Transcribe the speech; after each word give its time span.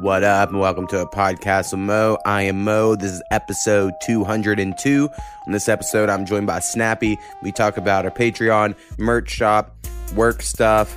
What 0.00 0.24
up, 0.24 0.50
and 0.50 0.60
welcome 0.60 0.86
to 0.88 1.00
a 1.00 1.08
podcast 1.08 1.72
with 1.72 1.80
Mo. 1.80 2.18
I 2.26 2.42
am 2.42 2.64
Mo. 2.64 2.96
This 2.96 3.12
is 3.12 3.22
episode 3.30 3.94
202. 4.02 5.08
On 5.46 5.52
this 5.52 5.70
episode, 5.70 6.10
I'm 6.10 6.26
joined 6.26 6.46
by 6.46 6.58
Snappy. 6.58 7.18
We 7.42 7.50
talk 7.50 7.78
about 7.78 8.04
our 8.04 8.10
Patreon, 8.10 8.76
merch 8.98 9.30
shop, 9.30 9.74
work 10.14 10.42
stuff, 10.42 10.94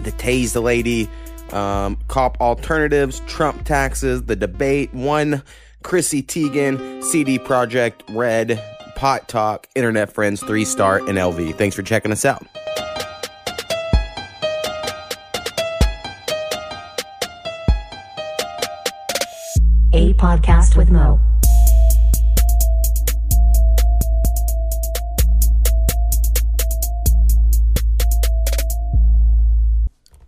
the 0.00 0.10
tase 0.10 0.52
the 0.54 0.60
lady, 0.60 1.08
um, 1.52 1.96
cop 2.08 2.40
alternatives, 2.40 3.20
Trump 3.28 3.64
taxes, 3.64 4.24
the 4.24 4.34
debate, 4.34 4.92
one 4.92 5.44
Chrissy 5.84 6.20
Teigen, 6.20 7.04
CD 7.04 7.38
Projekt 7.38 8.02
Red, 8.08 8.60
Pot 8.96 9.28
Talk, 9.28 9.68
Internet 9.76 10.12
Friends, 10.12 10.42
Three 10.42 10.64
Star, 10.64 10.98
and 10.98 11.16
LV. 11.16 11.54
Thanks 11.56 11.76
for 11.76 11.82
checking 11.82 12.10
us 12.10 12.24
out. 12.24 12.44
Podcast 20.20 20.76
with 20.76 20.90
Mo. 20.90 21.18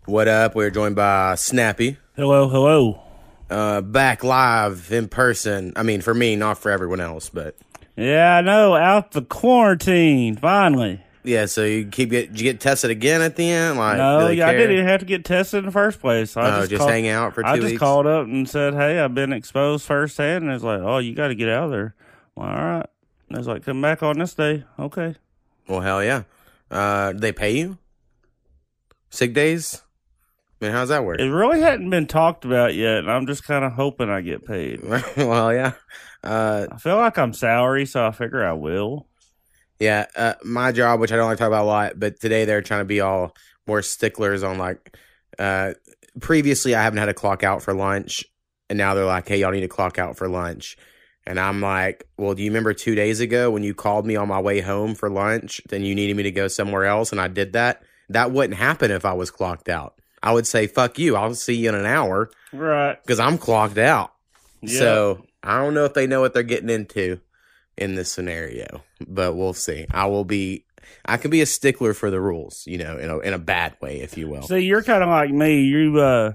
What 0.06 0.28
up? 0.28 0.55
We're 0.55 0.70
joined 0.70 0.97
by 0.97 1.36
Snappy. 1.36 1.97
Hello, 2.16 2.48
hello. 2.48 3.02
Uh, 3.48 3.80
back 3.83 4.24
live 4.24 4.91
in 4.92 5.09
person. 5.09 5.73
I 5.77 5.83
mean, 5.83 6.00
for 6.00 6.14
me, 6.14 6.36
not 6.36 6.59
for 6.59 6.70
everyone 6.70 7.00
else, 7.00 7.28
but 7.28 7.56
Yeah, 7.97 8.36
I 8.36 8.41
know. 8.41 8.74
Out 8.74 9.12
the 9.12 9.22
quarantine, 9.22 10.36
finally. 10.36 11.02
Yeah. 11.24 11.46
So 11.46 11.64
you 11.64 11.86
keep 11.86 12.10
get 12.10 12.30
you 12.30 12.42
get 12.44 12.60
tested 12.60 12.90
again 12.90 13.22
at 13.22 13.36
the 13.36 13.48
end? 13.50 13.78
Like, 13.78 13.96
No, 13.98 14.28
yeah, 14.28 14.48
I 14.48 14.52
didn't 14.52 14.72
even 14.72 14.86
have 14.86 15.00
to 15.00 15.06
get 15.06 15.24
tested 15.24 15.58
in 15.60 15.66
the 15.66 15.70
first 15.72 16.00
place. 16.00 16.36
I 16.36 16.42
Oh, 16.56 16.58
just, 16.60 16.70
just 16.70 16.78
called, 16.80 16.90
hang 16.90 17.08
out 17.08 17.34
for 17.34 17.42
two 17.42 17.48
I 17.48 17.56
just 17.56 17.66
weeks? 17.68 17.78
called 17.78 18.06
up 18.06 18.26
and 18.26 18.48
said, 18.48 18.74
"Hey, 18.74 18.98
I've 18.98 19.14
been 19.14 19.32
exposed 19.32 19.84
firsthand." 19.86 20.44
And 20.44 20.52
it's 20.52 20.64
like, 20.64 20.80
"Oh, 20.80 20.98
you 20.98 21.14
got 21.14 21.28
to 21.28 21.34
get 21.34 21.48
out 21.48 21.64
of 21.64 21.70
there." 21.70 21.94
Well, 22.34 22.48
all 22.48 22.55
right. 22.55 22.86
And 23.28 23.38
it's 23.38 23.47
like, 23.47 23.64
"Come 23.64 23.80
back 23.82 24.02
on 24.02 24.19
this 24.19 24.34
day." 24.34 24.64
Okay. 24.78 25.14
Well, 25.69 25.80
hell 25.80 26.02
yeah. 26.02 26.22
Uh, 26.70 27.12
they 27.14 27.32
pay 27.32 27.52
you 27.56 27.78
sick 29.10 29.34
days? 29.34 29.82
I 30.60 30.66
mean, 30.66 30.72
how's 30.75 30.88
that 30.91 31.04
work? 31.04 31.20
It 31.20 31.25
really 31.30 31.60
hadn't 31.60 31.91
been 31.91 32.06
talked 32.06 32.44
about 32.44 32.75
yet, 32.75 32.98
and 32.98 33.10
I'm 33.10 33.27
just 33.27 33.44
kind 33.44 33.64
of 33.64 33.72
hoping 33.72 34.08
I 34.08 34.20
get 34.20 34.44
paid. 34.47 34.80
well, 35.16 35.52
yeah. 35.52 35.72
Uh, 36.22 36.66
I 36.70 36.78
feel 36.78 36.97
like 36.97 37.19
I'm 37.19 37.32
salary, 37.32 37.84
so 37.84 38.06
I 38.06 38.12
figure 38.12 38.44
I 38.44 38.52
will. 38.52 39.08
Yeah. 39.83 40.06
Uh, 40.16 40.34
my 40.44 40.70
job, 40.72 41.00
which 41.00 41.12
I 41.12 41.16
don't 41.16 41.27
like 41.27 41.38
to 41.38 41.41
talk 41.42 41.48
about 41.48 41.64
a 41.64 41.66
lot, 41.66 41.98
but 41.98 42.20
today 42.20 42.44
they're 42.44 42.62
trying 42.62 42.80
to 42.80 42.84
be 42.86 43.00
all 43.00 43.34
more 43.66 43.83
sticklers 43.83 44.42
on 44.42 44.58
like. 44.58 44.97
Uh, 45.38 45.72
previously, 46.20 46.75
I 46.75 46.83
haven't 46.83 46.98
had 46.98 47.06
to 47.06 47.14
clock 47.14 47.42
out 47.42 47.62
for 47.62 47.75
lunch, 47.75 48.25
and 48.69 48.77
now 48.78 48.94
they're 48.94 49.05
like, 49.05 49.28
"Hey, 49.28 49.38
y'all 49.41 49.50
need 49.50 49.60
to 49.62 49.69
clock 49.69 49.98
out 49.98 50.16
for 50.16 50.28
lunch." 50.28 50.77
And 51.25 51.38
I'm 51.38 51.60
like, 51.60 52.05
well, 52.19 52.34
do 52.34 52.42
you 52.42 52.50
remember 52.50 52.75
two 52.75 52.97
days 52.97 53.20
ago 53.20 53.48
when 53.50 53.62
you 53.62 53.75
called 53.75 54.05
me 54.05 54.16
on 54.16 54.27
my 54.27 54.41
way 54.41 54.60
home 54.60 54.97
for 54.97 55.08
lunch? 55.08 55.60
Then 55.69 55.84
you 55.84 55.94
needed 55.94 56.16
me 56.16 56.25
to 56.25 56.33
go 56.33 56.48
somewhere 56.48 56.84
else, 56.84 57.12
and 57.12 57.20
I 57.20 57.28
did 57.28 57.53
that. 57.53 57.83
That 58.08 58.33
wouldn't 58.33 58.58
happen 58.58 58.91
if 58.91 59.05
I 59.05 59.12
was 59.12 59.30
clocked 59.30 59.69
out. 59.69 59.94
I 60.22 60.33
would 60.33 60.47
say, 60.48 60.66
fuck 60.66 60.98
you. 60.98 61.14
I'll 61.16 61.34
see 61.34 61.55
you 61.55 61.69
in 61.69 61.75
an 61.77 61.86
hour 61.86 62.30
Right. 62.53 63.00
because 63.03 63.20
I'm 63.20 63.38
clocked 63.38 63.78
out. 63.78 64.12
Yeah. 64.62 64.78
So 64.80 65.27
I 65.44 65.58
don't 65.60 65.75
know 65.75 65.84
if 65.84 65.94
they 65.94 66.06
know 66.08 66.20
what 66.20 66.34
they're 66.34 66.42
getting 66.42 66.70
into 66.70 67.20
in 67.78 67.94
this 67.94 68.10
scenario, 68.12 68.83
but 69.08 69.34
we'll 69.34 69.55
see. 69.55 69.86
I 69.91 70.06
will 70.06 70.25
be, 70.25 70.64
I 71.05 71.17
can 71.17 71.31
be 71.31 71.41
a 71.41 71.47
stickler 71.47 71.95
for 71.95 72.11
the 72.11 72.20
rules, 72.20 72.64
you 72.67 72.78
know, 72.78 72.97
in 72.98 73.11
a, 73.11 73.19
in 73.19 73.33
a 73.34 73.39
bad 73.39 73.77
way, 73.81 74.00
if 74.00 74.17
you 74.17 74.28
will. 74.28 74.42
See, 74.42 74.61
you're 74.61 74.83
kind 74.83 75.03
of 75.03 75.09
like 75.09 75.31
me. 75.31 75.62
You, 75.62 75.98
uh, 75.98 76.33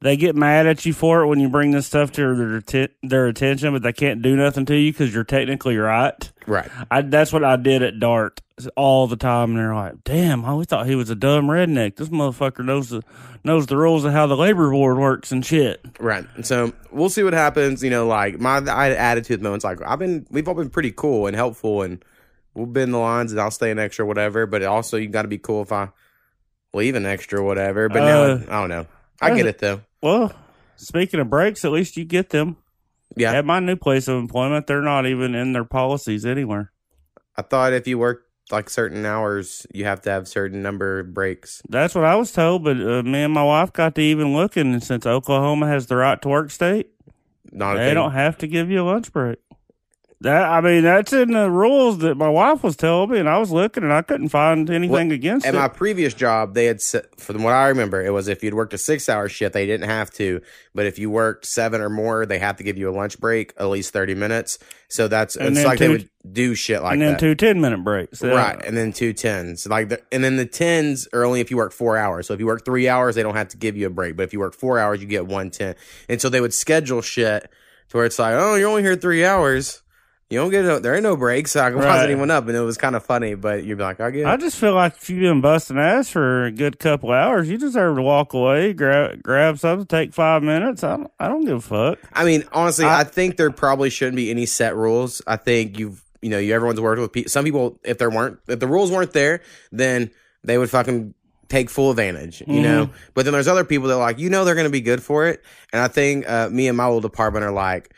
they 0.00 0.16
get 0.16 0.36
mad 0.36 0.66
at 0.66 0.84
you 0.86 0.92
for 0.92 1.22
it 1.22 1.26
when 1.26 1.40
you 1.40 1.48
bring 1.48 1.70
this 1.70 1.86
stuff 1.86 2.12
to 2.12 2.60
their 2.60 2.88
their 3.02 3.26
attention, 3.26 3.72
but 3.72 3.82
they 3.82 3.92
can't 3.92 4.22
do 4.22 4.36
nothing 4.36 4.66
to 4.66 4.76
you 4.76 4.92
because 4.92 5.12
you're 5.12 5.24
technically 5.24 5.76
right. 5.76 6.30
right. 6.46 6.70
I, 6.90 7.02
that's 7.02 7.32
what 7.32 7.44
I 7.44 7.56
did 7.56 7.82
at 7.82 7.98
Dart 7.98 8.40
all 8.76 9.06
the 9.06 9.16
time, 9.16 9.50
and 9.50 9.58
they're 9.58 9.74
like, 9.74 10.02
"Damn, 10.04 10.44
I 10.44 10.48
always 10.48 10.66
thought 10.66 10.86
he 10.86 10.94
was 10.94 11.10
a 11.10 11.14
dumb 11.14 11.46
redneck. 11.46 11.96
This 11.96 12.08
motherfucker 12.08 12.64
knows 12.64 12.88
the 12.88 13.02
knows 13.44 13.66
the 13.66 13.76
rules 13.76 14.04
of 14.04 14.12
how 14.12 14.26
the 14.26 14.36
labor 14.36 14.70
board 14.70 14.98
works 14.98 15.30
and 15.32 15.44
shit." 15.44 15.84
Right. 16.00 16.24
So 16.42 16.72
we'll 16.90 17.10
see 17.10 17.22
what 17.22 17.34
happens. 17.34 17.82
You 17.84 17.90
know, 17.90 18.06
like 18.06 18.38
my 18.40 18.58
I- 18.58 18.90
attitude 18.94 19.42
moment's 19.42 19.64
like 19.64 19.80
I've 19.84 19.98
been 19.98 20.26
we've 20.30 20.48
all 20.48 20.54
been 20.54 20.70
pretty 20.70 20.92
cool 20.92 21.26
and 21.26 21.36
helpful 21.36 21.82
and 21.82 22.02
we'll 22.54 22.66
bend 22.66 22.94
the 22.94 22.98
lines 22.98 23.32
and 23.32 23.40
I'll 23.40 23.50
stay 23.50 23.70
an 23.70 23.78
extra 23.78 24.06
whatever. 24.06 24.46
But 24.46 24.62
also 24.62 24.96
you 24.96 25.08
got 25.08 25.22
to 25.22 25.28
be 25.28 25.38
cool 25.38 25.62
if 25.62 25.70
I 25.72 25.88
leave 26.72 26.94
an 26.94 27.04
extra 27.06 27.42
whatever. 27.44 27.88
But 27.88 28.00
now 28.00 28.22
Uh, 28.22 28.40
I 28.48 28.60
don't 28.60 28.68
know. 28.70 28.86
I 29.20 29.34
get 29.34 29.46
it 29.46 29.58
though. 29.58 29.80
Well, 30.02 30.32
speaking 30.76 31.20
of 31.20 31.28
breaks, 31.30 31.64
at 31.64 31.72
least 31.72 31.96
you 31.96 32.04
get 32.04 32.30
them. 32.30 32.56
Yeah. 33.16 33.32
At 33.32 33.44
my 33.44 33.60
new 33.60 33.76
place 33.76 34.08
of 34.08 34.16
employment, 34.18 34.66
they're 34.66 34.82
not 34.82 35.06
even 35.06 35.34
in 35.34 35.52
their 35.52 35.64
policies 35.64 36.26
anywhere. 36.26 36.72
I 37.36 37.42
thought 37.42 37.72
if 37.72 37.86
you 37.86 37.98
work 37.98 38.25
like 38.50 38.70
certain 38.70 39.04
hours, 39.04 39.66
you 39.72 39.84
have 39.84 40.00
to 40.02 40.10
have 40.10 40.28
certain 40.28 40.62
number 40.62 41.00
of 41.00 41.12
breaks. 41.14 41.62
That's 41.68 41.94
what 41.94 42.04
I 42.04 42.14
was 42.14 42.32
told, 42.32 42.64
but 42.64 42.76
uh, 42.80 43.02
me 43.02 43.22
and 43.22 43.32
my 43.32 43.42
wife 43.42 43.72
got 43.72 43.94
to 43.96 44.00
even 44.00 44.34
looking, 44.34 44.72
and 44.72 44.82
since 44.82 45.06
Oklahoma 45.06 45.66
has 45.66 45.86
the 45.86 45.96
right 45.96 46.20
to 46.22 46.28
work 46.28 46.50
state, 46.50 46.90
Not 47.52 47.76
they 47.76 47.94
don't 47.94 48.12
have 48.12 48.38
to 48.38 48.46
give 48.46 48.70
you 48.70 48.82
a 48.82 48.84
lunch 48.84 49.12
break. 49.12 49.38
That 50.22 50.44
I 50.48 50.62
mean, 50.62 50.82
that's 50.84 51.12
in 51.12 51.32
the 51.32 51.50
rules 51.50 51.98
that 51.98 52.14
my 52.14 52.28
wife 52.28 52.62
was 52.62 52.74
telling 52.74 53.10
me, 53.10 53.18
and 53.18 53.28
I 53.28 53.36
was 53.36 53.50
looking, 53.50 53.82
and 53.82 53.92
I 53.92 54.00
couldn't 54.00 54.30
find 54.30 54.68
anything 54.70 54.90
Well, 54.90 55.12
against 55.12 55.44
At 55.46 55.54
it. 55.54 55.58
my 55.58 55.68
previous 55.68 56.14
job, 56.14 56.54
they 56.54 56.64
had 56.64 56.80
set, 56.80 57.20
from 57.20 57.42
what 57.42 57.52
I 57.52 57.68
remember, 57.68 58.02
it 58.02 58.14
was 58.14 58.26
if 58.26 58.42
you'd 58.42 58.54
worked 58.54 58.72
a 58.72 58.78
six 58.78 59.10
hour 59.10 59.28
shift, 59.28 59.52
they 59.52 59.66
didn't 59.66 59.90
have 59.90 60.10
to. 60.12 60.40
But 60.74 60.86
if 60.86 60.98
you 60.98 61.10
worked 61.10 61.44
seven 61.44 61.82
or 61.82 61.90
more, 61.90 62.24
they 62.24 62.38
have 62.38 62.56
to 62.56 62.62
give 62.64 62.78
you 62.78 62.88
a 62.88 62.92
lunch 62.96 63.20
break, 63.20 63.52
at 63.58 63.66
least 63.66 63.92
30 63.92 64.14
minutes. 64.14 64.58
So 64.88 65.06
that's, 65.06 65.36
And 65.36 65.54
it's 65.54 65.66
like 65.66 65.78
they 65.78 65.88
would 65.90 66.08
do 66.32 66.54
shit 66.54 66.82
like 66.82 66.94
and 66.94 67.02
then 67.02 67.12
that. 67.12 67.20
two 67.20 67.34
10 67.34 67.60
minute 67.60 67.84
breaks. 67.84 68.24
Uh, 68.24 68.28
Right. 68.28 68.64
And 68.64 68.74
then 68.74 68.94
two 68.94 69.12
tens. 69.12 69.66
Like, 69.66 69.90
the, 69.90 70.00
and 70.10 70.24
then 70.24 70.36
the 70.38 70.46
tens 70.46 71.06
are 71.12 71.24
only 71.26 71.40
if 71.40 71.50
you 71.50 71.58
work 71.58 71.72
four 71.72 71.98
hours. 71.98 72.26
So 72.26 72.32
if 72.32 72.40
you 72.40 72.46
work 72.46 72.64
three 72.64 72.88
hours, 72.88 73.16
they 73.16 73.22
don't 73.22 73.36
have 73.36 73.48
to 73.48 73.58
give 73.58 73.76
you 73.76 73.86
a 73.86 73.90
break. 73.90 74.16
But 74.16 74.22
if 74.22 74.32
you 74.32 74.38
work 74.40 74.54
four 74.54 74.78
hours, 74.78 75.02
you 75.02 75.06
get 75.06 75.26
one 75.26 75.50
ten. 75.50 75.74
And 76.08 76.22
so 76.22 76.30
they 76.30 76.40
would 76.40 76.54
schedule 76.54 77.02
shit 77.02 77.50
to 77.90 77.96
where 77.98 78.06
it's 78.06 78.18
like, 78.18 78.32
oh, 78.34 78.54
you're 78.54 78.70
only 78.70 78.82
here 78.82 78.96
three 78.96 79.22
hours. 79.22 79.82
You 80.28 80.40
don't 80.40 80.50
get 80.50 80.64
no, 80.64 80.80
there 80.80 80.92
ain't 80.94 81.04
no 81.04 81.16
breaks. 81.16 81.52
So 81.52 81.60
I 81.60 81.70
can 81.70 81.78
Right. 81.78 81.86
pause 81.86 82.02
anyone 82.04 82.30
up. 82.32 82.48
And 82.48 82.56
it 82.56 82.60
was 82.60 82.76
kind 82.76 82.96
of 82.96 83.04
funny, 83.04 83.34
but 83.34 83.62
you'd 83.62 83.78
be 83.78 83.84
like, 83.84 84.00
I 84.00 84.10
get 84.10 84.20
it. 84.22 84.26
I 84.26 84.36
just 84.36 84.56
feel 84.56 84.74
like 84.74 84.96
if 84.96 85.08
you've 85.08 85.20
been 85.20 85.40
busting 85.40 85.78
ass 85.78 86.08
for 86.10 86.46
a 86.46 86.50
good 86.50 86.78
couple 86.80 87.12
hours, 87.12 87.48
you 87.48 87.56
deserve 87.58 87.96
to 87.96 88.02
walk 88.02 88.32
away, 88.34 88.72
grab 88.72 89.22
grab 89.22 89.58
something, 89.58 89.86
take 89.86 90.12
five 90.12 90.42
minutes. 90.42 90.82
I 90.82 90.96
don't, 90.96 91.10
I 91.20 91.28
don't 91.28 91.44
give 91.44 91.58
a 91.58 91.60
fuck. 91.60 91.98
I 92.12 92.24
mean, 92.24 92.42
honestly, 92.52 92.84
I, 92.86 93.00
I- 93.00 93.04
think 93.04 93.36
there 93.36 93.50
probably 93.52 93.88
shouldn't 93.90 94.16
be 94.16 94.30
any 94.30 94.46
set 94.46 94.74
rules. 94.74 95.22
I 95.28 95.36
think 95.36 95.78
you've, 95.78 96.02
you 96.22 96.30
know, 96.30 96.38
you 96.38 96.52
everyone's 96.54 96.80
worked 96.80 97.00
with 97.00 97.12
people. 97.12 97.30
Some 97.30 97.44
people, 97.44 97.78
if 97.84 97.98
there 97.98 98.10
weren't, 98.10 98.38
if 98.48 98.58
the 98.58 98.66
rules 98.66 98.90
weren't 98.90 99.12
there, 99.12 99.42
then 99.70 100.10
they 100.42 100.58
would 100.58 100.70
fucking 100.70 101.14
take 101.48 101.70
full 101.70 101.92
advantage, 101.92 102.42
you 102.48 102.60
know. 102.60 102.90
But 103.14 103.24
then 103.26 103.32
there's 103.32 103.46
other 103.46 103.62
people 103.64 103.86
that 103.86 103.94
are 103.94 104.00
like, 104.00 104.18
you 104.18 104.28
know, 104.28 104.44
they're 104.44 104.56
going 104.56 104.66
to 104.66 104.70
be 104.72 104.80
good 104.80 105.00
for 105.00 105.28
it. 105.28 105.44
And 105.72 105.80
I 105.80 105.86
think 105.86 106.28
uh, 106.28 106.48
me 106.50 106.66
and 106.66 106.76
my 106.76 106.86
old 106.86 107.02
department 107.02 107.44
are 107.44 107.52
like, 107.52 107.94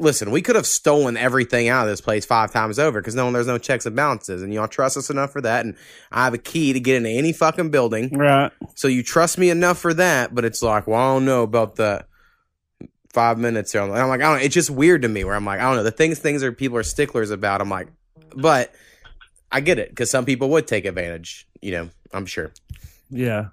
listen, 0.00 0.30
we 0.30 0.42
could 0.42 0.56
have 0.56 0.66
stolen 0.66 1.16
everything 1.16 1.68
out 1.68 1.84
of 1.84 1.90
this 1.90 2.00
place 2.00 2.24
five 2.24 2.52
times 2.52 2.78
over 2.78 3.00
because 3.00 3.14
no, 3.14 3.30
there's 3.30 3.46
no 3.46 3.58
checks 3.58 3.86
and 3.86 3.94
balances, 3.94 4.42
and 4.42 4.52
y'all 4.52 4.68
trust 4.68 4.96
us 4.96 5.10
enough 5.10 5.32
for 5.32 5.40
that. 5.40 5.64
And 5.64 5.76
I 6.10 6.24
have 6.24 6.34
a 6.34 6.38
key 6.38 6.72
to 6.72 6.80
get 6.80 6.96
into 6.96 7.10
any 7.10 7.32
fucking 7.32 7.70
building. 7.70 8.10
Right. 8.16 8.50
So 8.74 8.88
you 8.88 9.02
trust 9.02 9.38
me 9.38 9.50
enough 9.50 9.78
for 9.78 9.94
that, 9.94 10.34
but 10.34 10.44
it's 10.44 10.62
like, 10.62 10.86
well, 10.86 11.00
I 11.00 11.14
don't 11.14 11.24
know 11.24 11.42
about 11.42 11.76
the 11.76 12.04
five 13.12 13.38
minutes 13.38 13.72
here. 13.72 13.82
And 13.82 13.92
I'm 13.92 14.08
like, 14.08 14.20
I 14.20 14.24
don't 14.24 14.38
know. 14.38 14.44
It's 14.44 14.54
just 14.54 14.70
weird 14.70 15.02
to 15.02 15.08
me 15.08 15.24
where 15.24 15.34
I'm 15.34 15.44
like, 15.44 15.60
I 15.60 15.64
don't 15.64 15.76
know. 15.76 15.82
The 15.82 15.90
things 15.90 16.18
things 16.18 16.42
are 16.42 16.52
people 16.52 16.78
are 16.78 16.82
sticklers 16.82 17.30
about. 17.30 17.60
I'm 17.60 17.70
like, 17.70 17.88
but 18.34 18.72
I 19.52 19.60
get 19.60 19.78
it 19.78 19.90
because 19.90 20.10
some 20.10 20.24
people 20.24 20.48
would 20.50 20.66
take 20.66 20.84
advantage. 20.84 21.46
You 21.60 21.72
know, 21.72 21.90
I'm 22.12 22.26
sure. 22.26 22.52
Yeah. 23.10 23.48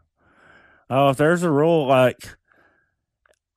Oh, 0.89 1.09
if 1.09 1.17
there's 1.17 1.43
a 1.43 1.51
rule 1.51 1.87
like 1.87 2.37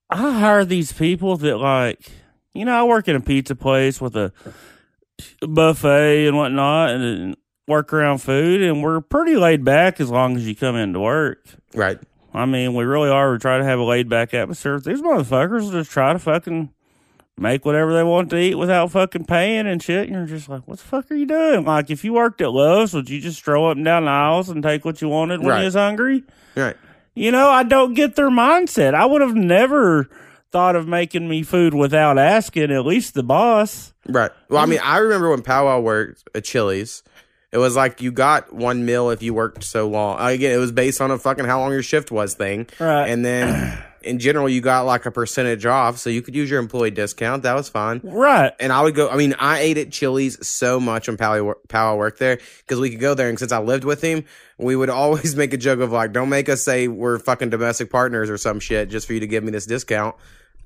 I 0.09 0.41
hire 0.41 0.65
these 0.65 0.93
people 0.93 1.37
that 1.37 1.59
like 1.59 2.11
you 2.55 2.65
know, 2.65 2.73
I 2.73 2.85
work 2.85 3.09
in 3.09 3.17
a 3.17 3.21
pizza 3.21 3.55
place 3.55 4.01
with 4.01 4.17
a 4.17 4.33
buffet 5.43 6.27
and 6.27 6.37
whatnot 6.37 6.91
and, 6.91 7.05
and 7.05 7.37
work 7.69 7.93
around 7.93 8.19
food 8.19 8.63
and 8.63 8.83
we're 8.83 9.01
pretty 9.01 9.37
laid 9.37 9.65
back 9.65 10.01
as 10.01 10.11
long 10.11 10.37
as 10.37 10.47
you 10.47 10.55
come 10.57 10.77
into 10.77 11.01
work. 11.01 11.45
Right. 11.75 11.99
I 12.33 12.47
mean, 12.47 12.75
we 12.75 12.85
really 12.85 13.11
are. 13.11 13.33
We 13.33 13.39
try 13.39 13.59
to 13.59 13.65
have 13.65 13.79
a 13.79 13.85
laid 13.85 14.09
back 14.09 14.35
atmosphere. 14.35 14.79
These 14.81 15.03
motherfuckers 15.03 15.71
just 15.73 15.91
try 15.91 16.13
to 16.13 16.19
fucking 16.19 16.71
make 17.37 17.65
whatever 17.65 17.93
they 17.95 18.03
want 18.05 18.31
to 18.31 18.37
eat 18.39 18.55
without 18.55 18.91
fucking 18.93 19.25
paying 19.25 19.67
and 19.67 19.83
shit. 19.83 20.09
And 20.09 20.13
you're 20.17 20.27
just 20.27 20.49
like, 20.49 20.67
what 20.69 20.79
the 20.79 20.85
fuck 20.85 21.11
are 21.11 21.15
you 21.15 21.27
doing? 21.27 21.65
Like, 21.65 21.91
if 21.91 22.05
you 22.05 22.13
worked 22.13 22.41
at 22.41 22.53
Lowe's, 22.53 22.95
would 22.95 23.09
you 23.11 23.21
just 23.21 23.39
stroll 23.39 23.71
up 23.71 23.77
and 23.77 23.85
down 23.85 24.05
the 24.05 24.11
aisles 24.11 24.49
and 24.49 24.63
take 24.63 24.85
what 24.85 25.01
you 25.01 25.09
wanted 25.09 25.41
when 25.41 25.49
Right. 25.49 25.59
you 25.61 25.65
was 25.65 25.75
hungry? 25.75 26.23
Right. 26.55 26.77
You 27.15 27.33
know, 27.33 27.49
I 27.49 27.63
don't 27.65 27.95
get 27.95 28.15
their 28.15 28.31
mindset. 28.31 28.95
I 28.95 29.07
would 29.07 29.23
have 29.23 29.35
never 29.35 30.09
thought 30.51 30.77
of 30.77 30.89
making 30.89 31.29
me 31.29 31.43
food 31.43 31.75
without 31.75 32.19
asking 32.19 32.71
at 32.71 32.85
least 32.85 33.15
the 33.15 33.23
boss. 33.23 33.93
Right. 34.07 34.31
Well, 34.49 34.63
I 34.63 34.67
mean, 34.67 34.81
I 34.83 34.99
remember 34.99 35.31
when 35.31 35.43
Powwow 35.43 35.81
worked 35.81 36.29
at 36.35 36.45
Chili's, 36.45 37.03
It 37.53 37.59
was 37.59 37.77
like 37.77 38.01
you 38.01 38.13
got 38.13 38.53
one 38.53 38.85
mil 38.87 39.11
if 39.11 39.23
you 39.23 39.35
worked 39.35 39.65
so 39.65 39.89
long. 39.89 40.21
Uh, 40.21 40.27
again, 40.27 40.53
it 40.53 40.59
was 40.59 40.73
based 40.73 41.01
on 41.01 41.11
a 41.11 41.19
fucking 41.19 41.45
how 41.45 41.61
long 41.61 41.73
your 41.73 41.83
shift 41.83 42.11
was 42.11 42.35
thing. 42.35 42.67
Right. 42.79 43.07
And 43.09 43.25
then 43.25 43.83
in 44.03 44.19
general, 44.19 44.49
you 44.49 44.61
got 44.61 44.87
like 44.87 45.05
a 45.05 45.11
percentage 45.11 45.67
off, 45.67 45.99
so 45.99 46.11
you 46.11 46.23
could 46.23 46.35
use 46.35 46.49
your 46.49 46.61
employee 46.61 46.91
discount. 46.93 47.43
That 47.43 47.55
was 47.55 47.69
fine. 47.69 48.01
Right. 48.05 48.53
And 48.61 48.73
I 48.73 48.83
would 48.83 48.95
go. 48.95 49.09
I 49.09 49.17
mean, 49.17 49.35
I 49.39 49.59
ate 49.59 49.79
at 49.79 49.91
Chili's 49.91 50.47
so 50.47 50.79
much 50.81 51.09
when 51.09 51.17
Powell, 51.17 51.55
Powell 51.69 51.99
worked 51.99 52.19
there 52.21 52.39
because 52.59 52.79
we 52.81 52.91
could 52.91 53.01
go 53.01 53.15
there, 53.15 53.29
and 53.29 53.39
since 53.39 53.53
I 53.53 53.59
lived 53.59 53.85
with 53.85 54.01
him, 54.01 54.25
we 54.59 54.75
would 54.77 54.91
always 55.03 55.35
make 55.37 55.53
a 55.53 55.59
joke 55.59 55.81
of 55.81 55.91
like, 55.93 56.13
"Don't 56.13 56.29
make 56.29 56.49
us 56.49 56.63
say 56.63 56.89
we're 56.89 57.19
fucking 57.19 57.51
domestic 57.51 57.91
partners 57.91 58.31
or 58.31 58.39
some 58.39 58.59
shit 58.61 58.91
just 58.91 59.07
for 59.07 59.13
you 59.13 59.21
to 59.21 59.27
give 59.27 59.45
me 59.45 59.51
this 59.51 59.67
discount." 59.67 60.15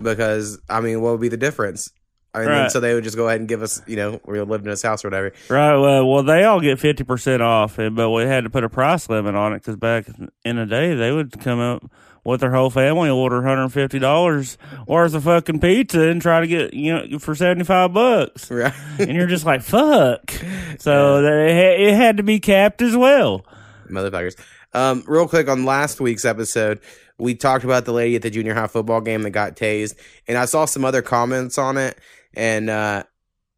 Because 0.03 0.59
I 0.69 0.81
mean, 0.81 1.01
what 1.01 1.13
would 1.13 1.21
be 1.21 1.29
the 1.29 1.37
difference? 1.37 1.91
I 2.37 2.41
mean, 2.41 2.49
Right. 2.49 2.71
so 2.71 2.81
they 2.81 2.95
would 2.95 3.05
just 3.05 3.17
go 3.17 3.29
ahead 3.29 3.39
and 3.39 3.49
give 3.49 3.63
us, 3.63 3.81
you 3.87 3.95
know, 3.95 4.21
we 4.27 4.41
lived 4.41 4.65
in 4.65 4.71
his 4.71 4.83
house 4.83 5.05
or 5.05 5.09
whatever. 5.09 5.33
Right. 5.49 5.77
Well, 5.77 6.05
well, 6.11 6.23
they 6.25 6.43
all 6.45 6.61
get 6.61 6.81
fifty 6.81 7.05
percent 7.05 7.43
off, 7.43 7.77
but 7.77 8.11
we 8.11 8.23
had 8.25 8.43
to 8.45 8.51
put 8.51 8.65
a 8.65 8.69
price 8.69 9.09
limit 9.09 9.35
on 9.37 9.53
it 9.53 9.59
because 9.61 9.77
back 9.77 10.07
in 10.45 10.57
the 10.57 10.67
day, 10.67 10.95
they 10.95 11.13
would 11.13 11.39
come 11.41 11.61
up 11.61 11.89
with 12.25 12.41
their 12.41 12.51
whole 12.51 12.71
family, 12.71 13.09
order 13.09 13.37
one 13.37 13.45
hundred 13.45 13.63
and 13.65 13.73
fifty 13.73 14.01
dollars 14.01 14.59
worth 14.89 15.15
of 15.15 15.23
fucking 15.25 15.61
pizza, 15.61 16.01
and 16.09 16.21
try 16.21 16.41
to 16.41 16.47
get 16.49 16.75
you 16.75 16.93
know 16.93 17.19
for 17.21 17.37
seventy 17.37 17.65
five 17.65 17.93
bucks, 17.93 18.51
Right. 18.51 18.73
and 18.99 19.13
you're 19.13 19.29
just 19.29 19.45
like 19.47 19.63
fuck. 19.63 20.33
So 20.81 21.23
they 21.23 21.87
it 21.87 21.95
had 21.95 22.17
to 22.17 22.25
be 22.25 22.41
capped 22.41 22.83
as 22.83 22.97
well. 22.97 23.47
motherfuckers. 23.89 24.35
Um, 24.75 25.05
real 25.07 25.29
quick 25.29 25.49
on 25.49 25.65
last 25.65 26.01
week's 26.01 26.25
episode, 26.25 26.81
we 27.19 27.35
talked 27.35 27.65
about 27.65 27.85
the 27.85 27.93
lady 27.93 28.17
at 28.17 28.23
the 28.23 28.31
junior 28.31 28.55
high 28.55 28.67
football 28.67 29.01
game 29.01 29.23
that 29.23 29.31
got 29.31 29.57
tased, 29.57 29.95
and 30.27 30.37
I 30.37 30.47
saw 30.47 30.65
some 30.65 30.85
other 30.85 31.01
comments 31.01 31.59
on 31.59 31.77
it, 31.77 31.99
and 32.35 32.69
uh, 32.69 33.05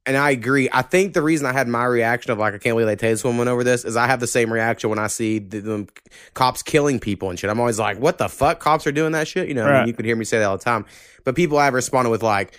and 0.05 0.17
I 0.17 0.31
agree. 0.31 0.69
I 0.73 0.83
think 0.83 1.15
the 1.15 1.23
reason 1.23 1.47
I 1.47 1.53
had 1.53 1.67
my 1.67 1.85
reaction 1.85 2.31
of 2.31 2.39
like 2.39 2.55
I 2.55 2.59
can't 2.59 2.77
believe 2.77 2.87
they 2.87 3.09
tased 3.09 3.25
woman 3.25 3.49
over 3.49 3.65
this 3.65 3.85
is 3.85 3.97
I 3.97 4.07
have 4.07 4.21
the 4.21 4.27
same 4.27 4.53
reaction 4.53 4.91
when 4.91 4.99
I 4.99 5.07
see 5.07 5.39
the, 5.39 5.61
the 5.61 5.89
cops 6.35 6.63
killing 6.63 7.01
people 7.01 7.31
and 7.31 7.39
shit. 7.39 7.51
I'm 7.51 7.59
always 7.59 7.79
like, 7.79 7.99
what 7.99 8.19
the 8.19 8.29
fuck? 8.29 8.61
Cops 8.61 8.87
are 8.87 8.93
doing 8.93 9.13
that 9.13 9.27
shit. 9.27 9.49
You 9.49 9.55
know, 9.55 9.67
I 9.67 9.79
mean, 9.79 9.89
you 9.89 9.95
could 9.95 10.05
hear 10.05 10.17
me 10.17 10.25
say 10.25 10.39
that 10.39 10.45
all 10.45 10.59
the 10.59 10.65
time, 10.65 10.85
but 11.25 11.35
people 11.35 11.59
have 11.59 11.75
responded 11.75 12.11
with 12.11 12.23
like. 12.23 12.59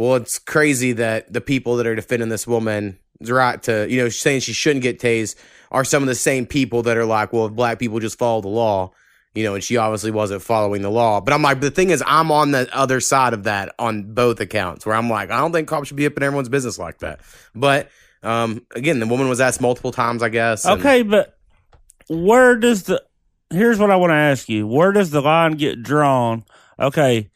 Well, 0.00 0.16
it's 0.16 0.38
crazy 0.38 0.92
that 0.92 1.30
the 1.30 1.42
people 1.42 1.76
that 1.76 1.86
are 1.86 1.94
defending 1.94 2.30
this 2.30 2.46
woman's 2.46 2.96
right 3.20 3.62
to, 3.64 3.86
you 3.90 3.98
know, 4.02 4.08
saying 4.08 4.40
she 4.40 4.54
shouldn't 4.54 4.82
get 4.82 4.98
tased 4.98 5.34
are 5.70 5.84
some 5.84 6.02
of 6.02 6.06
the 6.06 6.14
same 6.14 6.46
people 6.46 6.82
that 6.84 6.96
are 6.96 7.04
like, 7.04 7.34
well, 7.34 7.44
if 7.46 7.52
black 7.52 7.78
people 7.78 7.98
just 8.00 8.16
follow 8.18 8.40
the 8.40 8.48
law, 8.48 8.92
you 9.34 9.44
know, 9.44 9.54
and 9.54 9.62
she 9.62 9.76
obviously 9.76 10.10
wasn't 10.10 10.40
following 10.40 10.80
the 10.80 10.90
law. 10.90 11.20
But 11.20 11.34
I'm 11.34 11.42
like, 11.42 11.60
the 11.60 11.70
thing 11.70 11.90
is, 11.90 12.02
I'm 12.06 12.32
on 12.32 12.50
the 12.52 12.66
other 12.74 12.98
side 13.00 13.34
of 13.34 13.44
that 13.44 13.74
on 13.78 14.14
both 14.14 14.40
accounts 14.40 14.86
where 14.86 14.96
I'm 14.96 15.10
like, 15.10 15.30
I 15.30 15.36
don't 15.38 15.52
think 15.52 15.68
cops 15.68 15.88
should 15.88 15.98
be 15.98 16.06
up 16.06 16.16
in 16.16 16.22
everyone's 16.22 16.48
business 16.48 16.78
like 16.78 17.00
that. 17.00 17.20
But 17.54 17.90
um, 18.22 18.64
again, 18.74 19.00
the 19.00 19.06
woman 19.06 19.28
was 19.28 19.40
asked 19.40 19.60
multiple 19.60 19.92
times, 19.92 20.22
I 20.22 20.30
guess. 20.30 20.64
and- 20.64 20.80
Okay, 20.80 21.02
but 21.02 21.36
where 22.08 22.56
does 22.56 22.84
the 22.84 23.02
here's 23.50 23.78
what 23.78 23.90
I 23.90 23.96
want 23.96 24.12
to 24.12 24.16
ask 24.16 24.48
you. 24.48 24.66
Where 24.66 24.92
does 24.92 25.10
the 25.10 25.20
line 25.20 25.52
get 25.52 25.82
drawn? 25.82 26.44
Okay, 26.78 27.30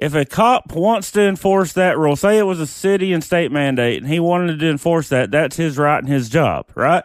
if 0.00 0.14
a 0.14 0.24
cop 0.24 0.72
wants 0.72 1.12
to 1.12 1.20
enforce 1.20 1.74
that 1.74 1.98
rule, 1.98 2.16
say 2.16 2.38
it 2.38 2.44
was 2.44 2.58
a 2.58 2.66
city 2.66 3.12
and 3.12 3.22
state 3.22 3.52
mandate 3.52 4.02
and 4.02 4.10
he 4.10 4.18
wanted 4.18 4.58
to 4.58 4.70
enforce 4.70 5.10
that, 5.10 5.30
that's 5.30 5.56
his 5.56 5.76
right 5.76 5.98
and 5.98 6.08
his 6.08 6.30
job, 6.30 6.66
right? 6.74 7.04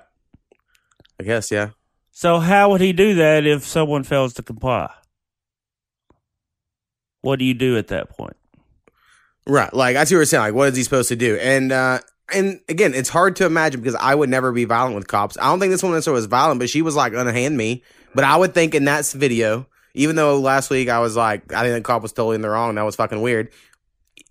I 1.20 1.24
guess, 1.24 1.52
yeah. 1.52 1.72
So 2.12 2.40
how 2.40 2.72
would 2.72 2.80
he 2.80 2.94
do 2.94 3.16
that 3.16 3.46
if 3.46 3.66
someone 3.66 4.04
fails 4.04 4.34
to 4.36 4.44
comply? 4.44 4.94
What 7.22 7.40
do 7.40 7.46
you 7.46 7.54
do 7.54 7.78
at 7.78 7.88
that 7.88 8.10
point? 8.10 8.38
Right. 9.46 9.74
Like 9.74 9.98
I 9.98 10.06
see 10.06 10.16
what 10.16 10.20
you're 10.20 10.26
saying. 10.26 10.44
Like, 10.44 10.54
what 10.54 10.70
is 10.70 10.78
he 10.78 10.84
supposed 10.84 11.10
to 11.10 11.18
do? 11.18 11.36
And 11.36 11.74
uh 11.74 12.00
and 12.34 12.62
again, 12.70 12.94
it's 12.94 13.10
hard 13.10 13.36
to 13.36 13.46
imagine 13.46 13.82
because 13.82 13.96
I 13.96 14.16
would 14.16 14.30
never 14.30 14.54
be 14.54 14.64
violent 14.64 14.96
with 14.96 15.08
cops. 15.08 15.38
I 15.38 15.50
don't 15.50 15.60
think 15.60 15.72
this 15.72 15.84
woman 15.84 15.98
necessarily 15.98 16.20
was 16.20 16.26
violent, 16.28 16.60
but 16.60 16.70
she 16.70 16.82
was 16.82 16.96
like 16.96 17.14
unhand 17.14 17.58
me. 17.58 17.84
But 18.16 18.24
I 18.24 18.38
would 18.38 18.54
think 18.54 18.74
in 18.74 18.86
that 18.86 19.06
video, 19.08 19.68
even 19.96 20.16
though 20.16 20.40
last 20.40 20.70
week 20.70 20.90
I 20.90 21.00
was 21.00 21.16
like, 21.16 21.54
I 21.54 21.64
think 21.64 21.84
cop 21.86 22.02
was 22.02 22.14
totally 22.14 22.36
in 22.36 22.42
the 22.42 22.50
wrong. 22.50 22.76
That 22.76 22.84
was 22.84 22.96
fucking 22.96 23.22
weird. 23.22 23.50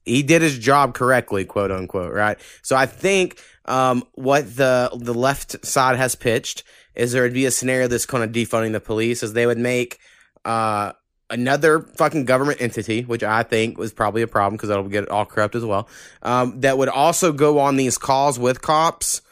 He 0.04 0.22
did 0.22 0.42
his 0.42 0.58
job 0.58 0.94
correctly, 0.94 1.44
quote 1.44 1.72
unquote, 1.72 2.12
right? 2.12 2.38
So 2.62 2.76
I 2.76 2.86
think 2.86 3.40
um, 3.64 4.04
what 4.12 4.56
the 4.56 4.90
the 4.94 5.14
left 5.14 5.64
side 5.64 5.96
has 5.96 6.14
pitched 6.14 6.62
is 6.94 7.12
there 7.12 7.22
would 7.22 7.32
be 7.32 7.46
a 7.46 7.50
scenario 7.50 7.88
that's 7.88 8.06
kind 8.06 8.22
of 8.22 8.30
defunding 8.30 8.72
the 8.72 8.80
police, 8.80 9.22
is 9.22 9.32
they 9.32 9.46
would 9.46 9.58
make 9.58 9.98
uh, 10.44 10.92
another 11.30 11.80
fucking 11.80 12.26
government 12.26 12.60
entity, 12.60 13.02
which 13.02 13.22
I 13.22 13.42
think 13.42 13.78
was 13.78 13.92
probably 13.92 14.22
a 14.22 14.28
problem 14.28 14.56
because 14.56 14.68
that'll 14.68 14.84
get 14.88 15.08
all 15.08 15.24
corrupt 15.24 15.54
as 15.54 15.64
well. 15.64 15.88
Um, 16.22 16.60
that 16.60 16.78
would 16.78 16.88
also 16.88 17.32
go 17.32 17.58
on 17.58 17.76
these 17.76 17.98
calls 17.98 18.38
with 18.38 18.60
cops. 18.62 19.22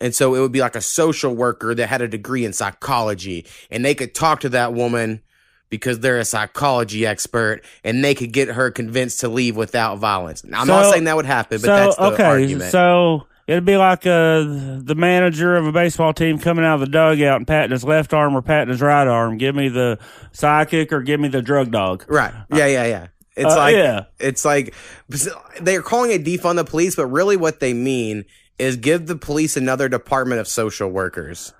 And 0.00 0.14
so 0.14 0.36
it 0.36 0.40
would 0.40 0.52
be 0.52 0.60
like 0.60 0.76
a 0.76 0.80
social 0.80 1.34
worker 1.34 1.74
that 1.74 1.88
had 1.88 2.02
a 2.02 2.06
degree 2.06 2.44
in 2.44 2.52
psychology 2.52 3.46
and 3.68 3.84
they 3.84 3.96
could 3.96 4.14
talk 4.14 4.40
to 4.40 4.48
that 4.50 4.72
woman 4.72 5.22
because 5.70 6.00
they're 6.00 6.18
a 6.18 6.24
psychology 6.24 7.06
expert 7.06 7.62
and 7.84 8.04
they 8.04 8.14
could 8.14 8.32
get 8.32 8.48
her 8.48 8.70
convinced 8.70 9.20
to 9.20 9.28
leave 9.28 9.56
without 9.56 9.98
violence. 9.98 10.44
Now, 10.44 10.60
I'm 10.62 10.66
not 10.66 10.90
saying 10.90 11.04
that 11.04 11.16
would 11.16 11.26
happen, 11.26 11.58
but 11.60 11.66
so 11.66 11.76
that's 11.76 11.96
the 11.96 12.02
okay, 12.14 12.24
argument. 12.24 12.70
so 12.70 13.26
it'd 13.46 13.64
be 13.64 13.76
like 13.76 14.06
uh, 14.06 14.40
the 14.42 14.94
manager 14.96 15.56
of 15.56 15.66
a 15.66 15.72
baseball 15.72 16.12
team 16.12 16.38
coming 16.38 16.64
out 16.64 16.74
of 16.74 16.80
the 16.80 16.86
dugout 16.86 17.36
and 17.36 17.46
patting 17.46 17.70
his 17.72 17.84
left 17.84 18.14
arm 18.14 18.36
or 18.36 18.42
patting 18.42 18.68
his 18.70 18.80
right 18.80 19.06
arm. 19.06 19.38
Give 19.38 19.54
me 19.54 19.68
the 19.68 19.98
sidekick 20.32 20.92
or 20.92 21.02
give 21.02 21.20
me 21.20 21.28
the 21.28 21.42
drug 21.42 21.70
dog. 21.70 22.04
Right. 22.08 22.32
Yeah, 22.52 22.66
yeah, 22.66 22.84
yeah. 22.86 23.06
It's 23.36 23.54
Uh, 23.54 23.56
like 23.56 23.74
yeah. 23.76 24.04
it's 24.18 24.44
like 24.44 24.74
they're 25.60 25.82
calling 25.82 26.10
it 26.10 26.24
defund 26.24 26.56
the 26.56 26.64
police, 26.64 26.96
but 26.96 27.06
really 27.06 27.36
what 27.36 27.60
they 27.60 27.72
mean 27.72 28.24
is 28.58 28.76
give 28.76 29.06
the 29.06 29.14
police 29.16 29.56
another 29.56 29.88
department 29.88 30.40
of 30.40 30.48
social 30.48 30.88
workers. 30.88 31.52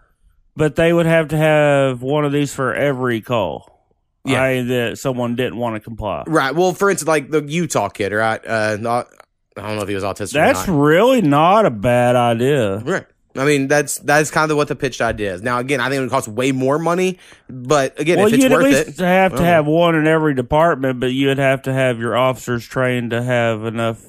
But 0.56 0.75
they 0.75 0.93
would 0.93 1.06
have 1.06 1.28
to 1.28 1.37
have 1.37 2.02
one 2.02 2.25
of 2.25 2.32
these 2.32 2.52
for 2.52 2.75
every 2.75 3.20
call. 3.20 3.78
Yeah. 4.25 4.43
i.e. 4.43 4.62
that 4.62 4.99
someone 4.99 5.37
didn't 5.37 5.56
want 5.59 5.76
to 5.76 5.81
comply. 5.81 6.25
Right. 6.26 6.55
Well, 6.55 6.73
for 6.75 6.91
instance, 6.91 7.09
like 7.09 7.31
the 7.31 7.43
Utah 7.43 7.88
kid, 7.88 8.12
right? 8.12 8.44
Uh, 8.47 8.76
not 8.79 9.09
I 9.56 9.62
don't 9.62 9.76
know 9.76 9.82
if 9.82 9.88
he 9.88 9.94
was 9.94 10.05
autistic. 10.05 10.32
That's 10.32 10.69
or 10.69 10.73
not. 10.73 10.81
really 10.81 11.23
not 11.23 11.67
a 11.67 11.70
bad 11.70 12.15
idea. 12.17 12.79
right. 12.79 13.06
I 13.37 13.44
mean, 13.44 13.69
that's 13.69 13.99
that's 13.99 14.31
kind 14.32 14.50
of 14.50 14.56
what 14.56 14.67
the 14.69 14.75
pitched 14.75 15.00
idea 15.00 15.32
is. 15.35 15.43
Now, 15.43 15.59
again, 15.61 15.81
I 15.81 15.85
think 15.88 15.99
it 15.99 16.00
would 16.00 16.11
cost 16.11 16.26
way 16.26 16.50
more 16.50 16.79
money, 16.79 17.19
but 17.49 17.99
again, 18.00 18.19
Well, 18.19 18.26
if 18.26 18.35
it's 18.35 18.43
you'd 18.43 18.53
at 18.53 18.59
least 18.62 18.88
it, 18.88 19.05
have 19.05 19.32
to 19.37 19.43
Oh. 19.43 19.44
have 19.44 19.67
one 19.67 19.94
in 19.94 20.06
every 20.09 20.35
department, 20.35 20.99
but 20.99 21.12
you'd 21.12 21.38
have 21.38 21.62
to 21.62 21.73
have 21.73 22.00
your 22.00 22.17
officers 22.17 22.67
trained 22.67 23.11
to 23.12 23.23
have 23.23 23.65
enough 23.65 24.03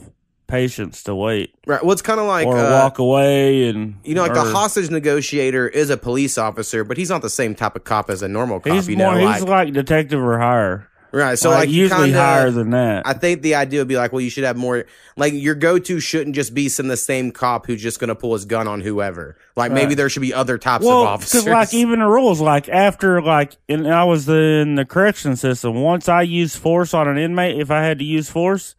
patience 0.50 1.04
to 1.04 1.16
wait 1.16 1.54
right? 1.66 1.82
Well, 1.84 1.94
it's 1.94 2.02
kind 2.02 2.20
of 2.20 2.26
like 2.26 2.48
or 2.48 2.58
uh, 2.58 2.72
walk 2.82 3.00
away 3.00 3.70
and 3.70 3.96
You 4.04 4.16
know, 4.16 4.24
like 4.24 4.32
or- 4.32 4.44
the 4.46 4.52
hostage 4.52 4.90
negotiator 4.90 5.68
is 5.68 5.90
a 5.90 5.98
police 5.98 6.38
officer, 6.38 6.84
but 6.84 6.98
he's 6.98 7.10
not 7.10 7.22
the 7.22 7.30
same 7.30 7.56
type 7.56 7.76
of 7.76 7.84
cop 7.84 8.10
as 8.10 8.22
a 8.22 8.28
normal 8.28 8.60
cop. 8.60 8.74
He's 8.74 8.90
you 8.90 8.98
more. 8.98 9.14
know, 9.16 9.32
he's 9.32 9.42
like, 9.42 9.68
like 9.68 9.74
detective 9.74 10.20
or 10.22 10.40
higher. 10.40 10.88
right. 11.12 11.38
So, 11.38 11.50
like, 11.50 11.60
like, 11.60 11.70
usually 11.70 12.08
kinda- 12.08 12.20
higher 12.20 12.52
than 12.52 12.72
that. 12.72 13.06
I 13.06 13.14
think 13.14 13.42
the 13.42 13.56
idea 13.56 13.82
would 13.82 13.88
be 13.88 13.98
like, 13.98 14.12
well, 14.12 14.22
you 14.22 14.30
should 14.30 14.44
have 14.44 14.58
more. 14.58 14.86
Like 15.16 15.34
your 15.34 15.56
go-to 15.56 16.00
shouldn't 16.00 16.36
just 16.36 16.54
be 16.54 16.70
some 16.70 16.88
the 16.88 16.98
same 16.98 17.32
cop 17.32 17.66
who's 17.68 17.82
just 17.82 18.00
going 18.00 18.08
to 18.10 18.16
pull 18.16 18.34
his 18.34 18.46
gun 18.46 18.68
on 18.68 18.82
whoever. 18.82 19.38
Like 19.56 19.72
maybe 19.72 19.94
there 19.96 20.10
should 20.10 20.22
be 20.22 20.34
other 20.34 20.58
types 20.58 20.86
well, 20.86 21.02
of 21.02 21.08
officers. 21.08 21.44
Cause 21.44 21.48
like 21.48 21.74
even 21.74 22.00
the 22.00 22.08
rules, 22.08 22.40
like 22.42 22.70
after 22.70 23.22
like, 23.22 23.58
and 23.68 23.88
I 23.88 24.06
was 24.06 24.28
in 24.30 24.76
the 24.76 24.86
correction 24.86 25.36
system. 25.36 25.76
Once 25.76 26.08
I 26.10 26.22
used 26.24 26.58
force 26.58 26.94
on 26.94 27.08
an 27.08 27.18
inmate, 27.18 27.60
if 27.60 27.70
I 27.70 27.84
had 27.84 28.00
to 28.00 28.06
use 28.06 28.30
force, 28.30 28.76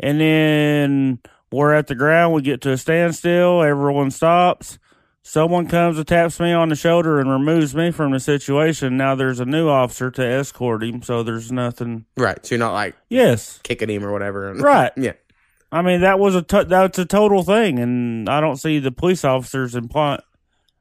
and 0.00 0.20
then 0.20 1.18
we're 1.52 1.72
at 1.74 1.86
the 1.86 1.94
ground, 1.94 2.34
we 2.34 2.42
get 2.42 2.60
to 2.62 2.72
a 2.72 2.76
standstill, 2.78 3.62
everyone 3.62 4.10
stops. 4.10 4.78
Someone 5.26 5.66
comes 5.68 5.96
and 5.96 6.06
taps 6.06 6.38
me 6.38 6.52
on 6.52 6.68
the 6.68 6.74
shoulder 6.76 7.18
and 7.18 7.30
removes 7.30 7.74
me 7.74 7.90
from 7.90 8.12
the 8.12 8.20
situation. 8.20 8.98
Now 8.98 9.14
there's 9.14 9.40
a 9.40 9.46
new 9.46 9.70
officer 9.70 10.10
to 10.10 10.22
escort 10.22 10.82
him, 10.84 11.00
so 11.02 11.22
there's 11.22 11.50
nothing. 11.50 12.04
right. 12.18 12.44
So 12.44 12.54
you're 12.56 12.58
not 12.58 12.74
like 12.74 12.94
Yes, 13.08 13.58
kicking 13.62 13.88
him 13.88 14.04
or 14.04 14.12
whatever. 14.12 14.52
Right. 14.58 14.92
yeah. 14.98 15.12
I 15.72 15.80
mean 15.82 16.02
that 16.02 16.18
was 16.18 16.36
a 16.36 16.42
that's 16.68 16.98
a 16.98 17.06
total 17.06 17.42
thing, 17.42 17.78
and 17.78 18.28
I 18.28 18.40
don't 18.42 18.58
see 18.58 18.78
the 18.80 18.92
police 18.92 19.24
officers 19.24 19.74
imply- 19.74 20.20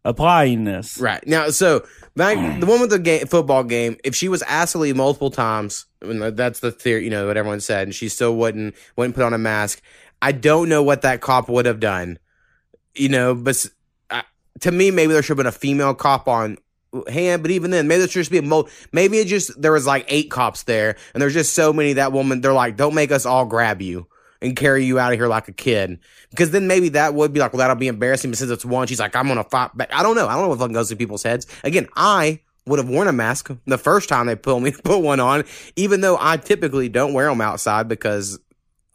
applying 0.06 0.64
this. 0.64 0.98
Right 0.98 1.26
now, 1.28 1.50
so 1.50 1.86
back 2.16 2.38
the 2.60 2.66
one 2.66 2.82
with 2.82 2.90
the 2.90 3.00
game, 3.00 3.26
football 3.28 3.64
game. 3.64 3.98
If 4.04 4.16
she 4.16 4.30
was 4.30 4.42
asked 4.44 4.74
to 4.74 4.80
leave 4.80 4.96
multiple 4.96 5.32
times, 5.32 5.86
I 6.02 6.06
mean, 6.06 6.36
that's 6.36 6.60
the 6.60 6.72
theory, 6.72 7.04
you 7.04 7.10
know, 7.10 7.28
what 7.28 7.38
everyone 7.38 7.62
said, 7.62 7.88
and 7.88 7.96
she 7.96 8.10
still 8.10 8.36
wouldn't 8.36 8.76
wouldn't 8.96 9.16
put 9.16 9.24
on 9.24 9.34
a 9.34 9.38
mask. 9.38 9.82
I 10.22 10.32
don't 10.32 10.70
know 10.70 10.84
what 10.84 11.02
that 11.02 11.22
cop 11.22 11.50
would 11.50 11.66
have 11.66 11.80
done, 11.80 12.20
you 12.96 13.10
know. 13.10 13.36
But 13.36 13.66
uh, 14.10 14.22
to 14.62 14.72
me, 14.72 14.92
maybe 14.92 15.14
there 15.14 15.22
should 15.22 15.38
have 15.38 15.38
been 15.38 15.48
a 15.48 15.52
female 15.52 15.94
cop 15.94 16.28
on 16.28 16.58
hand. 17.08 17.42
But 17.42 17.52
even 17.52 17.72
then, 17.72 17.88
maybe 17.88 18.00
there 18.00 18.08
should 18.08 18.22
just 18.22 18.32
be 18.32 18.38
a 18.38 18.42
mo. 18.42 18.68
Maybe 18.92 19.18
it 19.18 19.28
just 19.28 19.62
there 19.62 19.72
was 19.72 19.86
like 19.86 20.06
eight 20.08 20.32
cops 20.32 20.64
there, 20.64 20.96
and 21.14 21.22
there's 21.22 21.34
just 21.34 21.54
so 21.54 21.74
many 21.74 21.94
that 21.94 22.14
woman. 22.14 22.42
They're 22.42 22.54
like, 22.54 22.78
don't 22.78 22.96
make 22.96 23.12
us 23.12 23.26
all 23.26 23.46
grab 23.46 23.82
you. 23.82 24.08
And 24.44 24.56
carry 24.56 24.84
you 24.86 25.00
out 25.00 25.14
of 25.14 25.18
here 25.18 25.28
like 25.28 25.48
a 25.48 25.54
kid, 25.54 26.00
because 26.30 26.52
then 26.52 26.68
maybe 26.68 26.90
that 26.90 27.14
would 27.16 27.32
be 27.34 27.40
like, 27.40 27.54
well, 27.54 27.60
that'll 27.60 27.76
be 27.78 27.88
embarrassing. 27.88 28.30
But 28.30 28.38
since 28.38 28.52
it's 28.52 28.66
one, 28.66 28.88
she's 28.88 29.00
like, 29.00 29.16
I'm 29.16 29.28
gonna 29.28 29.44
fight 29.46 29.76
back. 29.76 29.90
I 29.94 30.04
don't 30.04 30.16
know. 30.16 30.28
I 30.28 30.34
don't 30.34 30.44
know 30.44 30.50
what 30.50 30.60
fucking 30.60 30.74
goes 30.74 30.90
through 30.90 30.98
people's 30.98 31.24
heads. 31.24 31.48
Again, 31.64 31.88
I 31.96 32.42
would 32.66 32.78
have 32.80 32.90
worn 32.90 33.08
a 33.08 33.14
mask 33.14 33.52
the 33.66 33.78
first 33.78 34.10
time 34.10 34.28
they 34.28 34.36
put 34.36 34.60
me 34.62 34.72
put 34.84 35.00
one 35.00 35.20
on, 35.20 35.46
even 35.76 36.02
though 36.02 36.18
I 36.20 36.38
typically 36.38 36.90
don't 36.90 37.14
wear 37.14 37.30
them 37.30 37.42
outside 37.42 37.88
because 37.88 38.38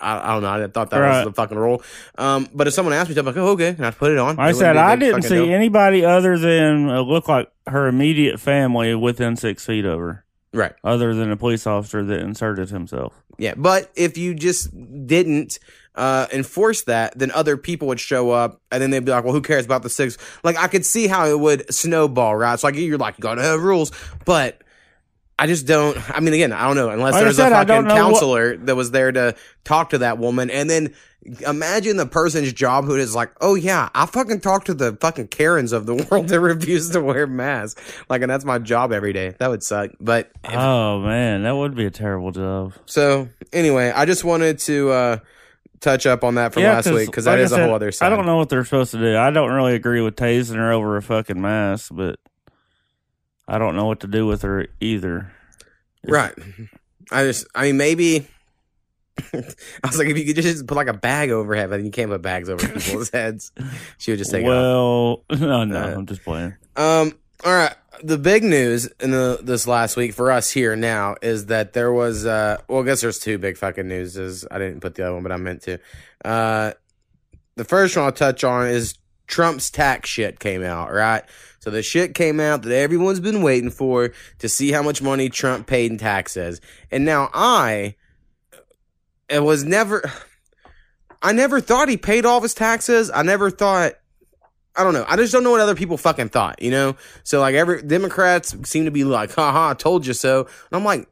I, 0.00 0.18
I 0.18 0.32
don't 0.34 0.42
know. 0.42 0.64
I 0.64 0.66
thought 0.68 0.90
that 0.90 0.98
Right. 0.98 1.16
was 1.18 1.24
the 1.24 1.32
fucking 1.32 1.56
rule. 1.58 1.82
Um, 2.16 2.48
but 2.54 2.66
if 2.68 2.74
someone 2.74 2.94
asked 2.94 3.10
me, 3.10 3.16
I'm 3.18 3.26
like, 3.26 3.36
oh, 3.36 3.48
okay, 3.48 3.68
and 3.70 3.84
I 3.86 3.90
put 3.90 4.12
it 4.12 4.18
on. 4.18 4.38
I 4.38 4.50
It 4.50 4.54
said 4.54 4.74
wouldn't 4.74 4.74
be 4.74 4.78
a 4.78 4.82
I 4.92 4.96
didn't 4.96 5.22
see 5.22 5.34
deal. 5.34 5.50
anybody 5.54 6.04
other 6.04 6.38
than 6.38 6.88
uh, 6.88 7.00
look 7.00 7.26
like 7.28 7.50
her 7.66 7.88
immediate 7.88 8.38
family 8.38 8.94
within 8.94 9.34
six 9.36 9.64
feet 9.66 9.84
of 9.84 9.98
her, 9.98 10.24
Right. 10.52 10.72
other 10.82 11.14
than 11.14 11.30
a 11.30 11.36
police 11.36 11.66
officer 11.66 12.02
that 12.04 12.20
inserted 12.20 12.70
himself. 12.70 13.22
Yeah, 13.38 13.54
but 13.56 13.90
if 13.94 14.16
you 14.18 14.34
just 14.34 14.70
didn't 15.06 15.58
uh, 15.94 16.26
enforce 16.32 16.82
that, 16.82 17.18
then 17.18 17.30
other 17.32 17.56
people 17.56 17.88
would 17.88 18.00
show 18.00 18.30
up, 18.30 18.60
and 18.70 18.82
then 18.82 18.90
they'd 18.90 19.04
be 19.04 19.10
like, 19.10 19.24
"Well, 19.24 19.32
who 19.32 19.42
cares 19.42 19.64
about 19.64 19.82
the 19.82 19.90
six? 19.90 20.16
Like, 20.44 20.56
I 20.56 20.68
could 20.68 20.86
see 20.86 21.06
how 21.06 21.26
it 21.26 21.38
would 21.38 21.72
snowball, 21.72 22.36
right? 22.36 22.58
So, 22.58 22.68
like, 22.68 22.76
you're 22.76 22.98
like, 22.98 23.18
you 23.18 23.22
gotta 23.22 23.42
have 23.42 23.62
rules, 23.62 23.92
but 24.24 24.62
I 25.38 25.46
just 25.46 25.66
don't. 25.66 25.96
I 26.10 26.20
mean, 26.20 26.34
again, 26.34 26.52
I 26.52 26.66
don't 26.66 26.76
know 26.76 26.90
unless 26.90 27.12
Like 27.14 27.22
there's 27.22 27.36
said, 27.36 27.52
a 27.52 27.56
I 27.56 27.64
don't 27.64 27.84
fucking 27.84 27.96
know 27.98 28.04
what- 28.06 28.12
counselor 28.14 28.56
that 28.56 28.74
was 28.74 28.90
there 28.90 29.12
to 29.12 29.34
talk 29.64 29.90
to 29.90 29.98
that 29.98 30.18
woman, 30.18 30.50
and 30.50 30.68
then 30.68 30.94
imagine 31.46 31.96
the 31.96 32.06
person's 32.06 32.52
job 32.52 32.84
who 32.86 32.96
is 32.96 33.14
like, 33.14 33.30
"Oh 33.40 33.54
yeah, 33.54 33.88
I 33.94 34.06
fucking 34.06 34.40
talk 34.40 34.64
to 34.64 34.74
the 34.74 34.96
fucking 35.00 35.28
Karens 35.28 35.72
of 35.72 35.86
the 35.86 35.94
world 36.10 36.28
that 36.28 36.40
refuse 36.40 36.90
to 36.90 37.00
wear 37.00 37.26
masks, 37.26 37.80
like, 38.08 38.22
and 38.22 38.30
that's 38.30 38.44
my 38.44 38.58
job 38.58 38.92
every 38.92 39.12
day. 39.12 39.34
That 39.38 39.48
would 39.50 39.62
suck, 39.62 39.90
but." 40.00 40.30
if- 40.44 40.54
Oh 40.56 41.00
man, 41.00 41.42
that 41.44 41.54
would 41.56 41.74
be 41.76 41.86
a 41.86 41.90
terrible 41.90 42.32
job. 42.32 42.72
so 42.86 43.28
anyway, 43.52 43.92
I 43.94 44.06
just 44.06 44.24
wanted 44.24 44.58
to 44.60 44.90
uh, 44.90 45.18
touch 45.80 46.06
up 46.06 46.24
on 46.24 46.34
that 46.34 46.52
from 46.52 46.64
last 46.64 46.90
week 46.90 47.06
because 47.06 47.26
that 47.26 47.32
like 47.32 47.40
I 47.40 47.42
is 47.42 47.52
a 47.52 47.64
whole 47.64 47.74
other 47.74 47.92
side. 47.92 48.12
I 48.12 48.16
don't 48.16 48.26
know 48.26 48.38
what 48.38 48.48
they're 48.48 48.64
supposed 48.64 48.90
to 48.92 48.98
do. 48.98 49.16
I 49.16 49.30
don't 49.30 49.52
really 49.52 49.74
agree 49.76 50.00
with 50.00 50.16
tasing 50.16 50.56
her 50.56 50.72
over 50.72 50.96
a 50.96 51.02
fucking 51.02 51.40
mask, 51.40 51.92
but 51.94 52.18
I 53.48 53.58
don't 53.58 53.74
know 53.74 53.86
what 53.86 54.00
to 54.00 54.06
do 54.06 54.26
with 54.26 54.42
her 54.42 54.66
either. 54.80 55.32
Right. 56.06 56.34
I 57.10 57.24
just, 57.24 57.46
I 57.54 57.62
mean, 57.64 57.78
maybe. 57.78 58.28
I 59.32 59.42
was 59.82 59.98
like, 59.98 60.06
if 60.08 60.16
you 60.18 60.26
could 60.32 60.40
just 60.40 60.66
put 60.66 60.76
like 60.76 60.86
a 60.86 60.92
bag 60.92 61.30
over 61.30 61.54
her 61.54 61.60
head, 61.60 61.70
but 61.70 61.82
you 61.82 61.90
can't 61.90 62.10
put 62.10 62.22
bags 62.22 62.48
over 62.48 62.68
people's 62.68 63.10
heads. 63.12 63.50
She 63.96 64.12
would 64.12 64.18
just 64.18 64.30
take 64.30 64.44
it 64.44 64.48
off. 64.48 65.20
well, 65.30 65.38
no, 65.40 65.64
no, 65.64 65.76
Uh, 65.82 65.94
I'm 65.96 66.06
just 66.06 66.22
playing. 66.22 66.54
Um. 66.76 67.14
All 67.44 67.52
right. 67.52 67.74
The 68.02 68.18
big 68.18 68.44
news 68.44 68.86
in 69.00 69.10
the 69.10 69.40
this 69.42 69.66
last 69.66 69.96
week 69.96 70.12
for 70.12 70.30
us 70.30 70.50
here 70.50 70.76
now 70.76 71.16
is 71.22 71.46
that 71.46 71.72
there 71.72 71.92
was 71.92 72.26
uh 72.26 72.58
well 72.68 72.82
I 72.82 72.84
guess 72.84 73.00
there's 73.00 73.18
two 73.18 73.38
big 73.38 73.56
fucking 73.56 73.88
newses. 73.88 74.44
I 74.50 74.58
didn't 74.58 74.80
put 74.80 74.94
the 74.94 75.02
other 75.04 75.14
one, 75.14 75.22
but 75.24 75.32
I 75.32 75.36
meant 75.36 75.62
to. 75.62 75.78
Uh 76.24 76.72
the 77.56 77.64
first 77.64 77.96
one 77.96 78.04
I'll 78.06 78.12
touch 78.12 78.44
on 78.44 78.68
is 78.68 78.94
Trump's 79.26 79.68
tax 79.70 80.08
shit 80.10 80.38
came 80.38 80.62
out, 80.62 80.92
right? 80.92 81.24
So 81.60 81.70
the 81.70 81.82
shit 81.82 82.14
came 82.14 82.40
out 82.40 82.62
that 82.62 82.72
everyone's 82.72 83.20
been 83.20 83.42
waiting 83.42 83.70
for 83.70 84.12
to 84.38 84.48
see 84.48 84.72
how 84.72 84.82
much 84.82 85.02
money 85.02 85.28
Trump 85.28 85.66
paid 85.66 85.90
in 85.90 85.98
taxes. 85.98 86.60
And 86.90 87.04
now 87.04 87.30
I 87.34 87.96
uh, 88.52 88.58
it 89.28 89.42
was 89.42 89.64
never 89.64 90.10
I 91.22 91.32
never 91.32 91.60
thought 91.60 91.88
he 91.88 91.96
paid 91.96 92.24
all 92.24 92.38
of 92.38 92.42
his 92.42 92.54
taxes. 92.54 93.10
I 93.12 93.22
never 93.22 93.50
thought 93.50 93.94
I 94.76 94.84
don't 94.84 94.94
know. 94.94 95.04
I 95.08 95.16
just 95.16 95.32
don't 95.32 95.42
know 95.42 95.50
what 95.50 95.60
other 95.60 95.74
people 95.74 95.96
fucking 95.96 96.28
thought, 96.28 96.62
you 96.62 96.70
know? 96.70 96.94
So 97.24 97.40
like 97.40 97.56
every 97.56 97.82
Democrats 97.82 98.56
seem 98.68 98.84
to 98.84 98.92
be 98.92 99.02
like, 99.02 99.32
haha, 99.32 99.70
I 99.70 99.74
told 99.74 100.06
you 100.06 100.12
so. 100.12 100.42
And 100.42 100.72
I'm 100.72 100.84
like, 100.84 101.08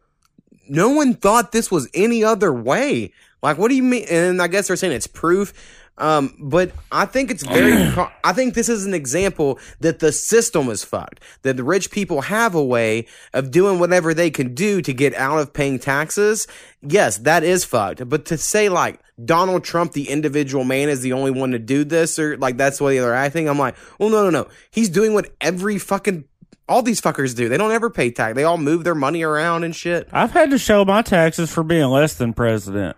no 0.68 0.90
one 0.90 1.14
thought 1.14 1.50
this 1.50 1.70
was 1.70 1.88
any 1.92 2.22
other 2.22 2.52
way. 2.52 3.12
Like, 3.42 3.58
what 3.58 3.68
do 3.68 3.74
you 3.74 3.82
mean? 3.82 4.06
And 4.08 4.40
I 4.40 4.46
guess 4.46 4.68
they're 4.68 4.76
saying 4.76 4.92
it's 4.92 5.06
proof. 5.06 5.52
Um, 5.98 6.36
but 6.38 6.72
I 6.92 7.06
think 7.06 7.30
it's 7.30 7.42
very, 7.42 7.90
co- 7.92 8.10
I 8.22 8.32
think 8.32 8.54
this 8.54 8.68
is 8.68 8.84
an 8.84 8.94
example 8.94 9.58
that 9.80 9.98
the 10.00 10.12
system 10.12 10.68
is 10.68 10.84
fucked. 10.84 11.20
That 11.42 11.56
the 11.56 11.64
rich 11.64 11.90
people 11.90 12.22
have 12.22 12.54
a 12.54 12.64
way 12.64 13.06
of 13.32 13.50
doing 13.50 13.78
whatever 13.78 14.12
they 14.12 14.30
can 14.30 14.54
do 14.54 14.82
to 14.82 14.92
get 14.92 15.14
out 15.14 15.38
of 15.38 15.52
paying 15.52 15.78
taxes. 15.78 16.46
Yes, 16.82 17.18
that 17.18 17.44
is 17.44 17.64
fucked. 17.64 18.08
But 18.08 18.26
to 18.26 18.38
say 18.38 18.68
like 18.68 19.00
Donald 19.24 19.64
Trump, 19.64 19.92
the 19.92 20.10
individual 20.10 20.64
man, 20.64 20.88
is 20.88 21.00
the 21.00 21.14
only 21.14 21.30
one 21.30 21.52
to 21.52 21.58
do 21.58 21.84
this, 21.84 22.18
or 22.18 22.36
like 22.36 22.56
that's 22.56 22.80
what 22.80 22.90
the 22.90 22.98
other 22.98 23.08
they're 23.08 23.16
acting, 23.16 23.48
I'm 23.48 23.58
like, 23.58 23.76
well, 23.98 24.10
no, 24.10 24.24
no, 24.24 24.30
no. 24.30 24.48
He's 24.70 24.88
doing 24.88 25.14
what 25.14 25.34
every 25.40 25.78
fucking 25.78 26.24
all 26.68 26.82
these 26.82 27.00
fuckers 27.00 27.34
do. 27.34 27.48
They 27.48 27.56
don't 27.56 27.72
ever 27.72 27.90
pay 27.90 28.10
tax. 28.10 28.34
They 28.34 28.44
all 28.44 28.58
move 28.58 28.84
their 28.84 28.94
money 28.94 29.22
around 29.22 29.64
and 29.64 29.74
shit. 29.74 30.08
I've 30.12 30.32
had 30.32 30.50
to 30.50 30.58
show 30.58 30.84
my 30.84 31.02
taxes 31.02 31.50
for 31.50 31.62
being 31.62 31.86
less 31.86 32.14
than 32.14 32.32
president. 32.32 32.96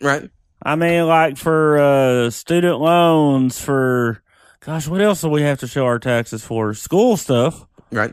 Right? 0.00 0.30
I 0.62 0.76
mean, 0.76 1.06
like 1.06 1.36
for 1.36 1.78
uh, 1.78 2.30
student 2.30 2.80
loans, 2.80 3.60
for 3.60 4.22
gosh, 4.60 4.88
what 4.88 5.00
else 5.00 5.22
do 5.22 5.28
we 5.28 5.42
have 5.42 5.58
to 5.60 5.66
show 5.66 5.84
our 5.84 5.98
taxes 5.98 6.44
for? 6.44 6.74
School 6.74 7.16
stuff. 7.16 7.66
Right. 7.90 8.12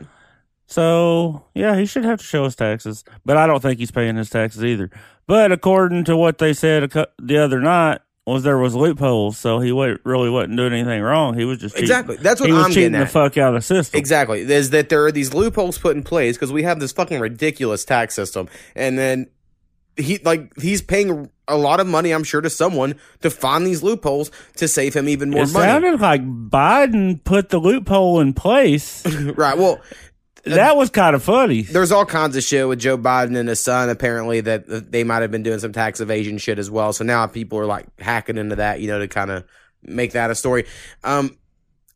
So 0.66 1.44
yeah, 1.54 1.76
he 1.76 1.86
should 1.86 2.04
have 2.04 2.18
to 2.18 2.24
show 2.24 2.44
his 2.44 2.56
taxes, 2.56 3.04
but 3.24 3.36
I 3.36 3.46
don't 3.46 3.60
think 3.60 3.78
he's 3.78 3.90
paying 3.90 4.16
his 4.16 4.30
taxes 4.30 4.64
either. 4.64 4.90
But 5.26 5.52
according 5.52 6.04
to 6.04 6.16
what 6.16 6.38
they 6.38 6.52
said 6.52 6.90
the 7.18 7.38
other 7.38 7.60
night, 7.60 8.00
was 8.28 8.42
there 8.42 8.58
was 8.58 8.74
loopholes, 8.74 9.38
so 9.38 9.58
he 9.58 9.70
really 9.72 10.30
wasn't 10.30 10.56
doing 10.56 10.72
anything 10.72 11.00
wrong. 11.00 11.34
He 11.34 11.44
was 11.44 11.58
just 11.58 11.74
cheating. 11.74 11.84
Exactly. 11.84 12.16
That's 12.16 12.40
what 12.40 12.48
he 12.48 12.52
was 12.52 12.66
I'm 12.66 12.70
cheating 12.70 12.92
getting 12.92 13.06
the 13.06 13.10
fuck 13.10 13.38
out 13.38 13.54
of 13.54 13.62
the 13.62 13.62
system. 13.62 13.98
Exactly. 13.98 14.40
Is 14.40 14.70
that 14.70 14.90
there 14.90 15.04
are 15.06 15.12
these 15.12 15.32
loopholes 15.32 15.78
put 15.78 15.96
in 15.96 16.02
place 16.02 16.36
because 16.36 16.52
we 16.52 16.62
have 16.62 16.78
this 16.78 16.92
fucking 16.92 17.20
ridiculous 17.20 17.84
tax 17.84 18.14
system, 18.14 18.48
and 18.76 18.98
then 18.98 19.28
he 19.98 20.18
like 20.24 20.52
he's 20.60 20.80
paying 20.82 21.30
a 21.46 21.56
lot 21.56 21.80
of 21.80 21.86
money, 21.86 22.10
I'm 22.12 22.24
sure, 22.24 22.40
to 22.40 22.50
someone 22.50 22.94
to 23.20 23.30
find 23.30 23.66
these 23.66 23.82
loopholes 23.82 24.30
to 24.56 24.68
save 24.68 24.94
him 24.94 25.08
even 25.08 25.30
more 25.30 25.42
It 25.44 25.52
money. 25.52 25.66
sounded 25.66 26.00
like 26.00 26.22
Biden 26.22 27.22
put 27.24 27.48
the 27.48 27.58
loophole 27.58 28.20
in 28.20 28.34
place. 28.34 29.04
right. 29.36 29.56
Well, 29.56 29.80
that 30.44 30.76
was 30.76 30.90
kind 30.90 31.14
of 31.16 31.22
funny. 31.22 31.62
there's 31.62 31.90
all 31.92 32.04
kinds 32.06 32.36
of 32.36 32.42
shit 32.42 32.68
with 32.68 32.78
Joe 32.78 32.96
Biden 32.98 33.36
and 33.36 33.48
his 33.48 33.60
son. 33.60 33.88
Apparently, 33.88 34.40
that 34.42 34.90
they 34.92 35.04
might 35.04 35.22
have 35.22 35.30
been 35.30 35.42
doing 35.42 35.58
some 35.58 35.72
tax 35.72 36.00
evasion 36.00 36.38
shit 36.38 36.58
as 36.58 36.70
well. 36.70 36.92
So 36.92 37.04
now 37.04 37.26
people 37.26 37.58
are 37.58 37.66
like 37.66 37.86
hacking 37.98 38.36
into 38.38 38.56
that, 38.56 38.80
you 38.80 38.88
know, 38.88 38.98
to 38.98 39.08
kind 39.08 39.30
of 39.30 39.44
make 39.82 40.12
that 40.12 40.30
a 40.30 40.34
story. 40.34 40.66
Um, 41.04 41.37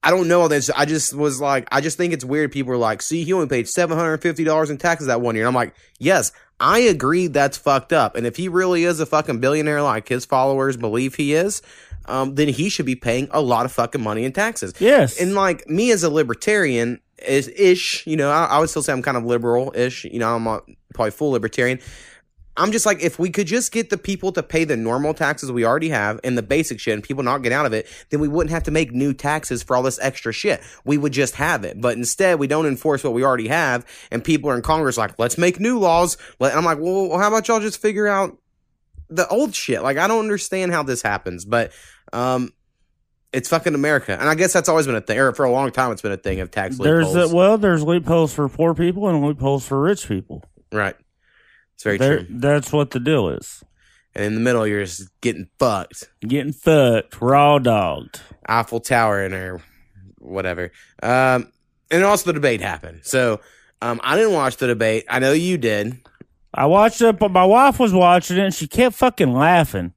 I 0.04 0.10
don't 0.10 0.26
know 0.26 0.40
all 0.40 0.48
this. 0.48 0.68
I 0.70 0.84
just 0.84 1.14
was 1.14 1.40
like, 1.40 1.68
I 1.70 1.80
just 1.80 1.96
think 1.96 2.12
it's 2.12 2.24
weird. 2.24 2.50
People 2.50 2.72
are 2.72 2.76
like, 2.78 3.02
see, 3.02 3.22
he 3.24 3.32
only 3.32 3.46
paid 3.46 3.68
seven 3.68 3.96
hundred 3.96 4.14
and 4.14 4.22
fifty 4.22 4.44
dollars 4.44 4.70
in 4.70 4.78
taxes 4.78 5.06
that 5.06 5.20
one 5.20 5.36
year. 5.36 5.44
And 5.44 5.48
I'm 5.48 5.54
like, 5.54 5.74
yes, 5.98 6.32
I 6.58 6.80
agree 6.80 7.28
that's 7.28 7.56
fucked 7.56 7.92
up. 7.92 8.16
And 8.16 8.26
if 8.26 8.36
he 8.36 8.48
really 8.48 8.84
is 8.84 9.00
a 9.00 9.06
fucking 9.06 9.38
billionaire 9.38 9.82
like 9.82 10.08
his 10.08 10.24
followers 10.24 10.76
believe 10.76 11.14
he 11.14 11.34
is, 11.34 11.62
um, 12.06 12.34
then 12.34 12.48
he 12.48 12.68
should 12.68 12.86
be 12.86 12.96
paying 12.96 13.28
a 13.30 13.40
lot 13.40 13.64
of 13.64 13.72
fucking 13.72 14.02
money 14.02 14.24
in 14.24 14.32
taxes. 14.32 14.74
Yes. 14.80 15.20
And 15.20 15.34
like 15.34 15.68
me 15.68 15.92
as 15.92 16.02
a 16.02 16.10
libertarian 16.10 17.00
is 17.24 17.48
ish, 17.48 18.04
you 18.06 18.16
know, 18.16 18.30
I, 18.30 18.46
I 18.46 18.58
would 18.58 18.70
still 18.70 18.82
say 18.82 18.92
I'm 18.92 19.02
kind 19.02 19.16
of 19.16 19.24
liberal 19.24 19.72
ish. 19.76 20.04
You 20.04 20.18
know, 20.18 20.34
I'm 20.34 20.44
not 20.44 20.68
probably 20.94 21.12
full 21.12 21.30
libertarian. 21.30 21.78
I'm 22.56 22.70
just 22.70 22.84
like, 22.84 23.02
if 23.02 23.18
we 23.18 23.30
could 23.30 23.46
just 23.46 23.72
get 23.72 23.88
the 23.88 23.96
people 23.96 24.30
to 24.32 24.42
pay 24.42 24.64
the 24.64 24.76
normal 24.76 25.14
taxes 25.14 25.50
we 25.50 25.64
already 25.64 25.88
have 25.88 26.20
and 26.22 26.36
the 26.36 26.42
basic 26.42 26.78
shit 26.80 26.92
and 26.92 27.02
people 27.02 27.22
not 27.22 27.38
get 27.38 27.52
out 27.52 27.64
of 27.64 27.72
it, 27.72 27.86
then 28.10 28.20
we 28.20 28.28
wouldn't 28.28 28.50
have 28.50 28.64
to 28.64 28.70
make 28.70 28.92
new 28.92 29.14
taxes 29.14 29.62
for 29.62 29.74
all 29.74 29.82
this 29.82 29.98
extra 30.02 30.32
shit. 30.32 30.60
We 30.84 30.98
would 30.98 31.12
just 31.12 31.36
have 31.36 31.64
it. 31.64 31.80
But 31.80 31.96
instead, 31.96 32.38
we 32.38 32.46
don't 32.46 32.66
enforce 32.66 33.02
what 33.04 33.14
we 33.14 33.24
already 33.24 33.48
have. 33.48 33.86
And 34.10 34.22
people 34.22 34.50
are 34.50 34.54
in 34.54 34.62
Congress 34.62 34.98
like, 34.98 35.18
let's 35.18 35.38
make 35.38 35.60
new 35.60 35.78
laws. 35.78 36.18
And 36.40 36.52
I'm 36.52 36.64
like, 36.64 36.78
well, 36.78 37.18
how 37.18 37.28
about 37.28 37.48
y'all 37.48 37.60
just 37.60 37.80
figure 37.80 38.06
out 38.06 38.36
the 39.08 39.26
old 39.28 39.54
shit? 39.54 39.82
Like, 39.82 39.96
I 39.96 40.06
don't 40.06 40.20
understand 40.20 40.72
how 40.72 40.82
this 40.82 41.00
happens. 41.00 41.46
But, 41.46 41.72
um, 42.12 42.52
it's 43.32 43.48
fucking 43.48 43.74
America. 43.74 44.12
And 44.12 44.28
I 44.28 44.34
guess 44.34 44.52
that's 44.52 44.68
always 44.68 44.86
been 44.86 44.94
a 44.94 45.00
thing, 45.00 45.18
or 45.18 45.32
for 45.32 45.46
a 45.46 45.50
long 45.50 45.70
time, 45.70 45.90
it's 45.90 46.02
been 46.02 46.12
a 46.12 46.18
thing 46.18 46.40
of 46.40 46.50
tax 46.50 46.76
there's 46.76 47.06
loopholes. 47.06 47.32
a, 47.32 47.34
well, 47.34 47.56
there's 47.56 47.82
loopholes 47.82 48.34
for 48.34 48.46
poor 48.50 48.74
people 48.74 49.08
and 49.08 49.24
loopholes 49.24 49.66
for 49.66 49.80
rich 49.80 50.06
people. 50.06 50.44
right. 50.70 50.96
It's 51.82 51.84
very 51.84 51.98
There, 51.98 52.18
true. 52.24 52.26
that's 52.38 52.72
what 52.72 52.90
the 52.90 53.00
deal 53.00 53.28
is. 53.28 53.62
And 54.14 54.24
in 54.24 54.34
the 54.34 54.40
middle, 54.40 54.66
you're 54.66 54.84
just 54.84 55.08
getting 55.20 55.48
fucked. 55.58 56.10
Getting 56.20 56.52
fucked, 56.52 57.20
raw 57.20 57.58
dogged. 57.58 58.20
Eiffel 58.46 58.80
Tower 58.80 59.24
in 59.24 59.32
or 59.32 59.62
whatever. 60.18 60.70
Um, 61.02 61.50
and 61.90 62.04
also 62.04 62.26
the 62.26 62.34
debate 62.34 62.60
happened. 62.60 63.00
So 63.04 63.40
um, 63.80 64.00
I 64.04 64.16
didn't 64.16 64.34
watch 64.34 64.58
the 64.58 64.66
debate. 64.66 65.04
I 65.08 65.18
know 65.18 65.32
you 65.32 65.56
did. 65.58 65.98
I 66.54 66.66
watched 66.66 67.00
it, 67.00 67.18
but 67.18 67.30
my 67.30 67.44
wife 67.44 67.78
was 67.80 67.92
watching 67.94 68.36
it 68.36 68.44
and 68.44 68.54
she 68.54 68.68
kept 68.68 68.96
fucking 68.96 69.32
laughing. 69.32 69.94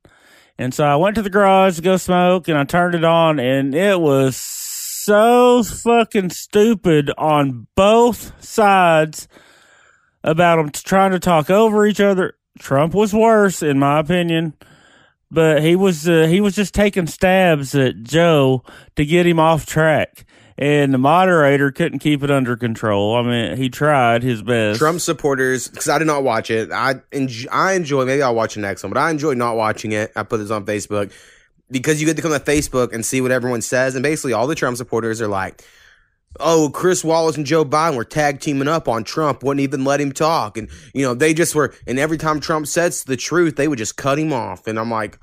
And 0.58 0.74
so 0.74 0.86
I 0.86 0.96
went 0.96 1.15
to 1.15 1.22
the 1.22 1.30
garage 1.30 1.75
to 1.75 1.82
go 1.82 1.98
smoke 1.98 2.48
and 2.48 2.58
I 2.58 2.63
turned 2.63 2.96
it 2.96 3.04
on 3.04 3.39
and 3.39 3.75
it 3.75 4.00
was 4.00 4.38
so 4.38 5.62
fucking 5.63 6.30
stupid 6.30 7.12
on 7.18 7.68
both 7.75 8.42
sides 8.44 9.27
about 10.25 10.58
them 10.58 10.70
trying 10.72 11.12
to 11.12 11.20
talk 11.20 11.50
over 11.50 11.86
each 11.86 12.01
other. 12.01 12.36
Trump 12.60 12.94
was 12.94 13.13
worse, 13.13 13.62
in 13.62 13.79
my 13.79 14.00
opinion, 14.00 14.53
but 15.29 15.62
he 15.62 15.75
was 15.75 16.08
uh, 16.10 16.25
he 16.27 16.41
was 16.41 16.55
just 16.55 16.74
taking 16.74 17.08
stabs 17.08 17.75
at 17.75 18.03
Joe 18.03 18.63
to 18.96 19.05
get 19.05 19.27
him 19.27 19.39
off 19.39 19.65
track, 19.65 20.25
and 20.58 20.94
the 20.94 20.98
moderator 20.98 21.72
couldn't 21.72 22.00
keep 22.00 22.24
it 22.24 22.32
under 22.32 22.55
control. 22.55 23.15
I 23.15 23.22
mean, 23.24 23.58
he 23.58 23.70
tried 23.70 24.24
his 24.24 24.41
best. 24.41 24.79
Trump 24.79 25.00
supporters, 25.01 25.67
because 25.67 25.89
I 25.89 26.00
did 26.00 26.08
not 26.08 26.24
watch 26.24 26.50
it. 26.50 26.72
I 26.72 26.96
enjoy, 27.12 27.50
I 27.51 27.74
enjoy. 27.74 28.05
Maybe 28.05 28.24
I'll 28.24 28.36
watch 28.36 28.55
the 28.55 28.62
next 28.62 28.84
one, 28.84 28.94
but 28.94 29.00
I 29.00 29.12
enjoy 29.12 29.34
not 29.34 29.55
watching 29.58 29.91
it. 29.91 30.12
I 30.15 30.24
put 30.24 30.38
this 30.38 30.51
on 30.51 30.65
Facebook 30.65 31.12
because 31.70 32.00
you 32.00 32.08
get 32.08 32.15
to 32.15 32.22
come 32.22 32.32
to 32.32 32.39
Facebook 32.39 32.94
and 32.94 33.05
see 33.05 33.22
what 33.22 33.32
everyone 33.32 33.62
says, 33.62 33.96
and 33.96 34.03
basically 34.03 34.34
all 34.34 34.48
the 34.48 34.55
Trump 34.55 34.77
supporters 34.77 35.22
are 35.22 35.27
like, 35.27 35.62
oh, 36.39 36.70
Chris 36.74 37.04
Wallace 37.04 37.38
and 37.38 37.46
Joe 37.46 37.65
Biden 37.65 37.96
were 37.96 38.04
tag 38.04 38.39
teaming 38.39 38.68
up 38.68 38.88
on 38.88 39.04
Trump, 39.04 39.44
wouldn't 39.44 39.62
even 39.62 39.84
let 39.84 40.01
him 40.01 40.12
talk. 40.12 40.58
And, 40.58 40.70
you 40.94 41.06
know, 41.06 41.13
they 41.13 41.34
just 41.34 41.56
were, 41.56 41.74
and 41.88 42.00
every 42.00 42.18
time 42.18 42.39
Trump 42.39 42.68
says 42.68 43.04
the 43.04 43.18
truth, 43.18 43.56
they 43.56 43.68
would 43.68 43.77
just 43.77 43.98
cut 43.98 44.20
him 44.20 44.34
off. 44.34 44.68
And 44.68 44.80
I'm 44.80 44.92
like, 44.92 45.20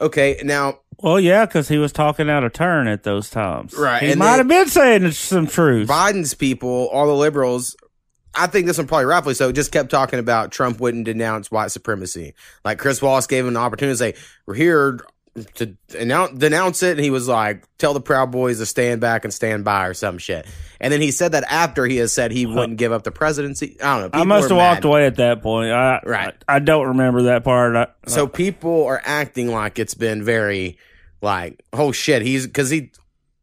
okay, 0.00 0.40
now, 0.44 0.80
Well, 0.98 1.20
yeah, 1.20 1.46
because 1.46 1.68
he 1.68 1.78
was 1.78 1.92
talking 1.92 2.30
out 2.30 2.44
of 2.44 2.52
turn 2.52 2.88
at 2.88 3.02
those 3.02 3.30
times. 3.30 3.74
Right, 3.74 4.02
He 4.02 4.14
might 4.14 4.36
have 4.36 4.48
been 4.48 4.68
saying 4.68 5.10
some 5.12 5.46
truth. 5.46 5.88
Biden's 5.88 6.34
people, 6.34 6.88
all 6.92 7.06
the 7.06 7.14
liberals, 7.14 7.76
I 8.34 8.46
think 8.46 8.66
this 8.66 8.78
one 8.78 8.86
probably 8.86 9.04
rightfully 9.04 9.34
so, 9.34 9.52
just 9.52 9.72
kept 9.72 9.90
talking 9.90 10.18
about 10.18 10.52
Trump 10.52 10.80
wouldn't 10.80 11.04
denounce 11.04 11.50
white 11.50 11.70
supremacy. 11.70 12.34
Like 12.64 12.78
Chris 12.78 13.02
Wallace 13.02 13.26
gave 13.26 13.44
him 13.44 13.48
an 13.48 13.56
opportunity 13.58 13.94
to 13.94 13.98
say, 13.98 14.14
we're 14.46 14.54
here 14.54 15.00
to 15.54 15.76
announce, 15.98 16.38
denounce 16.38 16.82
it. 16.82 16.92
And 16.92 17.00
he 17.00 17.10
was 17.10 17.28
like, 17.28 17.64
tell 17.78 17.94
the 17.94 18.00
Proud 18.00 18.30
Boys 18.30 18.58
to 18.58 18.66
stand 18.66 19.00
back 19.00 19.24
and 19.24 19.32
stand 19.32 19.64
by 19.64 19.86
or 19.86 19.94
some 19.94 20.18
shit. 20.18 20.46
And 20.80 20.92
then 20.92 21.00
he 21.00 21.10
said 21.10 21.32
that 21.32 21.44
after 21.48 21.86
he 21.86 21.96
has 21.98 22.12
said 22.12 22.32
he 22.32 22.44
wouldn't 22.44 22.78
give 22.78 22.92
up 22.92 23.02
the 23.04 23.12
presidency. 23.12 23.76
I 23.80 24.00
don't 24.00 24.14
know. 24.14 24.20
I 24.20 24.24
must 24.24 24.48
have 24.48 24.58
walked 24.58 24.84
away 24.84 25.06
at 25.06 25.16
that 25.16 25.42
point. 25.42 25.70
I, 25.70 26.00
Right. 26.04 26.34
I, 26.48 26.56
I 26.56 26.58
don't 26.58 26.88
remember 26.88 27.22
that 27.22 27.44
part. 27.44 27.76
I, 27.76 27.86
So 28.06 28.26
people 28.26 28.84
are 28.84 29.00
acting 29.04 29.48
like 29.48 29.78
it's 29.78 29.94
been 29.94 30.22
very 30.24 30.78
like 31.22 31.62
oh 31.72 31.92
shit 31.92 32.20
he's 32.22 32.46
because 32.46 32.68
he 32.68 32.90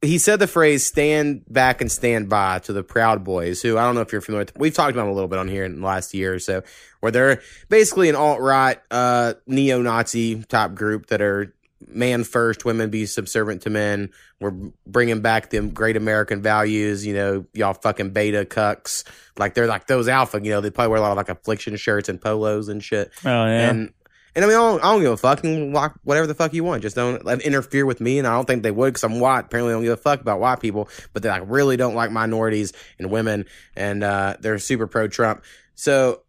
he 0.01 0.17
said 0.17 0.39
the 0.39 0.48
phrase 0.48 0.86
stand 0.86 1.43
back 1.50 1.81
and 1.81 1.91
stand 1.91 2.29
by 2.29 2.60
to 2.60 2.74
the 2.74 2.84
Proud 2.84 3.24
Boys 3.24 3.62
who 3.62 3.77
I 3.77 3.84
don't 3.84 3.96
know 3.96 4.01
if 4.01 4.12
you're 4.12 4.22
familiar 4.22 4.46
with 4.46 4.58
we've 4.58 4.74
talked 4.74 4.91
about 4.91 5.03
them 5.03 5.12
a 5.12 5.13
little 5.13 5.29
bit 5.29 5.39
on 5.39 5.48
here 5.48 5.63
in 5.63 5.79
the 5.79 5.86
last 5.86 6.13
year 6.13 6.34
or 6.34 6.39
so 6.39 6.62
where 7.00 7.12
they're 7.12 7.41
basically 7.69 8.10
an 8.10 8.15
alt 8.15 8.41
right 8.41 8.79
uh 8.91 9.34
neo 9.48 9.81
Nazi 9.81 10.43
type 10.43 10.75
group 10.75 11.08
that 11.08 11.22
are 11.22 11.55
man 11.88 12.24
first 12.24 12.65
women 12.65 12.89
be 12.89 13.05
subservient 13.05 13.62
to 13.62 13.69
men 13.69 14.09
we're 14.39 14.53
bringing 14.86 15.21
back 15.21 15.50
the 15.50 15.62
great 15.62 15.95
American 15.95 16.41
values 16.41 17.05
you 17.05 17.13
know 17.13 17.45
y'all 17.53 17.74
fucking 17.74 18.12
beta 18.12 18.45
cucks 18.45 19.03
like 19.38 19.53
they're 19.53 19.67
like 19.67 19.88
those 19.88 20.07
alpha 20.07 20.39
you 20.43 20.51
know 20.51 20.62
they 20.62 20.69
probably 20.69 20.89
wear 20.89 20.98
a 20.98 21.01
lot 21.01 21.12
of 21.12 21.17
like 21.17 21.29
affliction 21.29 21.75
shirts 21.77 22.09
and 22.09 22.21
polos 22.21 22.67
and 22.67 22.83
shit 22.83 23.12
oh, 23.25 23.45
yeah. 23.45 23.69
and 23.69 23.93
and 24.36 24.45
I 24.45 24.48
mean, 24.48 24.57
I 24.57 24.59
don't, 24.59 24.83
I 24.83 24.91
don't 24.91 25.01
give 25.01 25.12
a 25.12 25.17
fuck. 25.17 25.43
You 25.43 25.71
can 25.74 25.91
whatever 26.03 26.27
the 26.27 26.36
fuck 26.36 26.53
you 26.53 26.63
want. 26.63 26.81
Just 26.81 26.95
don't 26.95 27.25
let 27.25 27.41
interfere 27.41 27.86
with 27.86 28.00
me. 28.00 28.19
And 28.19 28.27
I 28.27 28.36
don't 28.36 28.45
think 28.45 28.63
they 28.63 28.71
would 28.71 28.93
because 28.93 29.03
I'm 29.03 29.19
white. 29.19 29.45
Apparently, 29.45 29.71
they 29.71 29.75
don't 29.75 29.83
give 29.83 29.93
a 29.93 29.98
fuck 29.98 30.21
about 30.21 30.39
white 30.39 30.59
people. 30.59 30.88
But 31.13 31.24
they 31.24 31.29
like 31.29 31.43
really 31.45 31.77
don't 31.77 31.95
like 31.95 32.12
minorities 32.12 32.71
and 33.00 33.12
women, 33.12 33.45
and 33.75 34.03
uh, 34.03 34.38
they're 34.39 34.59
super 34.59 34.88
pro 34.88 35.07
Trump. 35.07 35.43
So 35.75 36.21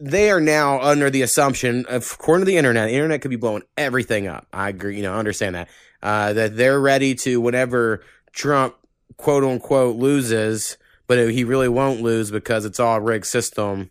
they 0.00 0.30
are 0.30 0.40
now 0.40 0.80
under 0.80 1.10
the 1.10 1.22
assumption, 1.22 1.84
of, 1.86 2.10
according 2.12 2.46
to 2.46 2.50
the 2.50 2.56
internet, 2.56 2.88
the 2.88 2.94
internet 2.94 3.20
could 3.20 3.30
be 3.30 3.36
blowing 3.36 3.62
everything 3.76 4.26
up. 4.26 4.46
I 4.52 4.68
agree. 4.68 4.96
You 4.96 5.02
know, 5.02 5.14
I 5.14 5.18
understand 5.18 5.54
that. 5.54 5.68
Uh, 6.02 6.32
that 6.32 6.56
they're 6.56 6.80
ready 6.80 7.14
to 7.14 7.40
whenever 7.40 8.02
Trump 8.32 8.74
quote 9.16 9.44
unquote 9.44 9.96
loses, 9.96 10.78
but 11.06 11.30
he 11.30 11.44
really 11.44 11.68
won't 11.68 12.00
lose 12.00 12.30
because 12.30 12.64
it's 12.64 12.80
all 12.80 13.00
rigged 13.00 13.26
system 13.26 13.90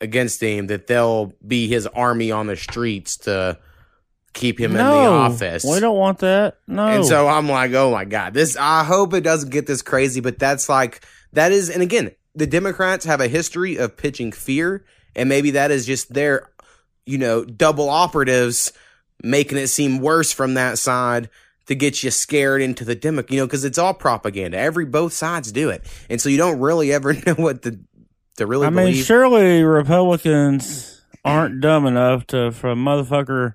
against 0.00 0.42
him 0.42 0.66
that 0.66 0.88
they'll 0.88 1.32
be 1.46 1.68
his 1.68 1.86
army 1.86 2.32
on 2.32 2.48
the 2.48 2.56
streets 2.56 3.16
to 3.16 3.58
keep 4.32 4.58
him 4.60 4.72
in 4.72 4.78
the 4.78 4.82
office. 4.82 5.64
We 5.64 5.80
don't 5.80 5.96
want 5.96 6.18
that. 6.18 6.58
No. 6.66 6.86
And 6.86 7.06
so 7.06 7.28
I'm 7.28 7.48
like, 7.48 7.72
oh 7.72 7.92
my 7.92 8.04
God, 8.04 8.34
this, 8.34 8.56
I 8.58 8.84
hope 8.84 9.14
it 9.14 9.22
doesn't 9.22 9.50
get 9.50 9.66
this 9.66 9.80
crazy, 9.82 10.20
but 10.20 10.38
that's 10.38 10.68
like, 10.68 11.02
that 11.32 11.52
is, 11.52 11.70
and 11.70 11.82
again, 11.82 12.10
the 12.34 12.46
Democrats 12.46 13.06
have 13.06 13.20
a 13.22 13.28
history 13.28 13.76
of 13.76 13.96
pitching 13.96 14.32
fear, 14.32 14.84
and 15.16 15.28
maybe 15.28 15.52
that 15.52 15.72
is 15.72 15.86
just 15.86 16.12
their, 16.12 16.48
you 17.04 17.18
know, 17.18 17.44
double 17.44 17.88
operatives 17.90 18.72
making 19.22 19.58
it 19.58 19.68
seem 19.68 19.98
worse 19.98 20.30
from 20.30 20.54
that 20.54 20.78
side 20.78 21.30
to 21.66 21.74
get 21.74 22.02
you 22.04 22.10
scared 22.10 22.62
into 22.62 22.84
the 22.84 22.94
Demo, 22.94 23.24
you 23.28 23.38
know, 23.38 23.46
because 23.46 23.64
it's 23.64 23.78
all 23.78 23.94
propaganda. 23.94 24.56
Every, 24.56 24.84
both 24.84 25.12
sides 25.12 25.50
do 25.50 25.70
it. 25.70 25.84
And 26.08 26.20
so 26.20 26.28
you 26.28 26.36
don't 26.36 26.60
really 26.60 26.92
ever 26.92 27.12
know 27.26 27.34
what 27.34 27.62
to, 27.62 27.80
to 28.36 28.46
really 28.46 28.66
I 28.66 28.70
mean, 28.70 28.94
surely 28.94 29.64
Republicans 29.64 31.02
aren't 31.24 31.60
dumb 31.60 31.86
enough 31.86 32.26
to, 32.28 32.52
for 32.52 32.70
a 32.70 32.76
motherfucker, 32.76 33.54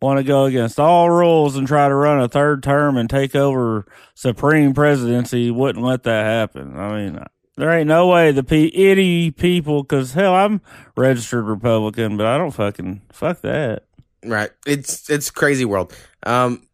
want 0.00 0.18
to 0.18 0.24
go 0.24 0.44
against 0.44 0.80
all 0.80 1.10
rules 1.10 1.56
and 1.56 1.66
try 1.66 1.88
to 1.88 1.94
run 1.94 2.20
a 2.20 2.28
third 2.28 2.62
term 2.62 2.96
and 2.96 3.08
take 3.08 3.36
over 3.36 3.86
supreme 4.14 4.74
presidency. 4.74 5.50
Wouldn't 5.50 5.84
let 5.84 6.02
that 6.02 6.24
happen. 6.24 6.78
I 6.78 6.96
mean, 6.96 7.24
there 7.56 7.70
ain't 7.72 7.88
no 7.88 8.08
way 8.08 8.32
the 8.32 8.42
pe- 8.42 8.70
any 8.70 9.30
people, 9.30 9.82
because 9.82 10.12
hell, 10.12 10.34
I'm 10.34 10.60
registered 10.96 11.44
Republican, 11.44 12.16
but 12.16 12.26
I 12.26 12.38
don't 12.38 12.50
fucking 12.50 13.02
fuck 13.12 13.40
that. 13.42 13.84
Right. 14.24 14.50
It's 14.66 15.10
it's 15.10 15.30
crazy 15.30 15.64
world. 15.64 15.94
Um, 16.24 16.66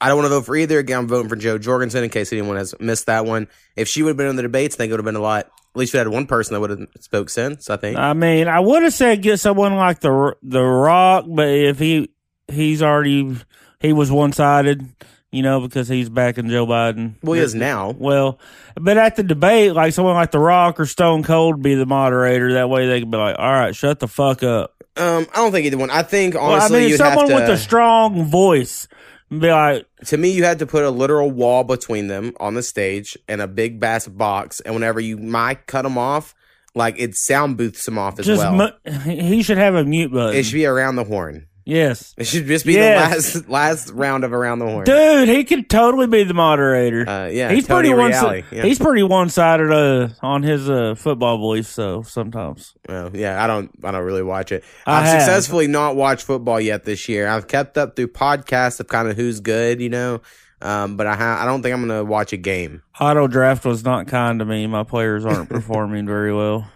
I 0.00 0.08
don't 0.08 0.18
want 0.18 0.26
to 0.26 0.30
vote 0.30 0.46
for 0.46 0.56
either. 0.56 0.78
Again, 0.78 0.98
I'm 0.98 1.08
voting 1.08 1.28
for 1.28 1.36
Jo 1.36 1.58
Jorgensen 1.58 2.04
in 2.04 2.10
case 2.10 2.32
anyone 2.32 2.56
has 2.56 2.74
missed 2.80 3.06
that 3.06 3.24
one. 3.24 3.48
If 3.76 3.88
she 3.88 4.02
would 4.02 4.10
have 4.10 4.16
been 4.16 4.26
in 4.26 4.36
the 4.36 4.42
debates, 4.42 4.74
I 4.74 4.78
think 4.78 4.90
it 4.90 4.92
would 4.94 5.00
have 5.00 5.04
been 5.04 5.16
a 5.16 5.20
lot. 5.20 5.46
At 5.46 5.78
least 5.78 5.94
we 5.94 5.98
had 5.98 6.08
one 6.08 6.26
person 6.26 6.52
that 6.52 6.60
would 6.60 6.70
have 6.70 6.88
spoke 7.00 7.30
sense. 7.30 7.70
I 7.70 7.76
think. 7.76 7.96
I 7.96 8.12
mean, 8.12 8.46
I 8.46 8.60
would 8.60 8.82
have 8.82 8.92
said 8.92 9.22
get 9.22 9.40
someone 9.40 9.76
like 9.76 10.00
the 10.00 10.36
the 10.42 10.62
Rock, 10.62 11.24
but 11.28 11.48
if 11.48 11.78
he 11.78 12.10
he's 12.48 12.82
already 12.82 13.36
he 13.80 13.92
was 13.92 14.10
one 14.10 14.32
sided, 14.32 14.86
you 15.32 15.42
know, 15.42 15.60
because 15.60 15.88
he's 15.88 16.08
backing 16.08 16.48
Joe 16.48 16.66
Biden. 16.66 17.14
well, 17.22 17.32
he 17.34 17.40
is 17.40 17.54
now. 17.54 17.90
Well, 17.98 18.38
but 18.80 18.96
at 18.98 19.16
the 19.16 19.22
debate, 19.24 19.72
like 19.72 19.92
someone 19.94 20.14
like 20.14 20.30
The 20.30 20.38
Rock 20.38 20.78
or 20.78 20.86
Stone 20.86 21.24
Cold 21.24 21.60
be 21.62 21.74
the 21.74 21.86
moderator. 21.86 22.52
That 22.52 22.68
way 22.70 22.86
they 22.86 23.00
can 23.00 23.10
be 23.10 23.16
like, 23.16 23.36
all 23.38 23.50
right, 23.52 23.74
shut 23.74 23.98
the 23.98 24.06
fuck 24.08 24.42
up. 24.44 24.74
Um, 24.96 25.26
I 25.32 25.36
don't 25.36 25.50
think 25.52 25.66
either 25.66 25.78
one. 25.78 25.90
I 25.90 26.02
think 26.02 26.34
Well, 26.34 26.44
I 26.44 26.52
honestly, 26.58 26.80
mean, 26.80 26.88
you 26.90 26.96
someone 26.98 27.28
have 27.30 27.38
to. 27.38 27.42
with 27.46 27.50
a 27.50 27.56
strong 27.56 28.26
voice 28.26 28.86
be 29.30 29.50
like, 29.50 29.86
to 30.04 30.18
me, 30.18 30.28
you 30.32 30.44
had 30.44 30.58
to 30.58 30.66
put 30.66 30.84
a 30.84 30.90
literal 30.90 31.30
wall 31.30 31.64
between 31.64 32.08
them 32.08 32.34
on 32.38 32.52
the 32.52 32.62
stage 32.62 33.16
and 33.26 33.40
a 33.40 33.48
big 33.48 33.80
bass 33.80 34.06
box. 34.06 34.60
And 34.60 34.74
whenever 34.74 35.00
you 35.00 35.16
might 35.16 35.66
cut 35.66 35.82
them 35.82 35.96
off, 35.96 36.34
like 36.74 36.96
it 36.98 37.14
sound 37.14 37.56
booths 37.56 37.86
them 37.86 37.96
off 37.98 38.18
as 38.18 38.26
just 38.26 38.42
well. 38.42 38.72
mu- 38.86 38.92
he 39.10 39.42
should 39.42 39.56
have 39.56 39.74
a 39.74 39.82
mute 39.84 40.12
button. 40.12 40.36
it 40.36 40.42
should 40.44 40.52
be 40.54 40.66
around 40.66 40.96
the 40.96 41.04
horn. 41.04 41.46
Yes. 41.64 42.14
It 42.18 42.26
should 42.26 42.46
just 42.46 42.64
be 42.66 42.74
Yes. 42.74 43.32
the 43.32 43.38
last 43.40 43.48
last 43.48 43.90
round 43.92 44.24
of 44.24 44.32
around 44.32 44.58
the 44.60 44.66
horn. 44.66 44.84
Dude, 44.84 45.28
he 45.28 45.44
could 45.44 45.68
totally 45.70 46.06
be 46.06 46.24
the 46.24 46.34
moderator. 46.34 47.08
Uh, 47.08 47.26
yeah, 47.28 47.50
he's 47.52 47.66
Tony 47.66 47.92
pretty 47.92 48.18
one. 48.20 48.44
Yeah. 48.52 48.62
He's 48.62 48.78
pretty 48.78 49.02
one 49.02 49.28
sided 49.28 49.70
uh, 49.72 50.08
on 50.22 50.42
his 50.42 50.68
uh, 50.68 50.94
football 50.96 51.38
beliefs. 51.38 51.68
So 51.70 52.02
sometimes 52.02 52.74
Well, 52.88 53.10
yeah, 53.14 53.42
I 53.42 53.46
don't, 53.46 53.70
I 53.84 53.90
don't 53.90 54.04
really 54.04 54.22
watch 54.22 54.52
it. 54.52 54.64
I 54.86 54.98
I've 55.00 55.04
have. 55.06 55.20
successfully 55.22 55.66
not 55.66 55.96
watched 55.96 56.24
football 56.24 56.60
yet 56.60 56.84
this 56.84 57.08
year. 57.08 57.28
I've 57.28 57.46
kept 57.48 57.78
up 57.78 57.96
through 57.96 58.08
podcasts 58.08 58.80
of 58.80 58.88
kind 58.88 59.08
of 59.08 59.16
who's 59.16 59.40
good, 59.40 59.80
you 59.80 59.88
know. 59.88 60.20
Um, 60.60 60.96
but 60.96 61.08
I, 61.08 61.16
ha- 61.16 61.38
I 61.42 61.44
don't 61.44 61.60
think 61.60 61.74
I'm 61.74 61.80
gonna 61.80 62.04
watch 62.04 62.32
a 62.32 62.36
game. 62.36 62.82
auto 63.00 63.26
draft 63.26 63.64
was 63.64 63.82
not 63.84 64.06
kind 64.06 64.38
to 64.38 64.44
me. 64.44 64.66
My 64.68 64.84
players 64.84 65.24
aren't 65.24 65.48
performing 65.50 66.06
very 66.06 66.32
well. 66.32 66.70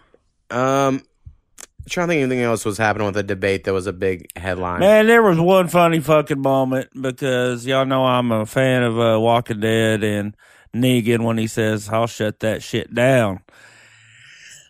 Um, 0.51 1.03
trying 1.89 2.09
to 2.09 2.13
think 2.13 2.23
anything 2.23 2.43
else 2.43 2.65
was 2.65 2.79
happening 2.79 3.07
with 3.07 3.15
the 3.15 3.23
debate 3.23 3.65
that 3.65 3.73
was 3.73 3.87
a 3.87 3.93
big 3.93 4.29
headline. 4.37 4.81
Man, 4.81 5.07
there 5.07 5.23
was 5.23 5.39
one 5.39 5.69
funny 5.69 6.01
fucking 6.01 6.41
moment 6.41 6.91
because 7.01 7.67
y'all 7.67 7.87
know 7.87 8.05
I'm 8.05 8.33
a 8.33 8.47
fan 8.47 8.83
of 8.83 8.99
uh, 8.99 9.21
Walking 9.21 9.61
Dead 9.61 10.03
and 10.03 10.37
Negan 10.75 11.25
when 11.25 11.39
he 11.39 11.47
says, 11.47 11.89
I'll 11.89 12.07
shut 12.07 12.41
that 12.41 12.63
shit 12.63 12.95
down. 12.95 13.41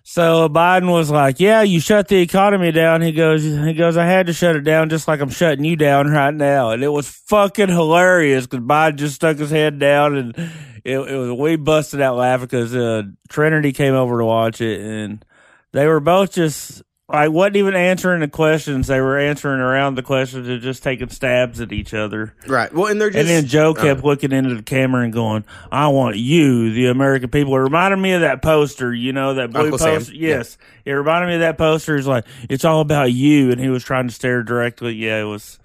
So 0.09 0.49
Biden 0.49 0.89
was 0.89 1.11
like, 1.11 1.41
"Yeah, 1.41 1.63
you 1.63 1.81
shut 1.81 2.07
the 2.07 2.19
economy 2.23 2.71
down." 2.71 3.03
He 3.03 3.11
goes, 3.11 3.43
"He 3.43 3.75
goes, 3.75 3.97
I 3.97 4.07
had 4.07 4.29
to 4.29 4.33
shut 4.33 4.55
it 4.55 4.61
down, 4.61 4.89
just 4.89 5.09
like 5.09 5.21
I'm 5.21 5.31
shutting 5.31 5.65
you 5.65 5.75
down 5.75 6.07
right 6.07 6.33
now." 6.33 6.71
And 6.71 6.85
it 6.85 6.89
was 6.89 7.09
fucking 7.09 7.69
hilarious 7.69 8.47
because 8.47 8.65
Biden 8.65 8.97
just 8.97 9.17
stuck 9.17 9.37
his 9.37 9.51
head 9.51 9.81
down, 9.81 10.17
and 10.17 10.39
it, 10.85 10.97
it 10.97 11.17
was 11.19 11.33
we 11.33 11.57
busted 11.57 12.01
out 12.01 12.17
laughing 12.17 12.47
because 12.47 12.73
uh, 12.73 13.03
Trinity 13.29 13.73
came 13.73 13.95
over 13.95 14.21
to 14.21 14.25
watch 14.25 14.61
it, 14.61 14.81
and 14.81 15.25
they 15.73 15.89
were 15.89 16.01
both 16.01 16.33
just 16.33 16.83
like 17.09 17.31
wasn't 17.31 17.57
even 17.57 17.75
answering 17.75 18.21
the 18.21 18.29
questions; 18.29 18.89
they 18.89 19.01
were 19.01 19.19
answering 19.19 19.61
around 19.61 19.95
the 19.95 20.03
questions 20.03 20.49
and 20.49 20.61
just 20.61 20.83
taking 20.83 21.09
stabs 21.09 21.61
at 21.61 21.73
each 21.73 21.95
other. 21.95 22.35
right. 22.49 22.73
Well, 22.73 22.87
and 22.87 23.01
they're 23.01 23.11
just. 23.11 23.21
And 23.21 23.29
then 23.29 23.47
Joe 23.47 23.71
uh, 23.71 23.75
kept 23.75 24.03
looking 24.03 24.33
into 24.33 24.55
the 24.55 24.63
camera 24.63 25.05
and 25.05 25.13
going, 25.13 25.45
I 25.71 25.89
want 25.89 26.17
you, 26.17 26.73
the 26.73 26.87
American 26.87 27.31
people. 27.31 27.55
It 27.55 27.61
reminded 27.61 27.99
me 27.99 28.13
of 28.13 28.23
that 28.23 28.43
poster, 28.43 28.93
you 28.93 29.13
know, 29.13 29.35
that 29.35 29.53
blue 29.53 29.63
Uncle 29.63 29.79
Sam, 29.79 29.99
poster. 29.99 30.15
Yes. 30.15 30.59
It 30.85 30.93
reminded 30.93 31.29
me 31.29 31.35
of 31.35 31.41
that 31.41 31.59
poster. 31.59 31.97
It's 31.97 32.07
like, 32.09 32.25
it's 32.49 32.65
all 32.65 32.81
about 32.81 33.13
you. 33.13 33.53
And 33.53 33.61
he 33.61 33.69
was 33.69 33.85
trying 33.85 34.09
to 34.09 34.15
stare 34.15 34.43
directly. 34.43 34.95
Yeah, 34.95 35.21
it 35.21 35.27
was. 35.27 35.61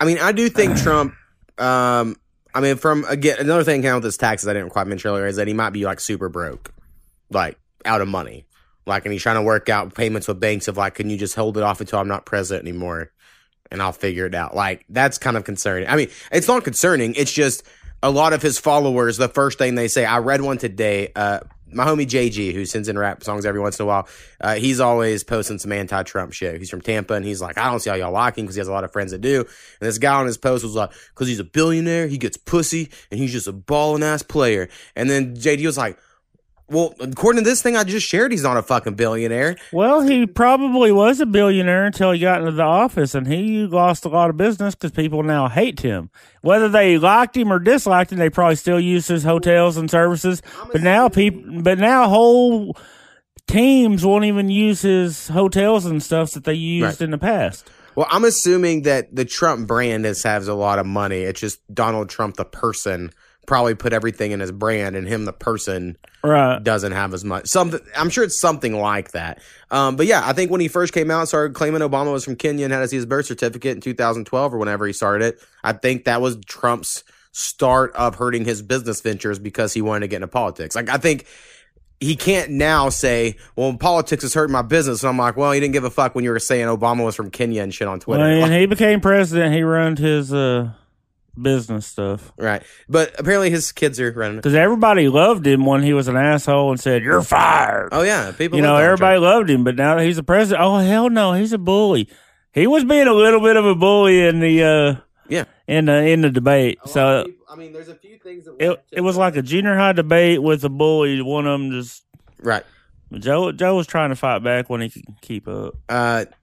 I 0.00 0.06
mean, 0.06 0.18
I 0.18 0.32
do 0.32 0.48
think 0.48 0.76
Trump. 0.78 1.14
Um, 1.58 2.16
I 2.54 2.60
mean, 2.60 2.76
from 2.76 3.04
again, 3.04 3.36
another 3.38 3.64
thing 3.64 3.82
kind 3.82 3.94
of 3.94 3.96
with 3.98 4.04
his 4.04 4.16
taxes 4.16 4.48
I 4.48 4.54
didn't 4.54 4.70
quite 4.70 4.86
mention 4.86 5.10
earlier 5.10 5.26
is 5.26 5.36
that 5.36 5.46
he 5.46 5.54
might 5.54 5.70
be 5.70 5.84
like 5.84 6.00
super 6.00 6.28
broke, 6.28 6.72
like 7.30 7.58
out 7.84 8.00
of 8.00 8.08
money, 8.08 8.46
like, 8.90 9.06
and 9.06 9.12
he's 9.12 9.22
trying 9.22 9.36
to 9.36 9.42
work 9.42 9.70
out 9.70 9.94
payments 9.94 10.28
with 10.28 10.38
banks 10.38 10.68
of 10.68 10.76
like, 10.76 10.96
can 10.96 11.08
you 11.08 11.16
just 11.16 11.34
hold 11.34 11.56
it 11.56 11.62
off 11.62 11.80
until 11.80 11.98
I'm 11.98 12.08
not 12.08 12.26
president 12.26 12.68
anymore, 12.68 13.10
and 13.70 13.80
I'll 13.80 13.92
figure 13.92 14.26
it 14.26 14.34
out. 14.34 14.54
Like, 14.54 14.84
that's 14.90 15.16
kind 15.16 15.38
of 15.38 15.44
concerning. 15.44 15.88
I 15.88 15.96
mean, 15.96 16.10
it's 16.30 16.48
not 16.48 16.64
concerning. 16.64 17.14
It's 17.14 17.32
just 17.32 17.62
a 18.02 18.10
lot 18.10 18.32
of 18.34 18.42
his 18.42 18.58
followers. 18.58 19.16
The 19.16 19.28
first 19.28 19.56
thing 19.56 19.74
they 19.74 19.88
say, 19.88 20.04
I 20.04 20.18
read 20.18 20.42
one 20.42 20.58
today. 20.58 21.12
Uh, 21.16 21.40
my 21.72 21.86
homie 21.86 22.06
JG, 22.06 22.52
who 22.52 22.64
sends 22.64 22.88
in 22.88 22.98
rap 22.98 23.22
songs 23.22 23.46
every 23.46 23.60
once 23.60 23.78
in 23.78 23.84
a 23.84 23.86
while, 23.86 24.08
uh, 24.40 24.56
he's 24.56 24.80
always 24.80 25.22
posting 25.22 25.58
some 25.58 25.70
anti-Trump 25.72 26.32
shit. 26.32 26.58
He's 26.58 26.70
from 26.70 26.80
Tampa, 26.80 27.14
and 27.14 27.24
he's 27.24 27.40
like, 27.40 27.58
I 27.58 27.70
don't 27.70 27.80
see 27.80 27.90
how 27.90 27.96
y'all 27.96 28.12
like 28.12 28.36
him 28.36 28.44
because 28.44 28.56
he 28.56 28.60
has 28.60 28.68
a 28.68 28.72
lot 28.72 28.84
of 28.84 28.92
friends 28.92 29.12
that 29.12 29.20
do. 29.20 29.40
And 29.40 29.88
this 29.88 29.98
guy 29.98 30.14
on 30.14 30.26
his 30.26 30.36
post 30.36 30.64
was 30.64 30.74
like, 30.74 30.90
because 31.14 31.28
he's 31.28 31.38
a 31.38 31.44
billionaire, 31.44 32.08
he 32.08 32.18
gets 32.18 32.36
pussy, 32.36 32.90
and 33.10 33.20
he's 33.20 33.32
just 33.32 33.46
a 33.46 33.52
balling 33.52 34.02
ass 34.02 34.22
player. 34.22 34.68
And 34.96 35.08
then 35.08 35.36
JD 35.36 35.64
was 35.64 35.78
like, 35.78 35.98
Well, 36.70 36.94
according 37.00 37.42
to 37.42 37.50
this 37.50 37.60
thing 37.62 37.76
I 37.76 37.82
just 37.82 38.06
shared, 38.06 38.30
he's 38.30 38.44
not 38.44 38.56
a 38.56 38.62
fucking 38.62 38.94
billionaire. 38.94 39.56
Well, 39.72 40.02
he 40.02 40.24
probably 40.24 40.92
was 40.92 41.18
a 41.20 41.26
billionaire 41.26 41.84
until 41.86 42.12
he 42.12 42.20
got 42.20 42.38
into 42.40 42.52
the 42.52 42.62
office, 42.62 43.14
and 43.14 43.26
he 43.26 43.66
lost 43.66 44.04
a 44.04 44.08
lot 44.08 44.30
of 44.30 44.36
business 44.36 44.76
because 44.76 44.92
people 44.92 45.24
now 45.24 45.48
hate 45.48 45.80
him. 45.80 46.10
Whether 46.42 46.68
they 46.68 46.96
liked 46.96 47.36
him 47.36 47.52
or 47.52 47.58
disliked 47.58 48.12
him, 48.12 48.18
they 48.18 48.30
probably 48.30 48.54
still 48.54 48.78
use 48.78 49.08
his 49.08 49.24
hotels 49.24 49.76
and 49.76 49.90
services. 49.90 50.42
But 50.70 50.82
now 50.82 51.08
people, 51.08 51.60
but 51.62 51.78
now 51.78 52.08
whole 52.08 52.76
teams 53.48 54.04
won't 54.04 54.24
even 54.24 54.48
use 54.48 54.82
his 54.82 55.28
hotels 55.28 55.84
and 55.86 56.00
stuff 56.02 56.30
that 56.32 56.44
they 56.44 56.54
used 56.54 57.00
Right. 57.00 57.04
in 57.04 57.10
the 57.10 57.18
past. 57.18 57.68
Well, 57.96 58.06
I'm 58.10 58.24
assuming 58.24 58.82
that 58.82 59.14
the 59.14 59.24
Trump 59.24 59.66
brand 59.66 60.06
is 60.06 60.22
has 60.22 60.46
a 60.46 60.54
lot 60.54 60.78
of 60.78 60.86
money. 60.86 61.22
It's 61.22 61.40
just 61.40 61.58
Donald 61.74 62.08
Trump, 62.08 62.36
the 62.36 62.44
person, 62.44 63.10
probably 63.46 63.74
put 63.74 63.92
everything 63.92 64.30
in 64.32 64.40
his 64.40 64.52
brand, 64.52 64.94
and 64.96 65.08
him, 65.08 65.24
the 65.24 65.32
person, 65.32 65.96
Right. 66.22 66.62
doesn't 66.62 66.92
have 66.92 67.14
as 67.14 67.24
much. 67.24 67.46
Something. 67.48 67.80
I'm 67.96 68.10
sure 68.10 68.22
it's 68.24 68.38
something 68.40 68.78
like 68.78 69.12
that. 69.12 69.40
Um, 69.70 69.96
but 69.96 70.06
yeah, 70.06 70.22
I 70.24 70.32
think 70.32 70.50
when 70.50 70.60
he 70.60 70.68
first 70.68 70.92
came 70.92 71.10
out, 71.10 71.20
and 71.20 71.28
started 71.28 71.54
claiming 71.54 71.80
Obama 71.80 72.12
was 72.12 72.24
from 72.24 72.36
Kenya 72.36 72.64
and 72.64 72.72
had 72.72 72.80
to 72.80 72.88
see 72.88 72.96
his 72.96 73.06
birth 73.06 73.26
certificate 73.26 73.74
in 73.74 73.80
2012 73.80 74.54
or 74.54 74.58
whenever 74.58 74.86
he 74.86 74.92
started 74.92 75.24
it. 75.24 75.40
I 75.64 75.72
think 75.72 76.04
that 76.04 76.20
was 76.20 76.36
Trump's 76.46 77.02
start 77.32 77.94
of 77.94 78.16
hurting 78.16 78.44
his 78.44 78.60
business 78.62 79.00
ventures 79.00 79.38
because 79.38 79.72
he 79.72 79.80
wanted 79.82 80.00
to 80.00 80.08
get 80.08 80.16
into 80.16 80.28
politics. 80.28 80.74
Like 80.76 80.88
I 80.88 80.96
think. 80.98 81.26
He 82.02 82.16
can't 82.16 82.52
now 82.52 82.88
say, 82.88 83.36
"Well, 83.56 83.76
politics 83.76 84.24
is 84.24 84.32
hurting 84.32 84.54
my 84.54 84.62
business," 84.62 85.02
and 85.02 85.10
I'm 85.10 85.18
like, 85.18 85.36
"Well, 85.36 85.52
he 85.52 85.60
didn't 85.60 85.74
give 85.74 85.84
a 85.84 85.90
fuck 85.90 86.14
when 86.14 86.24
you 86.24 86.30
were 86.30 86.38
saying 86.38 86.64
Obama 86.66 87.04
was 87.04 87.14
from 87.14 87.30
Kenya 87.30 87.62
and 87.62 87.74
shit 87.74 87.86
on 87.86 88.00
Twitter." 88.00 88.22
When 88.22 88.50
he 88.58 88.64
became 88.64 89.02
president, 89.02 89.54
he 89.54 89.62
ruined 89.62 89.98
his 89.98 90.32
uh, 90.32 90.70
business 91.42 91.86
stuff 91.86 92.32
Right. 92.36 92.62
But 92.88 93.18
apparently 93.18 93.50
his 93.50 93.72
kids 93.72 93.98
are 94.00 94.10
running 94.12 94.36
because 94.36 94.54
everybody 94.54 95.08
loved 95.08 95.46
him 95.46 95.64
when 95.66 95.82
he 95.82 95.92
was 95.92 96.08
an 96.08 96.16
asshole 96.16 96.70
and 96.70 96.80
said, 96.80 97.02
"You're 97.02 97.22
fired." 97.22 97.88
Oh 97.92 98.02
yeah, 98.02 98.32
people. 98.32 98.56
you 98.56 98.62
know, 98.62 98.68
Donald 98.68 98.84
everybody 98.84 99.18
Trump. 99.20 99.34
loved 99.34 99.50
him, 99.50 99.64
but 99.64 99.76
now 99.76 99.96
that 99.96 100.04
he's 100.04 100.18
a 100.18 100.22
president, 100.22 100.62
oh 100.66 100.78
hell 100.78 101.10
no, 101.10 101.32
he's 101.34 101.52
a 101.52 101.58
bully. 101.58 102.08
He 102.52 102.66
was 102.66 102.84
being 102.84 103.06
a 103.06 103.12
little 103.14 103.40
bit 103.40 103.56
of 103.56 103.64
a 103.64 103.74
bully 103.74 104.26
in 104.26 104.40
the 104.40 104.62
uh 104.62 105.00
Yeah. 105.28 105.44
in 105.68 105.84
the 105.86 106.06
in 106.08 106.20
the 106.22 106.30
debate. 106.30 106.78
So 106.86 107.26
I 107.48 107.56
mean, 107.56 107.72
there's 107.72 107.88
a 107.88 107.94
few 107.94 108.16
things 108.18 108.44
that 108.44 108.56
it 108.60 108.84
it 108.92 109.00
was 109.00 109.16
like 109.16 109.36
a 109.36 109.42
junior 109.42 109.76
high 109.76 109.92
debate 109.92 110.42
with 110.42 110.64
a 110.64 110.68
bully. 110.68 111.20
One 111.22 111.46
of 111.46 111.58
them 111.60 111.70
just 111.70 112.04
right. 112.42 112.64
Joe 113.12 113.50
Joe 113.52 113.76
was 113.76 113.86
trying 113.88 114.10
to 114.10 114.16
fight 114.16 114.42
back 114.44 114.70
when 114.70 114.80
he 114.80 114.88
could 114.88 115.04
keep 115.20 115.48
up. 115.48 115.74
Uh, 115.88 116.24
th- 116.24 116.34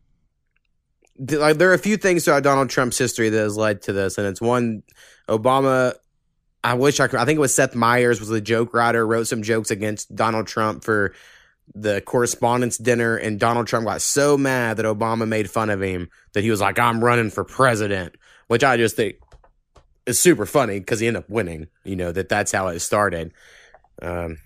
like 1.19 1.57
there 1.57 1.69
are 1.69 1.73
a 1.73 1.79
few 1.79 1.97
things 1.97 2.25
throughout 2.25 2.43
Donald 2.43 2.69
Trump's 2.69 2.97
history 2.97 3.29
that 3.29 3.37
has 3.37 3.57
led 3.57 3.81
to 3.83 3.93
this, 3.93 4.17
and 4.17 4.27
it's 4.27 4.41
one 4.41 4.83
Obama. 5.27 5.93
I 6.63 6.73
wish 6.73 6.99
I 6.99 7.07
could. 7.07 7.19
I 7.19 7.25
think 7.25 7.37
it 7.37 7.41
was 7.41 7.55
Seth 7.55 7.75
Meyers 7.75 8.19
was 8.19 8.29
the 8.29 8.41
joke 8.41 8.73
writer, 8.73 9.05
wrote 9.05 9.27
some 9.27 9.43
jokes 9.43 9.71
against 9.71 10.15
Donald 10.15 10.47
Trump 10.47 10.83
for 10.83 11.13
the 11.73 12.01
correspondence 12.01 12.77
dinner, 12.77 13.15
and 13.15 13.39
Donald 13.39 13.67
Trump 13.67 13.85
got 13.85 14.01
so 14.01 14.37
mad 14.37 14.77
that 14.77 14.85
Obama 14.85 15.27
made 15.27 15.49
fun 15.49 15.69
of 15.69 15.81
him 15.81 16.09
that 16.33 16.43
he 16.43 16.51
was 16.51 16.61
like, 16.61 16.79
"I'm 16.79 17.03
running 17.03 17.29
for 17.29 17.43
president," 17.43 18.15
which 18.47 18.63
I 18.63 18.77
just 18.77 18.95
think 18.95 19.17
is 20.05 20.19
super 20.19 20.45
funny 20.45 20.79
because 20.79 20.99
he 20.99 21.07
ended 21.07 21.23
up 21.23 21.29
winning. 21.29 21.67
You 21.83 21.95
know 21.95 22.11
that 22.11 22.29
that's 22.29 22.51
how 22.51 22.67
it 22.67 22.79
started. 22.79 23.33
Um. 24.01 24.37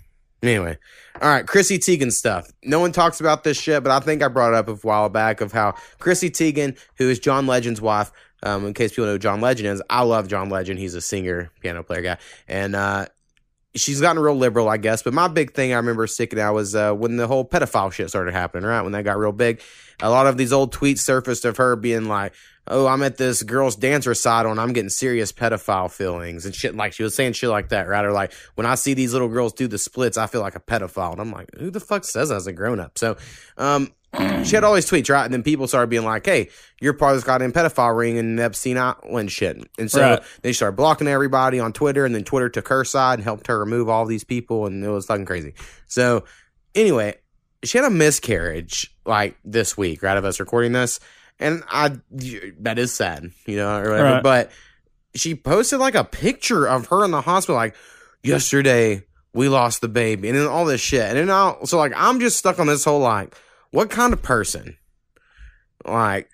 Anyway, 0.44 0.78
all 1.22 1.30
right, 1.30 1.46
Chrissy 1.46 1.78
Teigen 1.78 2.12
stuff. 2.12 2.50
No 2.64 2.80
one 2.80 2.92
talks 2.92 3.20
about 3.20 3.44
this 3.44 3.60
shit, 3.60 3.84
but 3.84 3.92
I 3.92 4.00
think 4.00 4.24
I 4.24 4.28
brought 4.28 4.54
it 4.54 4.56
up 4.56 4.68
a 4.68 4.76
while 4.76 5.08
back 5.08 5.40
of 5.40 5.52
how 5.52 5.76
Chrissy 6.00 6.32
Teigen, 6.32 6.78
who 6.96 7.10
is 7.10 7.20
John 7.20 7.46
Legend's 7.46 7.80
wife, 7.80 8.12
um, 8.44 8.66
in 8.66 8.74
case 8.74 8.92
people 8.92 9.06
know 9.06 9.20
John 9.20 9.40
Legend 9.40 9.70
is, 9.70 9.84
I 9.88 10.02
love 10.02 10.28
John 10.28 10.50
Legend. 10.50 10.80
He's 10.80 10.96
a 10.96 11.02
singer, 11.02 11.52
piano 11.62 11.84
player 11.84 12.02
guy, 12.02 12.18
and 12.48 12.76
uh, 12.76 13.06
she's 13.76 14.02
gotten 14.02 14.22
real 14.22 14.36
liberal, 14.36 14.68
I 14.68 14.78
guess. 14.78 15.04
But 15.04 15.14
my 15.14 15.28
big 15.28 15.54
thing 15.54 15.74
I 15.74 15.78
remember 15.78 16.08
sticking 16.08 16.40
out 16.40 16.56
was 16.56 16.76
uh, 16.76 16.94
when 16.94 17.18
the 17.18 17.28
whole 17.28 17.46
pedophile 17.46 17.92
shit 17.92 18.10
started 18.10 18.34
happening, 18.34 18.68
right? 18.68 18.82
When 18.82 18.94
that 18.94 19.04
got 19.04 19.20
real 19.20 19.32
big, 19.32 19.62
a 20.02 20.10
lot 20.10 20.26
of 20.26 20.38
these 20.38 20.52
old 20.52 20.74
tweets 20.74 21.00
surfaced 21.00 21.46
of 21.46 21.58
her 21.58 21.76
being 21.76 22.06
like, 22.06 22.34
"Oh, 22.68 22.88
I'm 22.88 23.04
at 23.04 23.18
this 23.18 23.44
girl's 23.44 23.76
dance 23.76 24.06
recital 24.08 24.52
and 24.52 24.60
I'm 24.62 24.74
getting 24.74 24.90
serious 24.90 25.32
pedophile 25.32 25.92
feelings 25.92 26.46
and 26.46 26.54
shit." 26.56 26.76
Like 26.76 26.94
she 26.94 27.04
was 27.04 27.16
saying 27.16 27.34
shit 27.34 27.50
like 27.50 27.70
that, 27.70 27.88
right? 27.88 28.06
Or 28.06 28.12
like, 28.12 28.34
when 28.56 28.66
I 28.68 28.76
see 28.76 28.94
these 28.94 29.14
little 29.14 29.28
girls 29.30 29.54
do 29.54 29.68
the 29.68 29.78
splits, 29.78 30.18
I 30.18 30.28
feel 30.28 30.42
like 30.42 30.56
a 30.56 30.60
pedophile, 30.60 31.12
and 31.14 31.22
I'm 31.22 31.32
like, 31.32 31.50
who 31.58 31.70
the 31.72 31.80
fuck 31.80 32.04
says 32.06 32.30
that 32.30 32.36
as 32.36 32.48
a 32.48 32.54
grown 32.54 32.80
up? 32.80 32.98
So, 32.98 33.18
um. 33.58 33.92
She 34.44 34.56
had 34.56 34.66
all 34.66 34.74
these 34.74 34.90
tweets, 34.90 35.10
right? 35.10 35.24
And 35.24 35.34
then 35.34 35.42
people 35.44 35.68
started 35.68 35.90
being 35.90 36.04
like, 36.04 36.26
hey, 36.26 36.50
you're 36.82 36.92
part 36.92 37.12
of 37.12 37.18
this 37.18 37.24
goddamn 37.24 37.54
pedophile 37.54 37.96
ring 37.96 38.18
and 38.18 38.38
Epstein 38.42 38.78
Island 38.78 39.32
shit. 39.32 39.58
And 39.80 39.90
so 39.90 40.02
Right. 40.02 40.24
they 40.42 40.52
started 40.52 40.76
blocking 40.76 41.08
everybody 41.08 41.62
on 41.62 41.72
Twitter, 41.72 42.04
and 42.06 42.14
then 42.14 42.26
Twitter 42.26 42.50
took 42.50 42.68
her 42.68 42.84
side 42.84 43.20
and 43.20 43.24
helped 43.24 43.48
her 43.48 43.58
remove 43.58 43.88
all 43.88 44.06
these 44.06 44.26
people, 44.26 44.66
and 44.66 44.84
it 44.84 44.90
was 44.90 45.06
fucking 45.06 45.26
crazy. 45.26 45.54
So, 45.88 46.26
anyway, 46.76 47.16
she 47.64 47.78
had 47.78 47.86
a 47.86 47.90
miscarriage 47.90 48.94
like 49.06 49.38
this 49.46 49.78
week, 49.78 50.04
right? 50.04 50.18
Of 50.18 50.26
us 50.26 50.42
recording 50.42 50.74
this, 50.74 51.00
and 51.42 51.64
I 51.70 51.98
that 52.60 52.80
is 52.80 52.94
sad, 52.94 53.32
you 53.46 53.58
know, 53.58 53.78
or 53.78 53.90
whatever. 53.90 54.04
Right. 54.04 54.24
But 54.24 54.52
she 55.16 55.36
posted 55.36 55.80
like 55.80 55.96
a 55.96 56.04
picture 56.04 56.66
of 56.66 56.88
her 56.88 57.04
in 57.04 57.12
the 57.12 57.22
hospital, 57.22 57.56
like 57.56 57.76
yesterday 58.24 59.04
we 59.34 59.50
lost 59.50 59.82
the 59.82 59.90
baby, 59.90 60.30
and 60.30 60.38
then 60.38 60.48
all 60.48 60.66
this 60.66 60.82
shit, 60.82 61.02
and 61.02 61.18
then 61.18 61.30
I, 61.30 61.56
so 61.66 61.78
like 61.78 61.94
I'm 61.96 62.20
just 62.20 62.38
stuck 62.38 62.60
on 62.60 62.68
this 62.68 62.86
whole 62.86 63.00
like, 63.00 63.36
what 63.72 63.90
kind 63.90 64.14
of 64.14 64.22
person, 64.22 64.78
like 65.86 66.30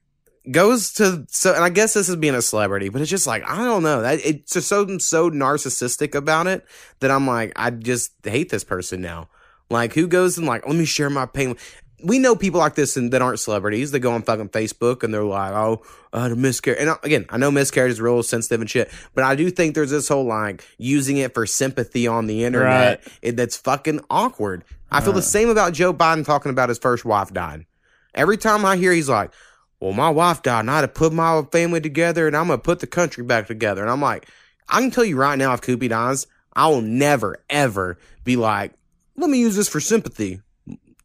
goes 0.52 0.93
to 0.93 1.26
so 1.30 1.54
and 1.54 1.63
I 1.63 1.70
guess 1.70 1.93
this 1.93 2.10
is 2.10 2.15
being 2.15 2.36
a 2.36 2.41
celebrity, 2.41 2.89
but 2.89 3.02
it's 3.02 3.12
just 3.12 3.28
like 3.28 3.43
I 3.48 3.63
don't 3.63 3.84
know. 3.84 4.02
That 4.02 4.20
it's 4.24 4.54
just 4.54 4.67
so 4.67 4.98
so 4.98 5.30
narcissistic 5.30 6.15
about 6.15 6.48
it 6.48 6.65
that 7.00 7.12
I'm 7.12 7.28
like 7.28 7.54
I 7.56 7.70
just 7.72 8.12
hate 8.24 8.50
this 8.50 8.63
person 8.63 9.02
now. 9.02 9.30
Like 9.70 9.93
who 9.93 10.08
goes 10.08 10.38
and 10.38 10.48
like 10.48 10.65
let 10.65 10.76
me 10.76 10.86
share 10.86 11.10
my 11.10 11.26
pain. 11.26 11.56
We 12.03 12.19
know 12.19 12.36
people 12.36 12.60
like 12.60 12.75
this 12.75 12.95
and 12.95 13.12
that 13.13 13.23
aren't 13.23 13.39
celebrities. 13.39 13.91
They 13.91 13.99
go 13.99 14.12
on 14.12 14.21
fucking 14.21 14.49
Facebook 14.49 15.03
and 15.03 15.13
they're 15.13 15.23
like, 15.23 15.51
"Oh, 15.51 15.81
I 16.13 16.23
had 16.23 16.31
a 16.31 16.36
miscarriage." 16.36 16.79
And 16.79 16.95
again, 17.03 17.25
I 17.29 17.38
know 17.38 17.49
miscarriage 17.49 17.93
is 17.93 17.99
real 18.01 18.21
sensitive 18.21 18.62
and 18.62 18.69
shit, 18.69 18.91
but 19.15 19.23
I 19.23 19.36
do 19.36 19.49
think 19.49 19.73
there's 19.73 19.89
this 19.89 20.07
whole 20.07 20.25
like 20.25 20.63
using 20.77 21.17
it 21.17 21.33
for 21.33 21.47
sympathy 21.47 22.07
on 22.07 22.27
the 22.27 22.43
internet. 22.43 23.01
It, 23.23 23.36
that's 23.36 23.57
fucking 23.57 24.01
awkward. 24.10 24.63
I 24.91 25.01
feel 25.01 25.13
the 25.13 25.21
same 25.21 25.49
about 25.49 25.73
Joe 25.73 25.93
Biden 25.93 26.25
talking 26.25 26.51
about 26.51 26.69
his 26.69 26.77
first 26.77 27.03
wife 27.03 27.33
dying. 27.33 27.65
Every 28.13 28.38
time 28.38 28.63
I 28.63 28.77
hear 28.77 28.93
he's 28.93 29.10
like, 29.10 29.31
well, 29.79 29.93
my 29.93 30.10
wife 30.10 30.41
died 30.41 30.62
and 30.62 30.71
I 30.71 30.75
had 30.75 30.81
to 30.81 30.88
put 30.88 31.13
my 31.13 31.43
family 31.51 31.81
together 31.81 32.27
and 32.27 32.36
I'm 32.36 32.47
going 32.47 32.60
to 32.60 32.63
put 32.63 32.79
the 32.79 32.88
country 32.88 33.23
back 33.23 33.47
together. 33.47 33.81
And 33.81 33.91
I'm 33.91 34.01
like, 34.01 34.27
I 34.69 34.81
can 34.81 34.91
tell 34.91 35.05
you 35.05 35.17
right 35.17 35.38
now, 35.38 35.53
if 35.53 35.62
Koopy 35.62 35.89
dies, 35.89 36.27
I 36.53 36.67
will 36.67 36.81
never, 36.81 37.38
ever 37.49 37.97
be 38.23 38.36
like, 38.36 38.73
let 39.15 39.29
me 39.29 39.39
use 39.39 39.55
this 39.55 39.69
for 39.69 39.79
sympathy. 39.79 40.41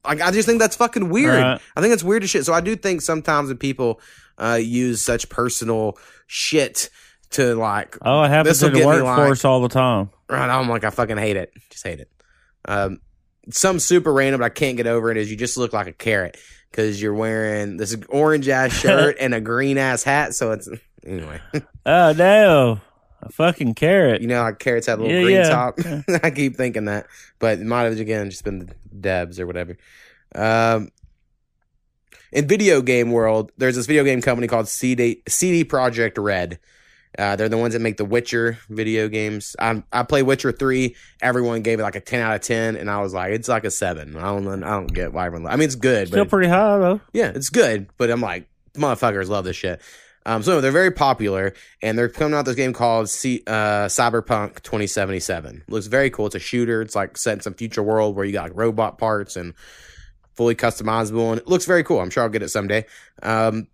Like, 0.05 0.21
I 0.21 0.31
just 0.31 0.47
think 0.49 0.59
that's 0.59 0.77
fucking 0.77 1.09
weird. 1.11 1.41
Right. 1.43 1.61
I 1.77 1.81
think 1.81 1.95
it's 1.95 2.03
weird 2.05 2.23
as 2.25 2.31
shit. 2.31 2.45
So 2.45 2.53
I 2.53 2.61
do 2.61 2.75
think 2.77 3.03
sometimes 3.03 3.49
that 3.51 3.61
people 3.61 4.01
uh, 4.39 4.59
use 4.61 5.01
such 5.03 5.29
personal 5.29 5.97
shit 6.27 6.91
to 7.31 7.55
like, 7.55 7.97
Oh, 8.03 8.23
it 8.25 8.29
happens 8.29 8.63
in 8.63 8.73
the 8.73 8.81
me, 8.81 8.85
like- 8.85 9.03
workforce 9.05 9.45
all 9.45 9.61
the 9.61 9.69
time. 9.69 10.11
right? 10.29 10.49
I'm 10.51 10.69
like, 10.69 10.85
I 10.85 10.91
fucking 10.91 11.19
hate 11.19 11.37
it. 11.37 11.53
Just 11.71 11.87
hate 11.87 12.01
it. 12.01 12.11
Um, 12.67 13.01
some 13.51 13.79
super 13.79 14.13
random, 14.13 14.41
but 14.41 14.45
I 14.47 14.51
can't 14.51 14.77
get 14.77 14.87
over 14.87 15.11
it 15.11 15.17
is 15.17 15.31
you 15.31 15.37
just 15.37 15.57
look 15.57 15.73
like 15.73 15.87
a 15.89 15.93
carrot 15.93 16.37
because 16.71 17.01
you're 17.03 17.15
wearing 17.15 17.77
this 17.77 17.97
orange 18.09 18.49
ass 18.49 18.73
shirt 18.81 19.17
and 19.21 19.35
a 19.35 19.41
green 19.41 19.79
ass 19.79 20.03
hat. 20.03 20.35
So 20.35 20.53
it's 20.53 20.69
anyway, 21.07 21.41
Oh 21.87 22.13
no, 22.13 22.81
a 23.23 23.31
fucking 23.31 23.75
carrot. 23.75 24.21
you 24.21 24.27
know, 24.29 24.43
how 24.43 24.53
carrots 24.53 24.87
have 24.87 24.99
a 24.99 25.03
little 25.03 25.17
Yeah, 25.17 25.23
green 25.25 25.37
yeah. 25.37 25.49
top. 25.49 25.79
I 26.25 26.31
keep 26.31 26.57
thinking 26.57 26.87
that, 26.87 27.07
but 27.39 27.59
it 27.59 27.65
might 27.67 27.83
have 27.85 27.99
again 27.99 28.31
just 28.31 28.45
been 28.45 28.59
the 28.61 28.75
Debs 29.01 29.39
or 29.41 29.47
whatever. 29.47 29.77
Um, 30.35 30.91
in 32.33 32.49
video 32.49 32.81
game 32.83 33.11
world, 33.11 33.53
there's 33.59 33.77
this 33.77 33.87
video 33.87 34.05
game 34.05 34.23
company 34.23 34.47
called 34.49 34.69
CD 34.69 35.23
CD 35.29 35.65
Projekt 35.65 36.23
Red. 36.23 36.59
Uh, 37.19 37.37
they're 37.37 37.51
the 37.51 37.59
ones 37.59 37.75
that 37.75 37.81
make 37.81 37.99
the 37.99 38.07
Witcher 38.07 38.59
video 38.71 39.07
games. 39.07 39.55
I 39.59 39.83
I 39.93 40.03
play 40.03 40.23
Witcher 40.23 40.51
three. 40.51 40.97
Everyone 41.21 41.61
gave 41.61 41.79
it 41.79 41.83
like 41.83 41.95
a 41.97 42.01
ten 42.01 42.23
out 42.23 42.35
of 42.35 42.41
ten, 42.41 42.75
and 42.75 42.91
I 42.91 43.01
was 43.03 43.13
like, 43.13 43.33
it's 43.35 43.49
like 43.49 43.65
a 43.65 43.71
seven. 43.71 44.17
I 44.17 44.23
don't 44.23 44.65
I 44.65 44.71
don't 44.71 44.87
get 44.93 45.13
why 45.13 45.27
everyone. 45.27 45.51
I 45.53 45.57
mean, 45.57 45.67
it's 45.67 45.75
good, 45.75 46.09
Still 46.09 46.25
but 46.25 46.31
pretty 46.31 46.49
high 46.49 46.79
though. 46.79 47.01
yeah, 47.13 47.31
it's 47.35 47.51
good. 47.51 47.89
But 47.99 48.11
I'm 48.11 48.23
like, 48.23 48.49
motherfuckers 48.75 49.29
love 49.29 49.45
this 49.45 49.57
shit. 49.57 49.83
Um, 50.25 50.43
so 50.43 50.61
they're 50.61 50.71
very 50.71 50.91
popular, 50.91 51.55
and 51.83 51.99
they're 51.99 52.09
coming 52.09 52.35
out 52.39 52.45
this 52.45 52.55
game 52.55 52.73
called 52.73 53.09
C- 53.09 53.43
uh, 53.47 53.87
Cyberpunk 53.87 54.63
2077. 54.63 55.65
Looks 55.69 55.87
very 55.87 56.11
cool. 56.11 56.27
It's 56.27 56.35
a 56.35 56.41
shooter. 56.41 56.83
It's 56.83 56.95
like 56.95 57.17
set 57.17 57.35
in 57.35 57.41
some 57.41 57.55
future 57.55 57.83
world 57.83 58.15
where 58.15 58.25
you 58.25 58.33
got 58.33 58.45
like 58.45 58.57
robot 58.57 58.99
parts 58.99 59.37
and 59.37 59.55
fully 60.35 60.55
customizable, 60.55 61.31
and 61.31 61.41
it 61.41 61.49
looks 61.49 61.65
very 61.65 61.83
cool. 61.85 62.01
I'm 62.01 62.11
sure 62.11 62.23
I'll 62.23 62.29
get 62.29 62.43
it 62.43 62.51
someday. 62.51 62.87
Um, 63.23 63.67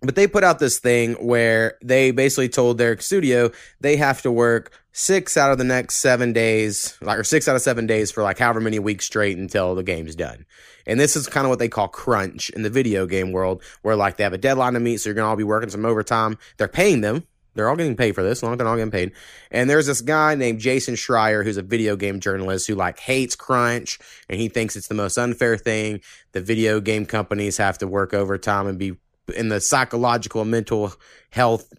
but 0.00 0.14
they 0.16 0.26
put 0.26 0.44
out 0.44 0.58
this 0.58 0.78
thing 0.78 1.14
where 1.14 1.78
they 1.82 2.10
basically 2.10 2.48
told 2.48 2.78
their 2.78 2.98
studio 2.98 3.50
they 3.80 3.96
have 3.96 4.22
to 4.22 4.30
work 4.30 4.72
six 4.92 5.36
out 5.36 5.50
of 5.50 5.58
the 5.58 5.64
next 5.64 5.96
seven 5.96 6.32
days, 6.32 6.96
like 7.00 7.18
or 7.18 7.24
six 7.24 7.48
out 7.48 7.56
of 7.56 7.62
seven 7.62 7.86
days 7.86 8.10
for 8.10 8.22
like 8.22 8.38
however 8.38 8.60
many 8.60 8.78
weeks 8.78 9.06
straight 9.06 9.38
until 9.38 9.74
the 9.74 9.82
game's 9.82 10.14
done. 10.14 10.46
And 10.86 11.00
this 11.00 11.16
is 11.16 11.26
kind 11.26 11.46
of 11.46 11.50
what 11.50 11.58
they 11.58 11.68
call 11.68 11.88
crunch 11.88 12.50
in 12.50 12.62
the 12.62 12.70
video 12.70 13.06
game 13.06 13.32
world, 13.32 13.62
where 13.82 13.96
like 13.96 14.16
they 14.16 14.24
have 14.24 14.32
a 14.32 14.38
deadline 14.38 14.74
to 14.74 14.80
meet, 14.80 14.98
so 14.98 15.08
you're 15.08 15.14
gonna 15.14 15.28
all 15.28 15.36
be 15.36 15.44
working 15.44 15.70
some 15.70 15.84
overtime. 15.84 16.38
They're 16.56 16.68
paying 16.68 17.00
them, 17.00 17.26
They're 17.54 17.68
all 17.68 17.76
getting 17.76 17.96
paid 17.96 18.14
for 18.14 18.22
this. 18.22 18.38
As 18.38 18.42
long 18.42 18.52
as 18.52 18.58
they're 18.58 18.66
all 18.66 18.76
getting 18.76 18.90
paid. 18.90 19.12
And 19.50 19.70
there's 19.70 19.86
this 19.86 20.00
guy 20.00 20.34
named 20.34 20.60
Jason 20.60 20.94
Schreier 20.94 21.44
who's 21.44 21.56
a 21.56 21.62
video 21.62 21.96
game 21.96 22.20
journalist 22.20 22.66
who 22.66 22.74
like 22.74 22.98
hates 22.98 23.36
crunch 23.36 23.98
and 24.28 24.40
he 24.40 24.48
thinks 24.48 24.76
it's 24.76 24.88
the 24.88 24.94
most 24.94 25.16
unfair 25.16 25.56
thing. 25.56 26.00
The 26.32 26.40
video 26.40 26.80
game 26.80 27.06
companies 27.06 27.56
have 27.58 27.78
to 27.78 27.86
work 27.86 28.12
overtime 28.12 28.66
and 28.66 28.78
be 28.78 28.96
in 29.34 29.48
the 29.48 29.60
psychological 29.60 30.44
mental 30.44 30.92
health 31.30 31.72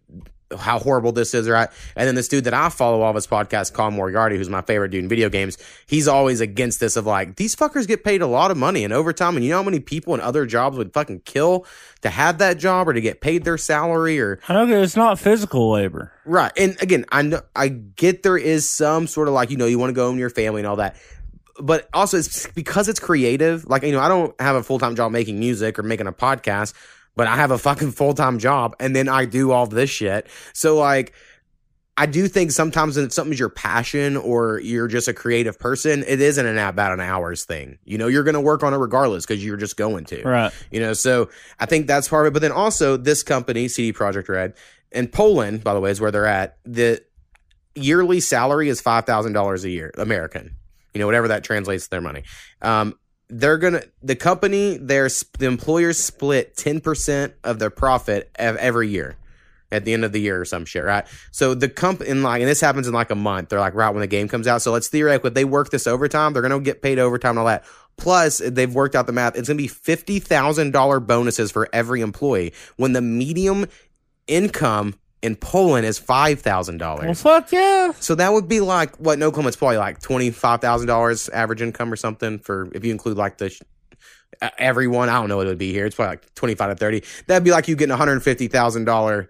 how 0.58 0.80
horrible 0.80 1.12
this 1.12 1.34
is, 1.34 1.48
right? 1.48 1.70
And 1.96 2.08
then 2.08 2.16
this 2.16 2.28
dude 2.28 2.46
that 2.46 2.54
I 2.54 2.70
follow 2.70 3.02
all 3.02 3.10
of 3.10 3.16
his 3.16 3.28
podcasts, 3.28 3.72
Colin 3.72 3.96
Moriarty, 3.96 4.38
who's 4.38 4.50
my 4.50 4.62
favorite 4.62 4.90
dude 4.90 5.04
in 5.04 5.10
video 5.10 5.30
games, 5.30 5.58
he's 5.88 6.08
always 6.08 6.42
against 6.42 6.80
this 6.80 6.96
of 6.96 7.06
like, 7.06 7.36
these 7.36 7.56
fuckers 7.56 7.88
get 7.88 8.04
paid 8.04 8.22
a 8.22 8.28
lot 8.28 8.52
of 8.52 8.58
money 8.58 8.84
in 8.84 8.92
overtime. 8.92 9.36
And 9.36 9.44
you 9.44 9.52
know 9.52 9.58
how 9.58 9.64
many 9.64 9.80
people 9.80 10.14
in 10.14 10.22
other 10.22 10.46
jobs 10.46 10.78
would 10.78 10.94
fucking 10.94 11.22
kill 11.22 11.66
to 12.02 12.10
have 12.10 12.38
that 12.38 12.58
job 12.58 12.88
or 12.88 12.94
to 12.94 13.02
get 13.02 13.22
paid 13.22 13.44
their 13.44 13.58
salary 13.58 14.20
or 14.20 14.40
I 14.48 14.54
know 14.54 14.82
it's 14.82 14.96
not 14.96 15.20
physical 15.20 15.72
labor. 15.72 16.12
Right. 16.26 16.52
And 16.58 16.82
again, 16.82 17.06
I 17.12 17.22
know 17.22 17.42
I 17.56 17.70
get 17.70 18.24
there 18.24 18.38
is 18.38 18.70
some 18.70 19.08
sort 19.08 19.28
of 19.28 19.34
like, 19.34 19.50
you 19.50 19.58
know, 19.58 19.66
you 19.66 19.80
want 19.80 19.90
to 19.90 19.94
go 19.94 20.08
home 20.08 20.16
to 20.16 20.20
your 20.20 20.30
family 20.30 20.62
and 20.62 20.68
all 20.68 20.78
that. 20.78 20.96
But 21.58 21.88
also 21.94 22.18
it's 22.18 22.48
because 22.48 22.90
it's 22.90 23.00
creative. 23.00 23.66
Like, 23.66 23.84
you 23.84 23.94
know, 23.94 24.02
I 24.02 24.10
don't 24.10 24.40
have 24.42 24.56
a 24.56 24.64
full 24.64 24.78
time 24.78 24.96
job 24.96 25.12
making 25.12 25.40
music 25.40 25.80
or 25.80 25.84
making 25.84 26.06
a 26.08 26.12
podcast, 26.12 26.74
but 27.16 27.28
I 27.28 27.36
have 27.36 27.52
a 27.52 27.58
fucking 27.58 27.92
full 27.92 28.14
time 28.14 28.40
job 28.40 28.76
and 28.80 28.96
then 28.96 29.10
I 29.10 29.26
do 29.26 29.52
all 29.52 29.68
this 29.68 29.90
shit. 29.90 30.28
So 30.54 30.78
like 30.78 31.14
I 31.98 32.06
do 32.08 32.28
think 32.28 32.52
sometimes 32.52 32.98
when 32.98 33.10
something's 33.10 33.40
your 33.40 33.50
passion 33.50 34.18
or 34.18 34.60
you're 34.60 34.90
just 34.90 35.08
a 35.08 35.14
creative 35.14 35.58
person, 35.58 36.04
it 36.06 36.20
isn't 36.20 36.46
an 36.46 36.58
about 36.58 36.92
an 36.92 37.00
hours 37.00 37.46
thing. 37.46 37.78
You 37.86 37.98
know, 37.98 38.08
you're 38.08 38.24
going 38.24 38.34
to 38.34 38.42
work 38.42 38.64
on 38.64 38.74
it 38.74 38.78
regardless 38.78 39.26
because 39.26 39.44
you're 39.44 39.56
just 39.56 39.78
going 39.78 40.04
to. 40.06 40.22
Right. 40.24 40.52
You 40.72 40.82
know, 40.82 40.92
so 40.92 41.30
I 41.58 41.66
think 41.66 41.88
that's 41.88 42.10
part 42.10 42.28
of 42.28 42.32
it. 42.32 42.34
But 42.34 42.42
then 42.42 42.52
also 42.52 42.98
this 42.98 43.24
company, 43.24 43.70
CD 43.70 43.94
Projekt 43.98 44.28
Red, 44.28 44.56
in 44.92 45.08
Poland, 45.08 45.64
by 45.64 45.74
the 45.74 45.80
way, 45.80 45.90
is 45.90 46.02
where 46.02 46.12
they're 46.12 46.26
at. 46.26 46.58
The 46.66 47.02
yearly 47.76 48.20
salary 48.20 48.68
is 48.68 48.82
five 48.82 49.06
thousand 49.06 49.32
dollars 49.32 49.64
a 49.64 49.70
year, 49.70 49.92
American. 49.98 50.56
You 50.94 51.00
know, 51.00 51.06
whatever 51.06 51.30
that 51.30 51.44
translates 51.46 51.86
to 51.86 51.90
their 51.92 52.02
money. 52.02 52.24
Um, 52.62 52.98
they're 53.30 53.58
gonna 53.58 53.84
the 54.02 54.16
company, 54.16 54.78
their 54.78 55.10
the 55.40 55.46
employers 55.46 55.98
split 56.00 56.56
ten 56.56 56.80
percent 56.80 57.34
of 57.44 57.60
their 57.60 57.70
profit 57.70 58.30
of 58.38 58.56
every 58.58 58.90
year 58.90 59.16
at 59.72 59.84
the 59.84 59.94
end 59.94 60.06
of 60.06 60.12
the 60.12 60.22
year 60.22 60.40
or 60.40 60.46
some 60.46 60.64
shit, 60.64 60.84
right? 60.84 61.06
So 61.32 61.54
the 61.54 61.68
company, 61.68 62.10
in 62.10 62.24
like, 62.24 62.40
and 62.42 62.50
this 62.50 62.62
happens 62.62 62.88
in 62.88 62.94
like 62.94 63.10
a 63.10 63.16
month. 63.16 63.50
They're 63.50 63.60
like 63.60 63.74
right 63.74 63.90
when 63.90 64.02
the 64.02 64.08
game 64.08 64.28
comes 64.28 64.48
out. 64.48 64.62
So 64.62 64.72
let's 64.72 64.88
theoretically, 64.88 65.32
they 65.32 65.46
work 65.46 65.70
this 65.70 65.88
overtime, 65.88 66.34
they're 66.34 66.42
gonna 66.42 66.60
get 66.60 66.82
paid 66.82 67.00
overtime 67.00 67.32
and 67.32 67.40
all 67.40 67.46
that. 67.46 67.66
Plus, 67.98 68.40
they've 68.40 68.74
worked 68.74 68.96
out 68.96 69.08
the 69.08 69.14
math. 69.14 69.36
It's 69.36 69.48
gonna 69.48 69.58
be 69.58 69.68
fifty 69.68 70.20
thousand 70.20 70.72
dollar 70.72 71.00
bonuses 71.00 71.52
for 71.52 71.68
every 71.74 72.02
employee 72.02 72.54
when 72.76 72.94
the 72.94 73.02
medium 73.02 73.66
income 74.28 74.96
in 75.26 75.36
Poland 75.36 75.86
is 75.86 75.98
five 75.98 76.40
thousand 76.42 76.80
Well, 76.82 76.98
dollars. 76.98 77.22
fuck 77.22 77.52
yeah. 77.52 77.92
So 78.00 78.16
that 78.16 78.32
would 78.32 78.48
be 78.48 78.60
like 78.62 78.96
what 78.98 79.18
no 79.20 79.28
Oklahoma 79.28 79.50
it's 79.50 79.58
probably 79.58 79.78
like 79.78 80.00
twenty 80.02 80.30
five 80.32 80.62
thousand 80.62 80.88
dollars 80.88 81.30
average 81.30 81.62
income 81.62 81.92
or 81.92 81.96
something 81.96 82.40
for 82.40 82.70
if 82.74 82.86
you 82.86 82.92
include 82.92 83.18
like 83.18 83.38
the 83.38 83.50
sh- 83.50 83.62
everyone. 84.58 85.10
I 85.10 85.14
don't 85.20 85.30
know 85.30 85.38
what 85.38 85.48
it 85.48 85.50
would 85.50 85.58
be 85.58 85.72
here. 85.72 85.86
It's 85.86 85.96
probably 85.96 86.12
like 86.12 86.34
twenty 86.36 86.56
five 86.56 86.70
to 86.70 86.76
thirty. 86.76 87.04
That'd 87.28 87.44
be 87.44 87.52
like 87.52 87.68
you 87.68 87.76
getting 87.76 87.92
a 87.94 87.98
hundred 87.98 88.22
fifty 88.22 88.48
thousand 88.48 88.86
dollar 88.86 89.30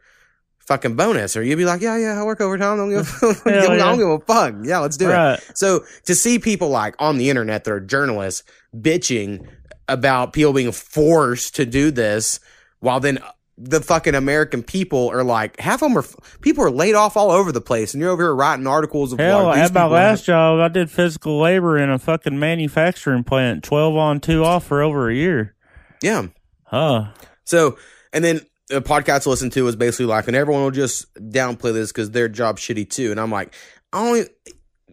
fucking 0.59 0.95
bonus, 0.95 1.37
or 1.37 1.43
you'd 1.43 1.57
be 1.57 1.65
like, 1.65 1.81
yeah, 1.81 1.95
yeah, 1.97 2.19
I 2.19 2.23
work 2.23 2.41
overtime. 2.41 2.77
Don't 2.77 2.89
give, 2.89 3.07
I 3.45 3.51
don't 3.61 3.77
yeah. 3.77 3.95
give 3.95 4.07
a 4.07 4.19
fuck. 4.19 4.55
Yeah, 4.63 4.79
let's 4.79 4.97
do 4.97 5.09
it. 5.11 5.43
So 5.53 5.81
to 6.05 6.15
see 6.15 6.39
people 6.39 6.69
like 6.69 6.95
on 6.99 7.17
the 7.17 7.29
internet 7.29 7.63
that 7.65 7.71
are 7.71 7.79
journalists 7.79 8.43
bitching 8.75 9.47
about 9.87 10.33
people 10.33 10.53
being 10.53 10.71
forced 10.71 11.55
to 11.57 11.65
do 11.67 11.91
this, 11.91 12.39
while 12.79 12.99
then 12.99 13.19
the 13.57 13.79
fucking 13.81 14.15
American 14.15 14.63
people 14.63 15.09
are 15.09 15.23
like 15.23 15.57
half 15.59 15.81
of 15.81 15.89
them 15.93 15.97
are 15.97 16.05
people 16.41 16.63
are 16.63 16.69
laid 16.71 16.93
off 16.95 17.15
all 17.15 17.31
over 17.31 17.51
the 17.51 17.61
place, 17.61 17.93
and 17.93 18.01
you're 18.01 18.11
over 18.11 18.23
here 18.23 18.35
writing 18.35 18.67
articles 18.67 19.13
of 19.13 19.19
Hell, 19.19 19.45
like, 19.45 19.57
at 19.59 19.73
my 19.73 19.85
last 19.85 20.25
job, 20.25 20.59
I 20.59 20.67
did 20.67 20.91
physical 20.91 21.39
labor 21.39 21.77
in 21.77 21.89
a 21.89 21.97
fucking 21.97 22.37
manufacturing 22.37 23.23
plant, 23.23 23.63
12 23.63 23.95
on, 23.95 24.19
2 24.19 24.43
off 24.43 24.65
for 24.65 24.81
over 24.81 25.09
a 25.09 25.15
year. 25.15 25.55
yeah. 26.01 26.27
Huh. 26.65 27.11
So 27.45 27.77
and 28.11 28.23
then 28.25 28.41
a 28.71 28.81
podcast 28.81 29.23
to 29.23 29.29
listen 29.29 29.49
to 29.51 29.63
was 29.63 29.75
basically 29.75 30.07
like, 30.07 30.27
and 30.27 30.35
everyone 30.35 30.63
will 30.63 30.71
just 30.71 31.13
downplay 31.15 31.71
this 31.73 31.91
because 31.91 32.11
their 32.11 32.27
job's 32.27 32.61
shitty 32.61 32.89
too, 32.89 33.11
and 33.11 33.19
I'm 33.19 33.31
like, 33.31 33.53
I 33.93 34.03
don't. 34.03 34.29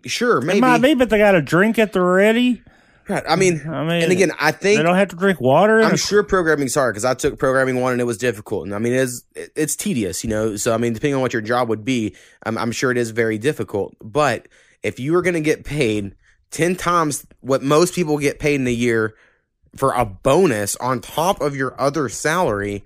Sure, 0.04 0.38
It 0.38 0.44
maybe. 0.44 0.60
might 0.60 0.82
be, 0.82 0.94
but 0.94 1.10
they 1.10 1.18
got 1.18 1.34
a 1.36 1.40
drink 1.42 1.78
at 1.78 1.92
the 1.92 2.00
ready. 2.00 2.60
I 3.08 3.36
mean, 3.36 3.62
I 3.68 3.82
mean, 3.84 4.02
and 4.02 4.12
again, 4.12 4.32
I 4.38 4.52
think 4.52 4.78
they 4.78 4.82
don't 4.82 4.96
have 4.96 5.08
to 5.08 5.16
drink 5.16 5.40
water. 5.40 5.82
I'm 5.82 5.96
sure 5.96 6.22
programming's 6.22 6.74
hard 6.74 6.94
because 6.94 7.04
I 7.04 7.14
took 7.14 7.38
programming 7.38 7.80
one 7.80 7.92
and 7.92 8.00
it 8.00 8.04
was 8.04 8.18
difficult. 8.18 8.64
And 8.66 8.74
I 8.74 8.78
mean, 8.78 8.92
it's 8.92 9.24
it's 9.34 9.76
tedious, 9.76 10.22
you 10.24 10.30
know. 10.30 10.56
So 10.56 10.72
I 10.72 10.76
mean, 10.78 10.92
depending 10.92 11.16
on 11.16 11.20
what 11.20 11.32
your 11.32 11.42
job 11.42 11.68
would 11.68 11.84
be, 11.84 12.14
I'm, 12.44 12.56
I'm 12.58 12.72
sure 12.72 12.90
it 12.90 12.96
is 12.98 13.10
very 13.10 13.38
difficult. 13.38 13.94
But 14.00 14.48
if 14.82 15.00
you 15.00 15.12
were 15.12 15.22
going 15.22 15.34
to 15.34 15.40
get 15.40 15.64
paid 15.64 16.14
ten 16.50 16.76
times 16.76 17.26
what 17.40 17.62
most 17.62 17.94
people 17.94 18.18
get 18.18 18.38
paid 18.38 18.60
in 18.60 18.66
a 18.66 18.70
year 18.70 19.14
for 19.76 19.92
a 19.92 20.04
bonus 20.04 20.76
on 20.76 21.00
top 21.00 21.40
of 21.40 21.56
your 21.56 21.78
other 21.80 22.08
salary, 22.08 22.84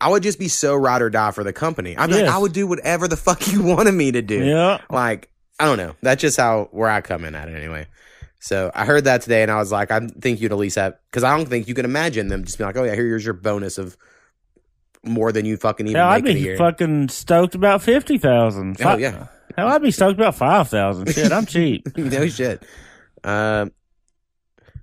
I 0.00 0.08
would 0.08 0.22
just 0.22 0.38
be 0.38 0.48
so 0.48 0.74
ride 0.74 1.02
or 1.02 1.10
die 1.10 1.30
for 1.30 1.44
the 1.44 1.52
company. 1.52 1.96
I'd 1.96 2.10
Yes. 2.10 2.22
like, 2.22 2.30
I 2.30 2.38
would 2.38 2.52
do 2.52 2.66
whatever 2.66 3.06
the 3.06 3.16
fuck 3.18 3.46
you 3.52 3.62
wanted 3.62 3.92
me 3.92 4.12
to 4.12 4.22
do. 4.22 4.44
Yeah. 4.44 4.80
Like, 4.90 5.28
I 5.60 5.66
don't 5.66 5.76
know. 5.78 5.94
That's 6.02 6.20
just 6.20 6.38
how 6.38 6.68
where 6.72 6.88
I 6.88 7.02
come 7.02 7.24
in 7.24 7.34
at 7.34 7.48
it 7.48 7.54
anyway. 7.54 7.86
So 8.44 8.72
I 8.74 8.84
heard 8.84 9.04
that 9.04 9.22
today 9.22 9.42
and 9.42 9.52
I 9.52 9.56
was 9.58 9.70
like, 9.70 9.92
I 9.92 10.00
think 10.00 10.40
you'd 10.40 10.50
at 10.50 10.58
least 10.58 10.74
have 10.74 10.94
because 11.10 11.22
I 11.22 11.36
don't 11.36 11.48
think 11.48 11.68
you 11.68 11.74
can 11.74 11.84
imagine 11.84 12.26
them 12.26 12.42
just 12.44 12.58
being 12.58 12.66
like, 12.66 12.76
Oh 12.76 12.82
yeah, 12.82 12.96
here's 12.96 13.24
your 13.24 13.34
bonus 13.34 13.78
of 13.78 13.96
more 15.04 15.30
than 15.30 15.44
you 15.46 15.56
fucking 15.56 15.86
even 15.86 15.96
Yeah, 15.96 16.08
I'd 16.08 16.24
make 16.24 16.32
in 16.32 16.36
a 16.36 16.40
be 16.40 16.44
year. 16.46 16.56
fucking 16.56 17.08
stoked 17.08 17.54
about 17.54 17.82
50,000. 17.82 18.76
Oh, 18.84 18.96
yeah. 18.96 19.28
Hell, 19.56 19.68
I'd 19.68 19.80
be 19.82 19.92
stoked 19.92 20.18
about 20.18 20.34
5,000. 20.34 21.12
Shit, 21.12 21.30
I'm 21.30 21.46
cheap. 21.46 21.86
no 21.96 22.26
shit. 22.26 22.64
Um 23.22 23.70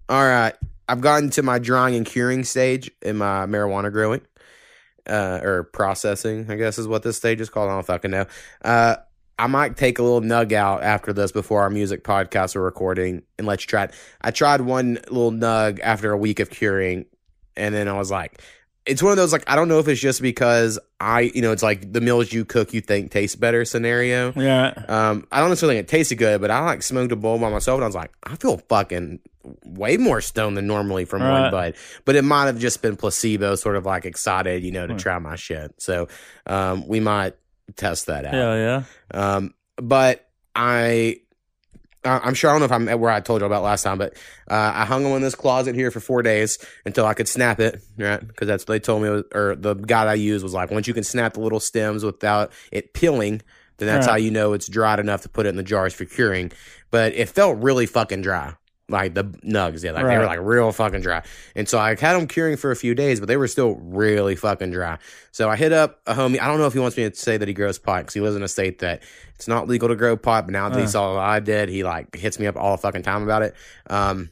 all 0.08 0.24
right. 0.26 0.54
I've 0.88 1.02
gotten 1.02 1.30
to 1.32 1.44
my 1.44 1.60
drying 1.60 1.96
and 1.96 2.06
curing 2.06 2.46
stage 2.46 2.90
in 3.02 3.18
my 3.18 3.46
marijuana 3.46 3.92
growing. 3.92 4.22
Uh, 5.08 5.40
or 5.42 5.64
processing, 5.64 6.52
I 6.52 6.56
guess 6.56 6.78
is 6.78 6.88
what 6.88 7.02
this 7.02 7.18
stage 7.18 7.42
is 7.42 7.50
called. 7.50 7.70
I 7.70 7.74
don't 7.74 7.86
fucking 7.86 8.12
know. 8.12 8.26
Uh, 8.64 8.98
I 9.40 9.48
might 9.48 9.78
take 9.78 9.98
a 10.00 10.04
little 10.04 10.22
nug 10.22 10.52
out 10.52 10.84
after 10.84 11.14
this 11.14 11.32
before 11.32 11.62
our 11.62 11.70
music 11.70 12.04
podcast 12.04 12.56
are 12.56 12.62
recording 12.62 13.24
and 13.38 13.48
let 13.48 13.62
you 13.64 13.68
try 13.68 13.86
it. 13.86 13.94
I 14.22 14.32
tried 14.32 14.62
one 14.62 14.96
little 15.10 15.32
nug 15.32 15.80
after 15.82 16.12
a 16.12 16.18
week 16.18 16.40
of 16.40 16.50
curing, 16.50 17.06
and 17.56 17.74
then 17.74 17.88
I 17.88 17.94
was 17.98 18.12
like, 18.12 18.42
it's 18.86 19.02
one 19.04 19.12
of 19.12 19.18
those 19.18 19.32
like 19.32 19.44
I 19.50 19.56
don't 19.56 19.68
know 19.68 19.80
if 19.80 19.88
it's 19.88 20.02
just 20.02 20.22
because 20.22 20.78
I, 21.00 21.22
you 21.22 21.42
know, 21.42 21.52
it's 21.52 21.62
like 21.64 21.94
the 21.94 22.02
meals 22.02 22.34
you 22.34 22.44
cook 22.44 22.74
you 22.74 22.82
think 22.82 23.12
taste 23.12 23.40
better 23.40 23.64
scenario. 23.64 24.34
Yeah. 24.36 24.74
Um, 24.88 25.28
I 25.32 25.40
don't 25.40 25.50
necessarily 25.50 25.76
think 25.78 25.88
it 25.88 25.92
tasted 25.92 26.16
good, 26.16 26.42
but 26.42 26.52
I 26.52 26.60
like 26.62 26.84
smoked 26.84 27.12
a 27.12 27.16
bowl 27.16 27.38
by 27.40 27.50
myself, 27.50 27.78
and 27.78 27.84
I 27.84 27.88
was 27.88 27.96
like, 27.96 28.12
I 28.24 28.36
feel 28.36 28.58
fucking 28.58 29.20
way 29.64 29.98
more 29.98 30.22
stoned 30.22 30.58
than 30.58 30.68
normally 30.68 31.06
from 31.06 31.22
one 31.24 31.50
bud. 31.50 31.76
But 32.06 32.16
it 32.18 32.24
might 32.24 32.46
have 32.48 32.60
just 32.60 32.82
been 32.82 32.98
placebo, 32.98 33.56
sort 33.56 33.78
of 33.78 33.86
like 33.86 34.06
excited, 34.06 34.64
you 34.64 34.72
know, 34.72 34.86
to 34.86 34.94
Right. 34.94 35.02
try 35.02 35.20
my 35.20 35.36
shit. 35.38 35.74
So, 35.82 36.08
um, 36.46 36.86
we 36.88 37.00
might 37.00 37.36
test 37.76 38.08
that 38.08 38.26
out. 38.26 38.34
Yeah, 38.34 38.56
yeah. 38.56 38.84
Um, 39.36 39.54
but 39.78 40.28
I, 40.56 41.18
I'm 42.04 42.34
sure 42.34 42.50
I 42.50 42.54
don't 42.54 42.60
know 42.62 42.66
if 42.66 42.72
I'm 42.72 42.88
at 42.88 43.00
where 43.00 43.12
I 43.12 43.20
told 43.20 43.42
you 43.42 43.46
about 43.46 43.62
last 43.64 43.84
time, 43.84 43.98
but 43.98 44.14
uh, 44.50 44.72
I 44.74 44.86
hung 44.86 45.04
them 45.04 45.14
in 45.14 45.22
this 45.22 45.36
closet 45.36 45.76
here 45.76 45.92
for 45.92 46.00
four 46.00 46.22
days 46.22 46.58
until 46.86 47.06
I 47.06 47.14
could 47.14 47.28
snap 47.28 47.60
it, 47.60 47.82
right? 47.98 48.26
Because 48.26 48.48
that's 48.48 48.64
what 48.64 48.74
they 48.74 48.80
told 48.80 49.04
me, 49.04 49.10
was, 49.10 49.24
or 49.34 49.56
the 49.56 49.74
guy 49.74 50.06
I 50.06 50.14
used 50.14 50.44
was 50.44 50.54
like, 50.54 50.72
once 50.72 50.88
you 50.88 50.94
can 50.94 51.04
snap 51.04 51.34
the 51.34 51.42
little 51.42 51.60
stems 51.60 52.04
without 52.06 52.52
it 52.72 52.94
peeling, 52.94 53.42
then 53.78 53.88
that's 53.88 54.08
Right. 54.08 54.14
how 54.14 54.18
you 54.18 54.32
know 54.32 54.54
it's 54.54 54.68
dried 54.68 55.00
enough 55.00 55.22
to 55.24 55.30
put 55.30 55.46
it 55.46 55.50
in 55.50 55.56
the 55.56 55.64
jars 55.64 55.94
for 55.94 56.06
curing. 56.06 56.52
But 56.92 57.14
it 57.14 57.30
felt 57.30 57.62
really 57.62 57.86
fucking 57.86 58.22
dry. 58.22 58.56
Like 58.90 59.14
the 59.14 59.24
nugs, 59.26 59.84
yeah, 59.84 59.92
like 59.92 60.06
they 60.06 60.18
were 60.18 60.26
like 60.26 60.40
real 60.42 60.72
fucking 60.72 61.02
dry. 61.02 61.24
And 61.56 61.68
so 61.70 61.78
I 61.78 61.90
had 61.90 62.14
them 62.16 62.28
curing 62.28 62.58
for 62.58 62.72
a 62.72 62.76
few 62.76 62.96
days, 62.96 63.20
but 63.20 63.28
they 63.28 63.38
were 63.38 63.48
still 63.48 63.76
really 63.76 64.36
fucking 64.36 64.72
dry. 64.72 64.98
So 65.32 65.50
I 65.50 65.56
hit 65.56 65.72
up 65.72 66.00
a 66.08 66.14
homie. 66.16 66.40
I 66.42 66.48
don't 66.48 66.58
know 66.60 66.66
if 66.68 66.74
he 66.74 66.80
wants 66.80 66.98
me 66.98 67.10
to 67.10 67.16
say 67.16 67.38
that 67.38 67.48
he 67.48 67.54
grows 67.54 67.78
pot 67.78 68.02
because 68.02 68.14
he 68.14 68.22
lives 68.22 68.36
in 68.36 68.44
a 68.44 68.48
state 68.48 68.80
that 68.80 69.04
it's 69.36 69.48
not 69.48 69.68
legal 69.68 69.88
to 69.90 69.96
grow 69.96 70.18
pot. 70.18 70.46
But 70.46 70.54
now 70.54 70.70
that 70.70 70.78
he 70.80 70.86
Uh. 70.86 70.88
saw 70.88 71.14
what 71.16 71.22
I 71.24 71.40
did, 71.40 71.70
he 71.70 71.84
like 71.84 72.16
hits 72.16 72.40
me 72.40 72.48
up 72.48 72.56
all 72.58 72.76
the 72.76 72.82
fucking 72.82 73.04
time 73.04 73.24
about 73.24 73.44
it. 73.44 73.54
Um, 73.90 74.30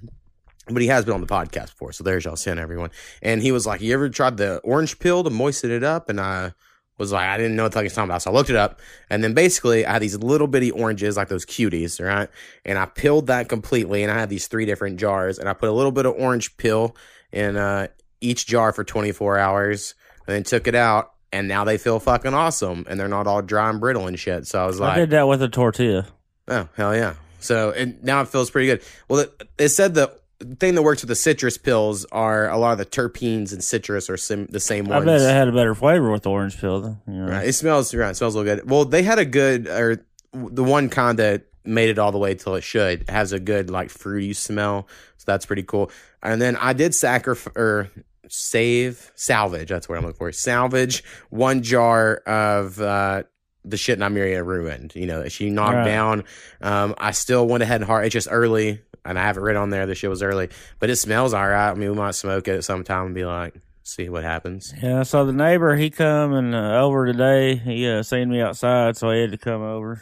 but 0.70 0.82
he 0.82 0.88
has 0.90 1.06
been 1.06 1.14
on 1.14 1.22
the 1.22 1.28
podcast 1.28 1.68
before, 1.68 1.94
so 1.94 2.04
there's 2.04 2.26
y'all 2.26 2.36
sin 2.36 2.60
everyone. 2.60 2.90
And 3.22 3.42
he 3.42 3.52
was 3.54 3.66
like, 3.66 3.80
"You 3.80 3.94
ever 3.94 4.10
tried 4.10 4.36
the 4.38 4.58
orange 4.66 5.00
pill 5.00 5.24
to 5.24 5.30
moisten 5.30 5.72
it 5.72 5.84
up?" 5.84 6.10
And 6.10 6.20
I 6.20 6.52
was 6.98 7.12
like, 7.12 7.28
"I 7.28 7.38
didn't 7.38 7.56
know 7.56 7.64
what 7.64 7.72
the 7.72 7.78
fuck 7.78 7.84
he's 7.84 7.94
talking 7.94 8.10
about." 8.10 8.22
So 8.22 8.32
I 8.32 8.34
looked 8.34 8.50
it 8.50 8.56
up, 8.56 8.80
and 9.10 9.24
then 9.24 9.34
basically 9.34 9.86
I 9.86 9.94
had 9.94 10.02
these 10.02 10.18
little 10.18 10.48
bitty 10.48 10.72
oranges, 10.72 11.18
like 11.18 11.28
those 11.28 11.46
cuties, 11.46 12.04
right? 12.04 12.30
And 12.66 12.78
I 12.78 12.86
peeled 12.86 13.28
that 13.28 13.50
completely, 13.50 14.04
and 14.04 14.12
I 14.12 14.20
had 14.20 14.30
these 14.30 14.48
three 14.48 14.66
different 14.66 15.00
jars, 15.00 15.40
and 15.40 15.48
I 15.48 15.54
put 15.54 15.70
a 15.70 15.72
little 15.72 15.92
bit 15.92 16.06
of 16.06 16.16
orange 16.18 16.58
pill 16.58 16.96
in 17.32 17.58
uh, 17.58 17.88
each 18.22 18.48
jar 18.48 18.72
for 18.72 18.84
24 18.84 19.38
hours, 19.38 19.96
and 20.26 20.36
then 20.36 20.44
took 20.44 20.68
it 20.68 20.76
out. 20.76 21.14
And 21.32 21.50
now 21.50 21.66
they 21.66 21.78
feel 21.78 22.00
fucking 22.00 22.34
awesome, 22.34 22.86
and 22.90 22.98
they're 22.98 23.10
not 23.10 23.28
all 23.28 23.42
dry 23.42 23.70
and 23.70 23.82
brittle 23.82 24.08
and 24.08 24.18
shit. 24.18 24.48
So 24.48 24.64
I 24.64 24.66
was 24.66 24.80
like, 24.80 24.94
I 24.94 25.00
did 25.00 25.10
that 25.10 25.28
with 25.28 25.42
a 25.42 25.50
tortilla. 25.50 26.08
Oh 26.48 26.70
hell 26.76 26.96
yeah! 26.96 27.16
So 27.40 27.72
it, 27.72 28.02
now 28.02 28.22
it 28.22 28.30
feels 28.30 28.50
pretty 28.50 28.68
good. 28.68 28.82
Well, 29.10 29.20
it, 29.20 29.44
it 29.58 29.70
said 29.70 29.94
the 29.94 30.18
thing 30.60 30.76
that 30.76 30.82
works 30.84 31.02
with 31.02 31.10
the 31.10 31.16
citrus 31.16 31.58
pills 31.58 32.06
are 32.12 32.50
a 32.50 32.58
lot 32.58 32.72
of 32.74 32.78
the 32.78 32.86
terpenes 32.86 33.52
and 33.54 33.64
citrus 33.64 34.10
are 34.10 34.18
sim- 34.18 34.48
the 34.48 34.60
same 34.60 34.86
ones. 34.86 35.02
I 35.04 35.06
bet 35.06 35.22
it 35.22 35.34
had 35.34 35.48
a 35.48 35.52
better 35.52 35.74
flavor 35.74 36.12
with 36.12 36.24
the 36.24 36.30
orange 36.30 36.60
peel. 36.60 36.82
Though, 36.82 36.98
you 37.08 37.14
know. 37.14 37.32
Right. 37.32 37.48
It 37.48 37.54
smells. 37.54 37.94
Right. 37.94 38.12
It 38.12 38.16
smells 38.16 38.36
a 38.36 38.40
little 38.40 38.56
good. 38.58 38.70
Well, 38.70 38.86
they 38.86 39.04
had 39.04 39.20
a 39.20 39.26
good, 39.26 39.68
or 39.68 40.06
the 40.34 40.64
one 40.64 40.90
kind 40.90 41.18
that 41.20 41.44
made 41.66 41.90
it 41.90 42.00
all 42.00 42.12
the 42.12 42.18
way 42.18 42.34
till 42.36 42.56
it 42.56 42.64
should 42.64 43.10
has 43.10 43.34
a 43.34 43.40
good 43.40 43.70
like 43.70 43.90
fruity 43.90 44.34
smell. 44.34 44.88
So 45.18 45.24
that's 45.28 45.46
pretty 45.46 45.64
cool. 45.64 45.92
And 46.24 46.42
then 46.42 46.56
I 46.56 46.74
did 46.74 46.94
sacrifice 46.96 47.54
or 47.58 47.90
save 48.30 49.12
salvage. 49.16 49.70
That's 49.70 49.88
what 49.90 49.98
I'm 49.98 50.04
looking 50.06 50.18
for. 50.18 50.32
Salvage 50.32 51.04
one 51.30 51.64
jar 51.64 52.18
of 52.28 52.80
uh, 52.80 53.24
the 53.66 53.78
shit 53.78 54.00
Nymeria 54.00 54.46
ruined. 54.46 54.94
You 54.96 55.06
know, 55.08 55.28
she 55.30 55.50
knocked 55.50 55.76
Right. 55.76 55.86
down. 55.86 56.24
Um, 56.62 56.96
I 56.98 57.12
still 57.12 57.48
went 57.48 57.64
ahead 57.64 57.82
and 57.82 57.86
hard. 57.86 58.06
It's 58.06 58.14
just 58.14 58.28
early, 58.32 58.82
and 59.08 59.18
I 59.18 59.24
have 59.24 59.38
it 59.38 59.42
written 59.42 59.62
on 59.62 59.70
there. 59.70 59.86
The 59.86 59.96
shit 59.96 60.10
was 60.10 60.22
early, 60.22 60.50
but 60.80 60.90
it 60.90 60.98
smells 60.98 61.34
all 61.34 61.48
right. 61.48 61.72
I 61.72 61.74
mean, 61.74 61.90
we 61.90 61.96
might 61.96 62.16
smoke 62.16 62.48
it 62.48 62.64
sometime 62.64 63.08
and 63.08 63.16
be 63.16 63.26
like, 63.26 63.56
see 63.84 64.10
what 64.10 64.24
happens. 64.24 64.74
Yeah, 64.82 65.04
so 65.04 65.26
the 65.26 65.34
neighbor 65.34 65.76
he 65.76 65.90
come 65.90 66.34
and 66.34 66.54
uh, 66.54 66.82
over 66.82 67.06
today. 67.06 67.56
He 67.56 67.88
uh, 67.90 68.04
seen 68.04 68.30
me 68.30 68.42
outside, 68.42 68.98
so 68.98 69.10
he 69.12 69.22
had 69.22 69.32
to 69.32 69.38
come 69.38 69.62
over, 69.62 70.02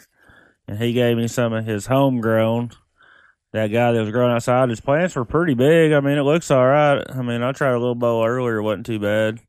and 0.66 0.78
he 0.78 0.92
gave 0.92 1.16
me 1.16 1.28
some 1.28 1.52
of 1.52 1.64
his 1.64 1.86
homegrown. 1.86 2.72
That 3.52 3.68
guy 3.68 3.92
that 3.92 4.00
was 4.00 4.10
growing 4.10 4.32
outside, 4.32 4.68
his 4.68 4.80
plants 4.80 5.14
were 5.14 5.24
pretty 5.24 5.54
big. 5.54 5.92
I 5.92 6.00
mean, 6.00 6.18
it 6.18 6.22
looks 6.22 6.50
all 6.50 6.66
right. 6.66 7.02
I 7.08 7.22
mean, 7.22 7.42
I 7.42 7.52
tried 7.52 7.70
a 7.72 7.78
little 7.78 7.94
bowl 7.94 8.26
earlier; 8.26 8.56
it 8.56 8.62
wasn't 8.62 8.86
too 8.86 8.98
bad. 8.98 9.40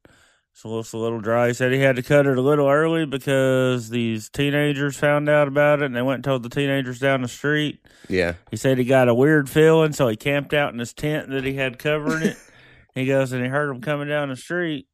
It's 0.58 0.64
a 0.64 0.68
little, 0.70 1.00
a 1.00 1.04
little 1.04 1.22
dry. 1.22 1.50
He 1.50 1.54
said 1.54 1.72
he 1.72 1.78
had 1.78 1.98
to 1.98 2.02
cut 2.02 2.26
it 2.26 2.36
a 2.36 2.42
little 2.42 2.68
early 2.68 3.06
because 3.06 3.90
these 3.90 4.28
teenagers 4.28 4.98
found 4.98 5.30
out 5.30 5.48
about 5.48 5.84
it, 5.84 5.86
and 5.86 5.96
they 5.96 6.02
went 6.02 6.16
and 6.16 6.24
told 6.24 6.42
the 6.42 6.50
teenagers 6.50 6.98
down 6.98 7.22
the 7.22 7.28
street. 7.28 7.80
Yeah. 8.10 8.34
He 8.50 8.58
said 8.58 8.80
he 8.80 8.84
got 8.84 9.08
a 9.08 9.14
weird 9.14 9.52
feeling, 9.52 9.94
so 9.94 10.08
he 10.08 10.16
camped 10.16 10.56
out 10.56 10.74
in 10.74 10.80
his 10.80 10.94
tent 10.94 11.30
that 11.30 11.44
he 11.44 11.54
had 11.54 11.78
covering 11.78 12.24
it. 12.24 12.38
he 12.96 13.06
goes 13.06 13.34
and 13.34 13.44
he 13.44 13.50
heard 13.50 13.70
them 13.70 13.82
coming 13.82 14.08
down 14.08 14.30
the 14.30 14.36
street, 14.36 14.88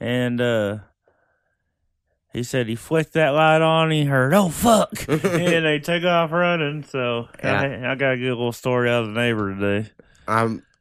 and 0.00 0.40
uh, 0.40 0.78
he 2.32 2.42
said 2.42 2.66
he 2.66 2.74
flicked 2.74 3.12
that 3.12 3.34
light 3.34 3.60
on. 3.60 3.90
He 3.90 4.06
heard, 4.06 4.32
"Oh 4.32 4.48
fuck!" 4.48 4.94
and 5.06 5.66
they 5.66 5.80
took 5.80 6.04
off 6.04 6.32
running. 6.32 6.82
So 6.82 7.28
I, 7.42 7.90
I 7.90 7.94
got 7.94 8.14
a 8.14 8.16
good 8.16 8.28
little 8.28 8.52
story 8.52 8.88
out 8.88 9.02
of 9.02 9.08
the 9.08 9.20
neighbor 9.20 9.54
today. 9.54 9.90
Um, 10.26 10.62
I 10.72 10.73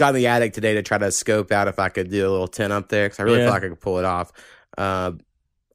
got 0.00 0.08
in 0.10 0.14
the 0.16 0.26
attic 0.26 0.52
today 0.52 0.74
to 0.74 0.82
try 0.82 0.98
to 0.98 1.12
scope 1.12 1.52
out 1.52 1.68
if 1.68 1.78
I 1.78 1.88
could 1.88 2.10
do 2.10 2.28
a 2.28 2.30
little 2.30 2.48
tent 2.48 2.72
up 2.72 2.88
there 2.88 3.06
because 3.06 3.20
I 3.20 3.22
really 3.22 3.38
Yeah. 3.38 3.44
felt 3.46 3.54
like 3.54 3.64
I 3.64 3.68
could 3.68 3.80
pull 3.80 3.98
it 4.00 4.04
off. 4.04 4.32
Uh, 4.76 5.12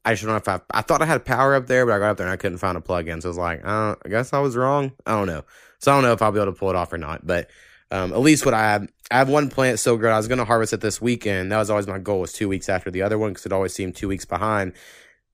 I 0.04 0.12
just 0.12 0.22
don't 0.22 0.32
know 0.32 0.36
if 0.36 0.48
I. 0.48 0.60
I 0.70 0.82
thought 0.82 1.02
I 1.02 1.06
had 1.06 1.24
power 1.24 1.54
up 1.54 1.66
there, 1.66 1.84
but 1.86 1.92
I 1.92 1.98
got 1.98 2.10
up 2.10 2.16
there 2.18 2.26
and 2.26 2.32
I 2.32 2.36
couldn't 2.36 2.58
find 2.58 2.76
a 2.76 2.80
plug 2.80 3.08
in. 3.08 3.20
So 3.20 3.28
I 3.28 3.30
was 3.30 3.38
like, 3.38 3.64
uh, 3.64 3.96
I 4.04 4.08
guess 4.08 4.32
I 4.32 4.38
was 4.40 4.56
wrong. 4.56 4.92
I 5.06 5.12
don't 5.12 5.26
know. 5.26 5.42
So 5.78 5.90
I 5.90 5.96
don't 5.96 6.02
know 6.04 6.12
if 6.12 6.22
I'll 6.22 6.30
be 6.32 6.38
able 6.40 6.52
to 6.52 6.58
pull 6.58 6.70
it 6.70 6.76
off 6.76 6.92
or 6.92 6.98
not. 6.98 7.26
But 7.26 7.50
um, 7.90 8.12
at 8.12 8.20
least 8.20 8.44
what 8.44 8.54
I 8.54 8.62
have, 8.72 8.88
I 9.10 9.18
have 9.18 9.28
one 9.28 9.48
plant 9.50 9.78
so 9.80 9.96
good. 9.96 10.10
I 10.10 10.16
was 10.16 10.28
going 10.28 10.38
to 10.38 10.44
harvest 10.44 10.72
it 10.72 10.80
this 10.80 11.00
weekend. 11.00 11.50
That 11.50 11.58
was 11.58 11.70
always 11.70 11.86
my 11.86 11.98
goal. 11.98 12.20
Was 12.20 12.32
two 12.32 12.48
weeks 12.48 12.68
after 12.68 12.90
the 12.90 13.02
other 13.02 13.18
one 13.18 13.30
because 13.30 13.46
it 13.46 13.52
always 13.52 13.72
seemed 13.74 13.96
two 13.96 14.08
weeks 14.08 14.24
behind. 14.24 14.72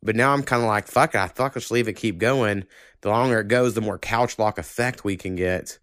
But 0.02 0.16
now 0.16 0.33
I'm 0.33 0.42
kind 0.42 0.62
of 0.62 0.68
like, 0.68 0.87
fuck 0.87 1.14
it. 1.14 1.20
I 1.20 1.26
thought 1.28 1.46
I 1.46 1.48
could 1.50 1.61
just 1.61 1.70
leave 1.70 1.87
it, 1.88 1.92
keep 1.94 2.18
going. 2.18 2.64
The 3.02 3.09
longer 3.11 3.40
it 3.40 3.48
goes, 3.48 3.74
the 3.74 3.81
more 3.81 3.98
couch 3.98 4.38
lock 4.38 4.59
effect 4.59 5.05
we 5.05 5.16
can 5.16 5.37
get, 5.37 5.78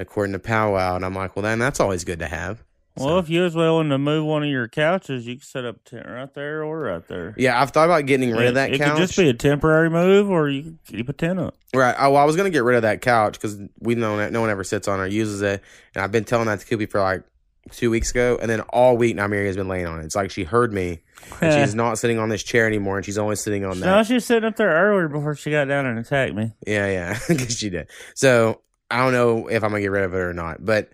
according 0.00 0.32
to 0.32 0.38
Powwow. 0.38 0.96
And 0.96 1.04
I'm 1.04 1.14
like, 1.14 1.36
well, 1.36 1.42
then 1.42 1.58
that's 1.58 1.80
always 1.80 2.04
good 2.04 2.18
to 2.20 2.26
have. 2.26 2.62
Well, 2.96 3.18
if 3.18 3.30
you 3.30 3.42
was 3.42 3.54
willing 3.54 3.88
to 3.90 3.98
move 3.98 4.26
one 4.26 4.42
of 4.42 4.48
your 4.48 4.68
couches, 4.68 5.26
you 5.26 5.36
could 5.36 5.44
set 5.44 5.64
up 5.64 5.76
a 5.76 5.88
tent 5.88 6.06
right 6.08 6.32
there 6.34 6.64
or 6.64 6.80
right 6.80 7.06
there. 7.06 7.34
Yeah, 7.38 7.60
I've 7.60 7.70
thought 7.70 7.84
about 7.86 8.04
getting 8.06 8.30
rid 8.32 8.48
of 8.48 8.54
that 8.54 8.72
it 8.74 8.78
couch. 8.78 8.90
could 8.90 8.98
just 8.98 9.16
be 9.16 9.28
a 9.28 9.32
temporary 9.32 9.88
move, 9.88 10.28
or 10.28 10.48
you 10.50 10.62
could 10.64 10.78
keep 10.84 11.08
a 11.08 11.12
tent 11.12 11.38
up. 11.38 11.54
right. 11.72 11.94
Oh, 11.98 12.10
well, 12.10 12.22
I 12.22 12.24
was 12.24 12.36
gonna 12.36 12.50
get 12.50 12.64
rid 12.64 12.76
of 12.76 12.82
that 12.82 13.00
couch 13.00 13.34
because 13.34 13.58
we 13.78 13.94
know 13.94 14.16
that 14.18 14.32
no 14.32 14.40
one 14.40 14.50
ever 14.50 14.64
sits 14.64 14.88
on 14.88 15.00
or 15.00 15.06
uses 15.06 15.40
it, 15.40 15.62
and 15.94 16.02
I've 16.04 16.12
been 16.12 16.24
telling 16.24 16.46
that 16.48 16.60
to 16.60 16.66
Koopy 16.66 16.90
for 16.90 17.00
like 17.00 17.22
two 17.70 17.90
weeks 17.90 18.10
ago, 18.10 18.38
and 18.42 18.50
then 18.50 18.60
all 18.62 18.96
week 18.96 19.16
now, 19.16 19.28
Nymeria 19.28 19.46
has 19.46 19.56
been 19.56 19.68
laying 19.68 19.86
on 19.86 20.00
it. 20.00 20.04
It's 20.04 20.16
like 20.16 20.30
she 20.30 20.44
heard 20.44 20.72
me, 20.72 21.00
and 21.40 21.54
she's 21.54 21.74
not 21.76 21.98
sitting 21.98 22.18
on 22.18 22.28
this 22.28 22.42
chair 22.42 22.66
anymore, 22.66 22.96
and 22.96 23.06
she's 23.06 23.18
only 23.18 23.36
sitting 23.36 23.64
on 23.64 23.80
that. 23.80 23.86
No, 23.86 24.02
she 24.02 24.14
was 24.14 24.24
sitting 24.26 24.46
up 24.46 24.56
there 24.56 24.68
earlier 24.68 25.08
before 25.08 25.36
she 25.36 25.50
got 25.50 25.66
down 25.68 25.86
and 25.86 25.98
attacked 25.98 26.34
me. 26.34 26.52
Yeah, 26.66 26.86
yeah, 26.86 27.18
because 27.28 27.56
she 27.56 27.70
did. 27.70 27.88
So 28.14 28.60
I 28.90 28.98
don't 28.98 29.12
know 29.12 29.46
if 29.48 29.62
I'm 29.62 29.70
gonna 29.70 29.80
get 29.82 29.90
rid 29.90 30.04
of 30.04 30.14
it 30.14 30.18
or 30.18 30.32
not, 30.34 30.64
but 30.64 30.90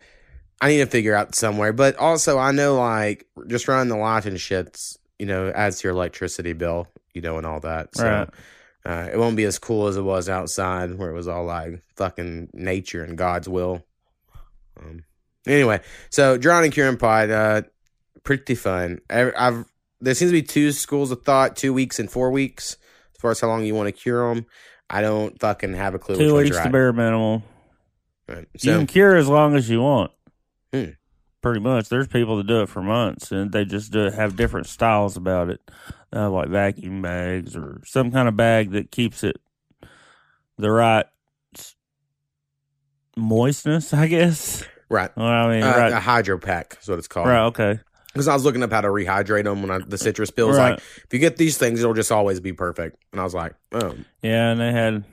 I 0.60 0.68
need 0.68 0.78
to 0.78 0.86
figure 0.86 1.14
out 1.14 1.34
somewhere. 1.34 1.72
But 1.72 1.96
also, 1.96 2.38
I 2.38 2.52
know 2.52 2.76
like 2.76 3.26
just 3.46 3.68
running 3.68 3.88
the 3.88 3.96
light 3.96 4.26
and 4.26 4.36
shits, 4.36 4.96
you 5.18 5.26
know, 5.26 5.50
adds 5.50 5.80
to 5.80 5.88
your 5.88 5.94
electricity 5.94 6.52
bill, 6.52 6.88
you 7.14 7.20
know, 7.22 7.38
and 7.38 7.46
all 7.46 7.60
that. 7.60 7.94
So 7.96 8.04
Right. 8.04 8.28
uh, 8.84 9.10
it 9.12 9.18
won't 9.18 9.36
be 9.36 9.44
as 9.44 9.58
cool 9.58 9.86
as 9.86 9.96
it 9.96 10.02
was 10.02 10.28
outside, 10.28 10.94
where 10.96 11.10
it 11.10 11.14
was 11.14 11.28
all 11.28 11.44
like 11.44 11.80
fucking 11.96 12.50
nature 12.52 13.02
and 13.02 13.16
God's 13.18 13.48
will. 13.48 13.84
Um, 14.78 15.04
anyway, 15.46 15.80
so 16.10 16.36
drowning 16.36 16.70
curing 16.70 16.96
Pod, 16.98 17.30
uh, 17.30 17.62
pretty 18.24 18.54
fun. 18.54 19.00
I, 19.10 19.32
I've 19.36 19.64
there 20.00 20.14
seems 20.14 20.30
to 20.30 20.36
be 20.36 20.42
two 20.42 20.72
schools 20.72 21.10
of 21.10 21.22
thought: 21.22 21.56
two 21.56 21.72
weeks 21.72 21.98
and 21.98 22.10
four 22.10 22.30
weeks, 22.30 22.76
as 23.14 23.20
far 23.20 23.30
as 23.30 23.40
how 23.40 23.48
long 23.48 23.64
you 23.64 23.74
want 23.74 23.88
to 23.88 23.92
cure 23.92 24.34
them. 24.34 24.46
I 24.88 25.00
don't 25.00 25.38
fucking 25.40 25.74
have 25.74 25.94
a 25.94 25.98
clue. 25.98 26.14
which 26.16 26.26
Two 26.28 26.36
weeks 26.36 26.56
right. 26.56 26.64
to 26.64 26.70
bare 26.70 26.92
minimum. 26.92 27.42
Right. 28.28 28.46
you 28.54 28.72
can 28.72 28.86
cure 28.86 29.16
as 29.16 29.28
long 29.28 29.54
as 29.56 29.68
you 29.70 29.80
want. 29.82 30.10
Hmm. 30.72 30.90
Pretty 31.42 31.60
much. 31.60 31.88
There's 31.88 32.08
people 32.08 32.36
that 32.38 32.46
do 32.48 32.62
it 32.62 32.68
for 32.68 32.82
months, 32.82 33.30
and 33.30 33.52
they 33.52 33.64
just 33.64 33.92
do 33.92 34.06
it, 34.06 34.14
have 34.14 34.34
different 34.36 34.66
styles 34.66 35.16
about 35.16 35.48
it, 35.50 35.60
uh, 36.12 36.28
like 36.30 36.48
vacuum 36.48 37.02
bags 37.02 37.54
or 37.54 37.80
some 37.84 38.10
kind 38.10 38.26
of 38.28 38.36
bag 38.36 38.72
that 38.72 38.90
keeps 38.90 39.22
it 39.22 39.36
the 40.58 40.70
right 40.70 41.06
moistness. 43.16 43.94
I 43.94 44.06
guess. 44.08 44.64
right, 44.88 45.10
Well, 45.16 45.26
I 45.26 45.54
mean, 45.54 45.62
uh, 45.62 45.70
right, 45.76 45.92
a 45.92 46.00
hydro 46.00 46.38
pack 46.38 46.78
is 46.82 46.88
what 46.88 46.98
it's 46.98 47.08
called. 47.08 47.28
right, 47.28 47.44
okay, 47.46 47.80
Because 48.12 48.28
I 48.28 48.34
was 48.34 48.44
looking 48.44 48.62
up 48.62 48.72
how 48.72 48.80
to 48.80 48.88
rehydrate 48.88 49.44
them 49.44 49.62
when 49.62 49.70
I, 49.70 49.78
the 49.86 49.98
citrus 49.98 50.30
pill 50.30 50.48
was 50.48 50.56
Right. 50.58 50.70
like, 50.72 50.78
if 50.78 51.06
you 51.12 51.18
get 51.18 51.36
these 51.36 51.58
things, 51.58 51.80
it'll 51.80 51.94
just 51.94 52.12
always 52.12 52.40
be 52.40 52.52
perfect. 52.52 52.96
And 53.12 53.20
I 53.20 53.24
was 53.24 53.34
like, 53.34 53.54
oh, 53.72 53.94
yeah, 54.22 54.50
and 54.50 54.60
they 54.60 54.72
had. 54.72 55.04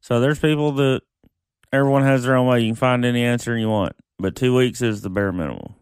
So 0.00 0.20
there's 0.20 0.38
people 0.38 0.72
that 0.72 1.02
everyone 1.72 2.02
has 2.02 2.24
their 2.24 2.36
own 2.36 2.46
way. 2.46 2.60
You 2.60 2.68
can 2.68 2.76
find 2.76 3.04
any 3.04 3.24
answer 3.24 3.56
you 3.56 3.68
want, 3.68 3.94
but 4.18 4.36
two 4.36 4.54
weeks 4.54 4.82
is 4.82 5.02
the 5.02 5.10
bare 5.10 5.32
minimum. 5.32 5.74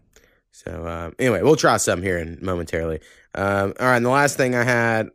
So 0.53 0.71
uh, 0.71 1.11
anyway, 1.19 1.43
we'll 1.43 1.57
try 1.57 1.77
some 1.79 2.03
here 2.03 2.19
in 2.19 2.39
momentarily. 2.43 3.01
Um, 3.35 3.75
all 3.81 3.87
right, 3.87 3.97
and 3.97 4.05
the 4.05 4.11
last 4.11 4.37
thing 4.37 4.55
I 4.55 4.65
had, 4.65 5.11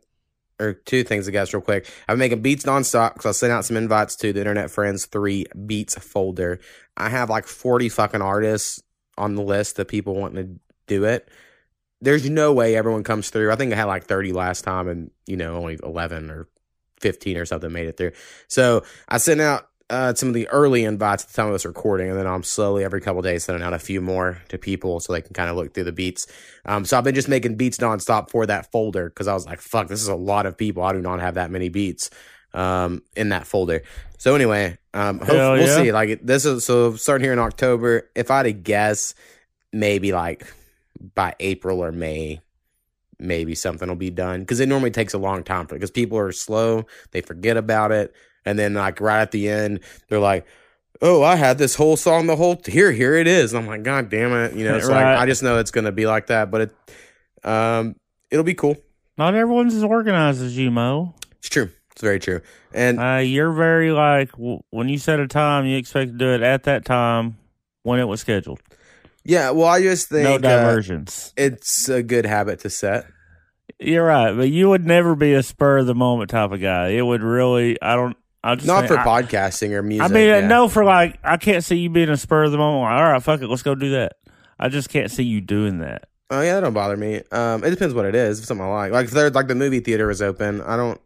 or 0.58 0.72
two 0.72 1.04
things 1.04 1.28
I 1.28 1.30
guess, 1.30 1.52
real 1.52 1.60
quick. 1.60 1.86
I've 2.08 2.14
been 2.14 2.18
making 2.18 2.42
beats 2.42 2.64
nonstop 2.64 3.14
because 3.14 3.26
I 3.26 3.32
sent 3.32 3.52
out 3.52 3.64
some 3.64 3.76
invites 3.76 4.16
to 4.16 4.32
the 4.32 4.40
Internet 4.40 4.70
Friends 4.70 5.06
Three 5.06 5.46
Beats 5.66 5.96
folder. 5.98 6.60
I 6.96 7.10
have 7.10 7.30
like 7.30 7.46
forty 7.46 7.88
fucking 7.88 8.22
artists 8.22 8.82
on 9.18 9.34
the 9.34 9.42
list 9.42 9.76
that 9.76 9.88
people 9.88 10.14
wanting 10.14 10.44
to 10.44 10.60
do 10.86 11.04
it. 11.04 11.28
There's 12.00 12.28
no 12.28 12.52
way 12.52 12.76
everyone 12.76 13.04
comes 13.04 13.30
through. 13.30 13.52
I 13.52 13.56
think 13.56 13.72
I 13.72 13.76
had 13.76 13.84
like 13.84 14.04
thirty 14.04 14.32
last 14.32 14.62
time, 14.62 14.88
and 14.88 15.10
you 15.26 15.36
know 15.36 15.56
only 15.56 15.78
eleven 15.82 16.30
or 16.30 16.48
fifteen 17.00 17.36
or 17.36 17.44
something 17.44 17.70
made 17.70 17.88
it 17.88 17.98
through. 17.98 18.12
So 18.48 18.82
I 19.08 19.18
sent 19.18 19.42
out 19.42 19.68
uh, 19.88 20.14
some 20.14 20.28
of 20.28 20.34
the 20.34 20.48
early 20.48 20.84
invites 20.84 21.22
at 21.22 21.30
the 21.30 21.36
time 21.36 21.46
of 21.46 21.52
this 21.52 21.64
recording, 21.64 22.08
and 22.10 22.18
then 22.18 22.26
I'm 22.26 22.42
slowly 22.42 22.82
every 22.82 23.00
couple 23.00 23.22
days 23.22 23.44
sending 23.44 23.62
out 23.62 23.72
a 23.72 23.78
few 23.78 24.00
more 24.00 24.42
to 24.48 24.58
people 24.58 24.98
so 24.98 25.12
they 25.12 25.22
can 25.22 25.32
kind 25.32 25.48
of 25.48 25.56
look 25.56 25.74
through 25.74 25.84
the 25.84 25.92
beats. 25.92 26.26
Um, 26.64 26.84
so 26.84 26.98
I've 26.98 27.04
been 27.04 27.14
just 27.14 27.28
making 27.28 27.56
beats 27.56 27.78
nonstop 27.78 28.30
for 28.30 28.46
that 28.46 28.72
folder 28.72 29.08
because 29.08 29.28
I 29.28 29.34
was 29.34 29.46
like, 29.46 29.60
"Fuck, 29.60 29.86
this 29.86 30.02
is 30.02 30.08
a 30.08 30.16
lot 30.16 30.46
of 30.46 30.58
people. 30.58 30.82
I 30.82 30.92
do 30.92 31.00
not 31.00 31.20
have 31.20 31.34
that 31.34 31.52
many 31.52 31.68
beats 31.68 32.10
um, 32.52 33.02
in 33.14 33.28
that 33.28 33.46
folder." 33.46 33.82
So 34.18 34.34
anyway, 34.34 34.76
um, 34.92 35.20
hope, 35.20 35.28
Hell 35.28 35.52
we'll 35.52 35.84
see. 35.84 35.92
Like 35.92 36.20
this 36.22 36.44
is 36.44 36.64
so 36.64 36.96
starting 36.96 37.24
here 37.24 37.32
in 37.32 37.38
October. 37.38 38.10
If 38.16 38.30
I 38.30 38.38
had 38.38 38.42
to 38.44 38.52
guess, 38.52 39.14
maybe 39.72 40.12
like 40.12 40.52
by 41.14 41.34
April 41.38 41.82
or 41.82 41.92
May. 41.92 42.40
Maybe 43.18 43.54
something 43.54 43.88
will 43.88 43.96
be 43.96 44.10
done 44.10 44.40
because 44.40 44.60
it 44.60 44.68
normally 44.68 44.90
takes 44.90 45.14
a 45.14 45.18
long 45.18 45.42
time 45.42 45.66
for 45.66 45.74
because 45.74 45.90
people 45.90 46.18
are 46.18 46.32
slow, 46.32 46.84
they 47.12 47.22
forget 47.22 47.56
about 47.56 47.90
it, 47.90 48.14
and 48.46 48.58
then 48.58 48.72
like 48.74 49.00
right 49.00 49.20
at 49.20 49.32
the 49.32 49.48
end, 49.50 49.80
they're 50.08 50.18
like, 50.20 50.46
"Oh, 51.02 51.22
I 51.22 51.36
had 51.36 51.58
this 51.58 51.74
whole 51.74 51.96
song, 51.98 52.26
the 52.26 52.36
whole 52.36 52.58
here, 52.64 52.92
here 52.92 53.14
it 53.14 53.26
is." 53.26 53.52
And 53.52 53.62
I'm 53.62 53.66
like, 53.68 53.82
"God 53.82 54.08
damn 54.08 54.32
it!" 54.32 54.54
You 54.54 54.64
know, 54.68 54.76
it's 54.76 54.88
like 54.88 55.04
I 55.04 55.26
just 55.26 55.42
know 55.42 55.58
it's 55.58 55.70
gonna 55.70 55.92
be 55.92 56.06
like 56.06 56.28
that, 56.28 56.50
but 56.50 56.60
it, 56.62 56.74
um, 57.44 57.96
it'll 58.30 58.44
be 58.44 58.54
cool. 58.54 58.76
Not 59.18 59.34
everyone's 59.34 59.74
as 59.74 59.82
organized 59.84 60.42
as 60.42 60.56
you, 60.56 60.70
Mo. 60.70 61.14
It's 61.38 61.48
true. 61.48 61.70
It's 61.92 62.02
very 62.02 62.18
true. 62.20 62.40
And 62.74 63.00
Uh, 63.00 63.22
you're 63.24 63.52
very 63.52 63.90
like 63.90 64.32
w- 64.32 64.60
when 64.70 64.88
you 64.90 64.98
set 64.98 65.18
a 65.18 65.26
time, 65.26 65.64
you 65.64 65.78
expect 65.78 66.12
to 66.12 66.18
do 66.18 66.34
it 66.34 66.42
at 66.42 66.64
that 66.64 66.84
time 66.84 67.38
when 67.82 67.98
it 68.00 68.04
was 68.04 68.20
scheduled. 68.20 68.60
yeah, 69.24 69.50
well, 69.50 69.66
I 69.68 69.80
just 69.80 70.08
think 70.10 70.24
no 70.24 70.34
uh, 70.34 70.38
diversions. 70.38 71.32
it's 71.38 71.88
a 71.88 72.02
good 72.02 72.26
habit 72.26 72.60
to 72.60 72.70
set. 72.70 73.06
you're 73.80 74.04
right, 74.04 74.36
but 74.36 74.50
you 74.50 74.68
would 74.68 74.84
never 74.84 75.14
be 75.14 75.32
a 75.32 75.42
spur 75.42 75.78
of 75.78 75.86
the 75.86 75.94
moment 75.94 76.28
type 76.30 76.52
of 76.52 76.60
guy. 76.60 76.88
It 76.88 77.00
would 77.02 77.22
really. 77.22 77.80
I 77.80 77.94
don't. 77.96 78.16
I 78.46 78.54
just 78.54 78.66
Not 78.66 78.86
for 78.86 78.98
I, 78.98 79.04
podcasting 79.04 79.70
or 79.72 79.82
music. 79.82 80.10
I 80.10 80.14
mean, 80.14 80.28
yeah. 80.28 80.46
no, 80.46 80.68
for 80.68 80.84
like 80.84 81.18
I 81.24 81.36
can't 81.36 81.64
see 81.64 81.76
you 81.76 81.90
being 81.90 82.08
a 82.08 82.16
spur 82.16 82.44
of 82.44 82.52
the 82.52 82.58
moment. 82.58 82.82
Like, 82.82 82.92
All 83.02 83.12
right, 83.12 83.22
fuck 83.22 83.40
it, 83.42 83.48
let's 83.48 83.62
go 83.62 83.74
do 83.74 83.90
that. 83.92 84.14
I 84.58 84.68
just 84.68 84.88
can't 84.88 85.10
see 85.10 85.24
you 85.24 85.40
doing 85.40 85.78
that. 85.78 86.08
Oh 86.30 86.40
yeah, 86.40 86.54
that 86.54 86.60
don't 86.60 86.72
bother 86.74 86.96
me. 86.96 87.22
Um, 87.30 87.62
it 87.64 87.70
depends 87.70 87.94
what 87.94 88.04
it 88.04 88.14
is. 88.14 88.38
If 88.40 88.46
something 88.46 88.64
I 88.66 88.70
like, 88.70 88.92
like 88.92 89.04
if 89.06 89.10
they're 89.12 89.30
like 89.30 89.48
the 89.48 89.54
movie 89.54 89.80
theater 89.80 90.10
is 90.10 90.20
open, 90.22 90.60
I 90.62 90.76
don't. 90.76 91.00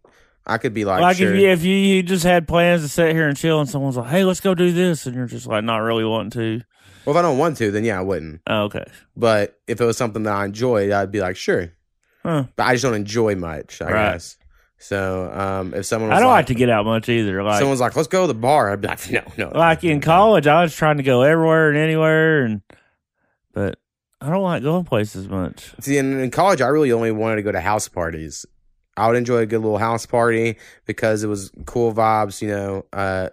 I 0.46 0.56
could 0.58 0.72
be 0.72 0.84
like, 0.86 1.02
Like 1.02 1.16
sure. 1.18 1.32
if 1.34 1.40
you 1.40 1.48
if 1.50 1.62
you, 1.64 1.74
you 1.74 2.02
just 2.02 2.24
had 2.24 2.48
plans 2.48 2.82
to 2.82 2.88
sit 2.88 3.14
here 3.14 3.28
and 3.28 3.36
chill, 3.36 3.60
and 3.60 3.68
someone's 3.68 3.96
like, 3.96 4.08
"Hey, 4.10 4.24
let's 4.24 4.40
go 4.40 4.54
do 4.54 4.72
this," 4.72 5.06
and 5.06 5.14
you're 5.14 5.26
just 5.26 5.46
like 5.46 5.62
not 5.64 5.78
really 5.78 6.04
wanting 6.04 6.30
to. 6.30 6.64
well, 7.04 7.14
if 7.14 7.18
I 7.18 7.22
don't 7.22 7.36
want 7.38 7.58
to, 7.58 7.70
then 7.70 7.84
yeah, 7.84 7.98
I 7.98 8.02
wouldn't. 8.02 8.40
Oh, 8.46 8.62
okay. 8.64 8.84
But 9.16 9.58
if 9.66 9.80
it 9.80 9.84
was 9.84 9.96
something 9.98 10.22
that 10.22 10.32
I 10.34 10.46
enjoyed, 10.46 10.90
I'd 10.90 11.12
be 11.12 11.20
like, 11.20 11.36
sure. 11.36 11.72
Huh. 12.22 12.44
But 12.56 12.64
I 12.64 12.72
just 12.72 12.84
don't 12.84 12.94
enjoy 12.94 13.34
much, 13.36 13.80
I 13.82 13.90
Right. 13.92 14.12
guess. 14.12 14.36
So 14.82 15.30
um, 15.30 15.74
if 15.74 15.84
someone 15.84 16.08
was 16.08 16.16
I 16.16 16.20
don't 16.20 16.30
like, 16.30 16.38
like, 16.38 16.46
to 16.46 16.54
get 16.54 16.70
out 16.70 16.86
much 16.86 17.10
either. 17.10 17.42
Like 17.42 17.58
someone's 17.58 17.80
like, 17.80 17.94
let's 17.94 18.08
go 18.08 18.22
to 18.22 18.26
the 18.26 18.34
bar, 18.34 18.72
I'd 18.72 18.80
be 18.80 18.88
like, 18.88 19.10
no, 19.10 19.22
no. 19.36 19.52
like 19.54 19.84
in 19.84 20.00
college, 20.00 20.46
I 20.46 20.62
was 20.62 20.74
trying 20.74 20.96
to 20.96 21.02
go 21.02 21.20
everywhere 21.20 21.68
and 21.68 21.76
anywhere, 21.76 22.44
and 22.44 22.62
but 23.52 23.78
I 24.22 24.30
don't 24.30 24.42
like 24.42 24.62
going 24.62 24.86
places 24.86 25.28
much. 25.28 25.74
See, 25.80 25.98
in, 25.98 26.18
in 26.18 26.30
college, 26.30 26.62
I 26.62 26.68
really 26.68 26.92
only 26.92 27.12
wanted 27.12 27.36
to 27.36 27.42
go 27.42 27.52
to 27.52 27.60
house 27.60 27.88
parties. 27.88 28.46
I 28.96 29.06
would 29.06 29.16
enjoy 29.16 29.38
a 29.38 29.46
good 29.46 29.60
little 29.60 29.78
house 29.78 30.06
party 30.06 30.56
because 30.86 31.22
it 31.22 31.26
was 31.26 31.50
cool 31.66 31.92
vibes. 31.92 32.40
You 32.40 32.48
know, 32.48 32.86
uh, 32.90 33.28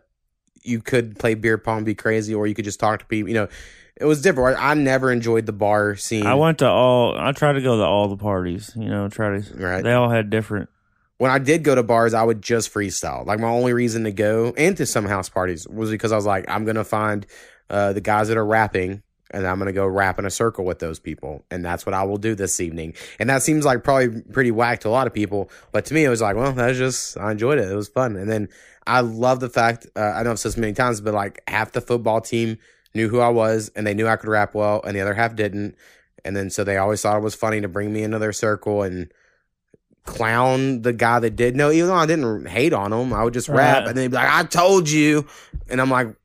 you 0.64 0.82
could 0.82 1.18
play 1.18 1.34
beer 1.34 1.58
pong, 1.58 1.86
be 1.86 1.96
crazy, 1.96 2.36
or 2.36 2.46
you 2.46 2.56
could 2.56 2.66
just 2.66 2.80
talk 2.80 3.00
to 3.00 3.06
people. 3.06 3.30
You 3.30 3.36
know, 3.36 3.48
it 3.96 4.06
was 4.06 4.22
different. 4.22 4.62
I 4.62 4.74
never 4.74 5.14
enjoyed 5.14 5.46
the 5.46 5.54
bar 5.54 5.96
scene. 5.96 6.26
I 6.26 6.36
went 6.36 6.60
to 6.60 6.68
all. 6.68 7.18
I 7.18 7.32
tried 7.32 7.54
to 7.54 7.62
go 7.62 7.78
to 7.78 7.84
all 7.84 8.10
the 8.10 8.18
parties. 8.18 8.74
You 8.76 8.90
know, 8.90 9.08
try 9.08 9.40
to. 9.40 9.58
Right. 9.58 9.82
They 9.82 9.94
all 9.94 10.10
had 10.10 10.30
different. 10.30 10.70
When 11.18 11.32
I 11.32 11.40
did 11.40 11.64
go 11.64 11.76
to 11.76 11.84
bars, 11.84 12.14
I 12.14 12.24
would 12.24 12.42
just 12.42 12.74
freestyle. 12.74 13.26
Like 13.26 13.40
my 13.40 13.48
only 13.48 13.74
reason 13.74 14.04
to 14.04 14.12
go 14.12 14.54
and 14.58 14.78
to 14.78 14.86
some 14.86 15.06
house 15.06 15.30
parties 15.30 15.68
was 15.68 15.90
because 15.90 16.12
I 16.12 16.16
was 16.16 16.26
like, 16.26 16.46
I'm 16.48 16.66
gonna 16.66 16.84
find 16.84 17.26
uh, 17.70 17.94
the 17.94 18.02
guys 18.02 18.28
that 18.28 18.38
are 18.38 18.46
rapping, 18.46 19.02
and 19.32 19.46
I'm 19.46 19.58
gonna 19.58 19.74
go 19.74 19.86
rap 19.88 20.20
in 20.20 20.26
a 20.26 20.30
circle 20.30 20.64
with 20.64 20.80
those 20.80 21.00
people, 21.00 21.44
and 21.50 21.66
that's 21.66 21.86
what 21.86 21.94
I 21.94 22.04
will 22.04 22.18
do 22.18 22.36
this 22.36 22.60
evening. 22.60 22.94
And 23.20 23.30
that 23.30 23.42
seems 23.42 23.66
like 23.66 23.84
probably 23.84 24.22
pretty 24.22 24.52
whack 24.52 24.82
to 24.82 24.90
a 24.90 24.92
lot 24.92 25.08
of 25.08 25.14
people, 25.14 25.50
but 25.72 25.86
to 25.86 25.94
me, 25.94 26.04
it 26.04 26.10
was 26.10 26.22
like, 26.22 26.36
well, 26.36 26.54
that's 26.54 26.78
just 26.78 27.18
I 27.18 27.32
enjoyed 27.32 27.58
it. 27.58 27.70
It 27.70 27.76
was 27.76 27.90
fun, 27.90 28.16
and 28.16 28.30
then 28.30 28.50
I 28.86 29.02
love 29.02 29.40
the 29.40 29.50
fact 29.50 29.88
uh, 29.96 30.00
I 30.16 30.24
know 30.24 30.32
I've 30.32 30.40
said 30.40 30.50
this 30.50 30.58
many 30.58 30.74
times, 30.74 31.02
but 31.02 31.14
like 31.14 31.42
half 31.48 31.72
the 31.72 31.82
football 31.82 32.22
team 32.22 32.58
knew 32.94 33.10
who 33.10 33.20
I 33.20 33.30
was, 33.30 33.72
and 33.76 33.88
they 33.88 33.96
knew 33.96 34.08
I 34.08 34.18
could 34.18 34.30
rap 34.30 34.54
well, 34.54 34.82
and 34.84 34.96
the 34.96 35.02
other 35.02 35.16
half 35.16 35.36
didn't. 35.36 35.76
And 36.24 36.36
then 36.36 36.50
so 36.50 36.64
they 36.64 36.78
always 36.78 37.02
thought 37.02 37.18
it 37.18 37.24
was 37.24 37.36
funny 37.36 37.62
to 37.62 37.68
bring 37.68 37.94
me 37.94 38.04
into 38.04 38.20
their 38.20 38.34
circle 38.34 38.84
and 38.84 39.12
clown 40.08 40.82
the 40.82 40.94
guy 40.94 41.20
that 41.20 41.36
did 41.36 41.56
know, 41.56 41.70
even 41.72 41.90
though 41.90 41.96
I 41.96 42.08
didn't 42.08 42.48
hate 42.48 42.74
on 42.74 42.92
him. 42.92 43.14
I 43.14 43.24
would 43.24 43.34
just 43.34 43.48
rap 43.50 43.82
Right. 43.82 43.88
and 43.90 43.96
then 43.98 44.04
he'd 44.06 44.08
be 44.12 44.16
like, 44.16 44.30
I 44.32 44.44
told 44.44 44.90
you. 44.90 45.28
And 45.70 45.80
I'm 45.80 45.92
like, 45.92 46.16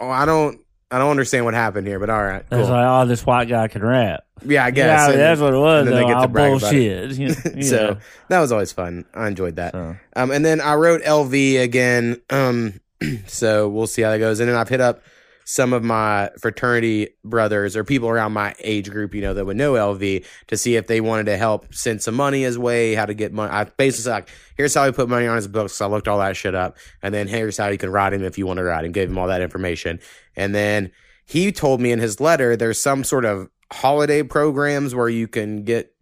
Oh, 0.00 0.10
I 0.10 0.26
don't 0.26 0.60
I 0.90 0.98
don't 0.98 1.10
understand 1.10 1.46
what 1.46 1.54
happened 1.54 1.86
here, 1.86 1.98
but 1.98 2.10
all 2.10 2.22
right. 2.22 2.44
Cool. 2.50 2.58
like, 2.60 2.68
oh, 2.70 3.06
this 3.06 3.24
white 3.24 3.48
guy 3.48 3.66
can 3.68 3.82
rap. 3.82 4.24
yeah, 4.44 4.62
I 4.66 4.70
guess. 4.72 4.86
Yeah, 5.08 5.10
And- 5.12 5.18
that's 5.20 5.40
what 5.40 5.54
it 5.54 5.58
was. 5.58 5.86
and 5.86 5.88
then 5.88 5.94
they 5.96 6.02
though. 6.12 6.14
get 6.18 6.20
to 6.22 6.28
brag 6.28 6.50
bullshit. 6.60 7.10
You 7.12 7.28
know. 7.28 7.62
So 7.62 7.96
that 8.28 8.40
was 8.40 8.52
always 8.52 8.72
fun. 8.72 9.06
I 9.14 9.28
enjoyed 9.28 9.56
that. 9.56 9.72
So, 9.72 9.96
Um, 10.16 10.30
and 10.30 10.44
then 10.44 10.60
I 10.60 10.74
wrote 10.74 11.02
LV 11.02 11.62
again. 11.62 12.20
Um, 12.28 12.80
so 13.26 13.68
we'll 13.70 13.86
see 13.86 14.02
how 14.02 14.10
that 14.10 14.18
goes. 14.18 14.40
And 14.40 14.48
then 14.50 14.56
I've 14.56 14.68
hit 14.68 14.80
up 14.82 15.02
some 15.44 15.72
of 15.72 15.82
my 15.82 16.30
fraternity 16.40 17.08
brothers 17.24 17.76
or 17.76 17.84
people 17.84 18.08
around 18.08 18.32
my 18.32 18.54
age 18.60 18.90
group, 18.90 19.14
you 19.14 19.20
know, 19.20 19.34
that 19.34 19.44
would 19.44 19.56
know 19.56 19.72
LV 19.72 20.24
to 20.48 20.56
see 20.56 20.76
if 20.76 20.86
they 20.86 21.00
wanted 21.00 21.26
to 21.26 21.36
help 21.36 21.74
send 21.74 22.02
some 22.02 22.14
money 22.14 22.42
his 22.42 22.58
way, 22.58 22.94
how 22.94 23.06
to 23.06 23.14
get 23.14 23.32
money. 23.32 23.52
I 23.52 23.64
basically 23.64 24.12
like, 24.12 24.28
here's 24.56 24.74
how 24.74 24.86
he 24.86 24.92
put 24.92 25.08
money 25.08 25.26
on 25.26 25.36
his 25.36 25.48
books. 25.48 25.74
So 25.74 25.86
I 25.86 25.88
looked 25.88 26.08
all 26.08 26.18
that 26.18 26.36
shit 26.36 26.54
up. 26.54 26.76
And 27.02 27.14
then 27.14 27.28
here's 27.28 27.56
how 27.56 27.68
you 27.68 27.78
can 27.78 27.90
ride 27.90 28.12
him 28.12 28.22
if 28.22 28.38
you 28.38 28.46
want 28.46 28.58
to 28.58 28.64
ride 28.64 28.84
him, 28.84 28.92
gave 28.92 29.10
him 29.10 29.18
all 29.18 29.28
that 29.28 29.42
information. 29.42 30.00
And 30.36 30.54
then 30.54 30.90
he 31.24 31.52
told 31.52 31.80
me 31.80 31.92
in 31.92 31.98
his 31.98 32.20
letter 32.20 32.56
there's 32.56 32.78
some 32.78 33.04
sort 33.04 33.24
of 33.24 33.48
holiday 33.72 34.22
programs 34.22 34.94
where 34.94 35.08
you 35.08 35.26
can 35.26 35.64
get 35.64 35.94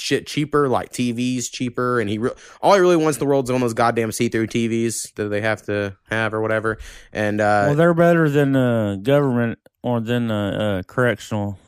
shit 0.00 0.26
cheaper, 0.26 0.68
like 0.68 0.90
TVs 0.90 1.50
cheaper, 1.50 2.00
and 2.00 2.08
he 2.08 2.18
re- 2.18 2.30
all 2.60 2.74
he 2.74 2.80
really 2.80 2.96
wants 2.96 3.18
in 3.18 3.20
the 3.20 3.26
world 3.26 3.46
is 3.46 3.52
one 3.52 3.62
of 3.62 3.64
those 3.66 3.74
goddamn 3.74 4.12
see-through 4.12 4.46
TVs 4.46 5.14
that 5.14 5.28
they 5.28 5.40
have 5.40 5.62
to 5.62 5.96
have 6.10 6.34
or 6.34 6.40
whatever. 6.40 6.78
And 7.12 7.40
uh, 7.40 7.64
well, 7.68 7.74
they're 7.74 7.94
better 7.94 8.28
than 8.28 8.56
uh, 8.56 8.96
government 8.96 9.58
or 9.82 10.00
than 10.00 10.30
uh, 10.30 10.50
uh, 10.50 10.82
correctional 10.84 11.58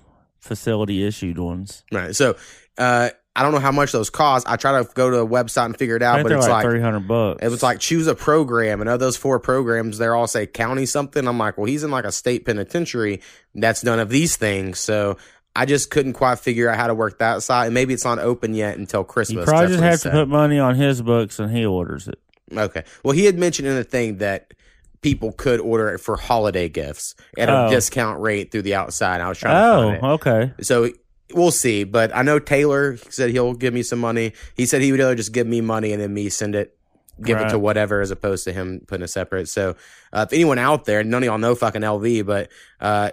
facility 0.40 1.04
issued 1.06 1.38
ones. 1.38 1.84
right, 1.92 2.14
so 2.14 2.36
uh, 2.78 3.10
I 3.36 3.42
don't 3.42 3.52
know 3.52 3.60
how 3.60 3.72
much 3.72 3.92
those 3.92 4.10
cost. 4.10 4.48
I 4.48 4.56
try 4.56 4.82
to 4.82 4.88
go 4.92 5.08
to 5.10 5.18
a 5.18 5.26
website 5.26 5.66
and 5.66 5.78
figure 5.78 5.96
it 5.96 6.02
out, 6.02 6.22
but 6.22 6.32
it's 6.32 6.42
like, 6.42 6.50
like. 6.50 6.64
three 6.64 6.80
hundred 6.80 7.06
bucks. 7.06 7.44
it 7.44 7.48
was 7.48 7.62
like 7.62 7.78
choose 7.78 8.06
a 8.06 8.14
program, 8.14 8.80
and 8.80 8.90
of 8.90 8.98
those 8.98 9.16
four 9.16 9.38
programs, 9.38 9.98
they're 9.98 10.14
all 10.14 10.26
say 10.26 10.46
county 10.46 10.84
something. 10.86 11.26
I'm 11.26 11.38
like, 11.38 11.56
well, 11.56 11.66
he's 11.66 11.84
in 11.84 11.90
like 11.90 12.04
a 12.04 12.12
state 12.12 12.44
penitentiary 12.44 13.22
that's 13.54 13.84
none 13.84 14.00
of 14.00 14.08
these 14.08 14.36
things. 14.36 14.78
So 14.78 15.16
I 15.56 15.66
just 15.66 15.90
couldn't 15.90 16.12
quite 16.12 16.38
figure 16.38 16.68
out 16.68 16.76
how 16.76 16.86
to 16.86 16.94
work 16.94 17.18
that 17.18 17.42
side. 17.42 17.66
And 17.66 17.74
maybe 17.74 17.92
it's 17.94 18.04
not 18.04 18.18
open 18.18 18.54
yet 18.54 18.78
until 18.78 19.02
Christmas. 19.04 19.42
you 19.46 19.50
probably 19.52 19.68
just 19.76 19.82
have 19.82 20.00
to 20.02 20.10
put 20.10 20.28
money 20.28 20.58
on 20.58 20.76
his 20.76 21.02
books 21.02 21.38
and 21.38 21.54
he 21.54 21.66
orders 21.66 22.06
it. 22.08 22.18
Okay. 22.56 22.84
Well, 23.04 23.12
he 23.14 23.24
had 23.24 23.38
mentioned 23.38 23.66
in 23.68 23.74
the 23.74 23.84
thing 23.84 24.18
that 24.18 24.54
people 25.02 25.32
could 25.32 25.60
order 25.60 25.88
it 25.90 25.98
for 25.98 26.16
holiday 26.16 26.68
gifts 26.68 27.14
at 27.38 27.48
a 27.48 27.66
Oh. 27.66 27.70
discount 27.70 28.20
rate 28.20 28.52
through 28.52 28.62
the 28.62 28.74
outside. 28.74 29.20
I 29.20 29.28
was 29.28 29.38
trying 29.38 29.98
to. 30.00 30.06
Oh, 30.06 30.10
okay. 30.14 30.52
So 30.60 30.90
we'll 31.34 31.50
see. 31.50 31.84
But 31.84 32.14
I 32.14 32.22
know 32.22 32.38
Taylor 32.38 32.96
said 33.08 33.30
he'll 33.30 33.54
give 33.54 33.72
me 33.74 33.82
some 33.82 33.98
money. 33.98 34.32
He 34.56 34.66
said 34.66 34.82
he 34.82 34.92
would 34.92 35.00
either 35.00 35.14
just 35.14 35.32
give 35.32 35.46
me 35.46 35.60
money 35.60 35.92
and 35.92 36.00
then 36.02 36.12
me 36.14 36.28
send 36.28 36.54
it, 36.54 36.76
give 37.22 37.38
it 37.40 37.48
to 37.50 37.58
whatever, 37.58 38.00
as 38.00 38.10
opposed 38.10 38.44
to 38.44 38.52
him 38.52 38.82
putting 38.86 39.04
it 39.04 39.08
separate. 39.08 39.48
So 39.48 39.74
uh, 40.12 40.26
if 40.28 40.32
anyone 40.32 40.58
out 40.58 40.84
there, 40.84 41.02
none 41.02 41.22
of 41.22 41.26
y'all 41.26 41.38
know 41.38 41.54
fucking 41.54 41.82
LV, 41.82 42.26
but 42.26 42.50
uh, 42.80 43.10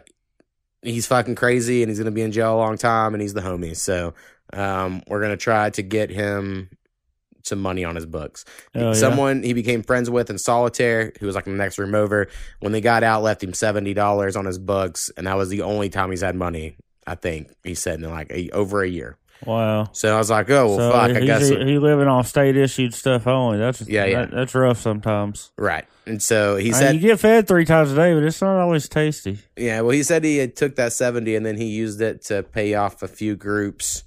he's 0.82 1.08
fucking 1.08 1.36
crazy 1.36 1.82
and 1.84 1.90
he's 1.90 2.00
gonna 2.00 2.12
be 2.12 2.22
in 2.22 2.32
jail 2.32 2.56
a 2.56 2.58
long 2.58 2.78
time 2.78 3.14
and 3.14 3.22
he's 3.22 3.34
the 3.34 3.42
homie. 3.42 3.76
So 3.76 4.14
um, 4.54 5.02
we're 5.08 5.22
gonna 5.22 5.38
try 5.38 5.70
to 5.72 5.82
get 5.82 6.10
him 6.10 6.70
some 7.44 7.60
money 7.62 7.86
on 7.86 7.96
his 7.96 8.06
books. 8.06 8.44
Oh, 8.76 8.88
yeah. 8.90 8.94
Someone 8.94 9.42
he 9.44 9.54
became 9.54 9.82
friends 9.82 10.10
with 10.10 10.30
in 10.30 10.38
solitaire, 10.38 11.14
who 11.20 11.26
was 11.26 11.36
like 11.36 11.46
the 11.46 11.52
next 11.52 11.78
room 11.80 11.96
over, 11.96 12.28
when 12.60 12.74
they 12.74 12.82
got 12.82 13.04
out, 13.04 13.24
left 13.24 13.44
him 13.44 13.54
seventy 13.54 13.94
dollars 13.94 14.36
on 14.36 14.46
his 14.46 14.60
books, 14.60 15.10
and 15.18 15.28
that 15.28 15.38
was 15.38 15.50
the 15.50 15.62
only 15.62 15.90
time 15.90 16.12
he's 16.12 16.22
had 16.22 16.36
money. 16.36 16.76
I 17.06 17.16
think 17.16 17.50
he 17.64 17.74
said 17.74 18.02
in 18.02 18.10
like 18.10 18.30
a, 18.32 18.50
over 18.50 18.84
a 18.84 18.88
year. 18.90 19.18
Wow. 19.46 19.88
So 19.94 20.14
I 20.14 20.18
was 20.18 20.30
like, 20.30 20.50
oh 20.50 20.68
well, 20.68 20.78
so 20.78 20.92
fuck. 20.92 21.12
I 21.12 21.20
he's, 21.20 21.26
guess 21.26 21.48
he, 21.48 21.78
living 21.80 22.08
off 22.08 22.28
state 22.28 22.58
issued 22.58 22.94
stuff 22.94 23.28
only. 23.28 23.60
That's 23.60 23.88
Yeah, 23.88 24.06
yeah. 24.06 24.22
that- 24.26 24.32
that's 24.32 24.56
rough 24.56 24.80
sometimes. 24.82 25.52
right. 25.58 25.86
And 26.08 26.22
so 26.24 26.56
he 26.56 26.70
I 26.70 26.72
mean, 26.72 26.74
said, 26.74 26.96
you 26.96 27.02
get 27.02 27.20
fed 27.20 27.48
three 27.48 27.66
times 27.66 27.92
a 27.92 27.96
day, 27.96 28.14
but 28.14 28.24
it's 28.24 28.42
not 28.42 28.58
always 28.60 28.88
tasty. 28.88 29.40
yeah. 29.58 29.82
Well, 29.82 29.92
he 29.92 30.04
said 30.04 30.24
he 30.24 30.38
had 30.38 30.56
took 30.56 30.76
that 30.78 30.94
seventy 30.94 31.36
and 31.36 31.46
then 31.46 31.58
he 31.58 31.66
used 31.66 32.02
it 32.02 32.24
to 32.26 32.44
pay 32.44 32.74
off 32.76 33.04
a 33.04 33.08
few 33.08 33.36
groups 33.36 34.04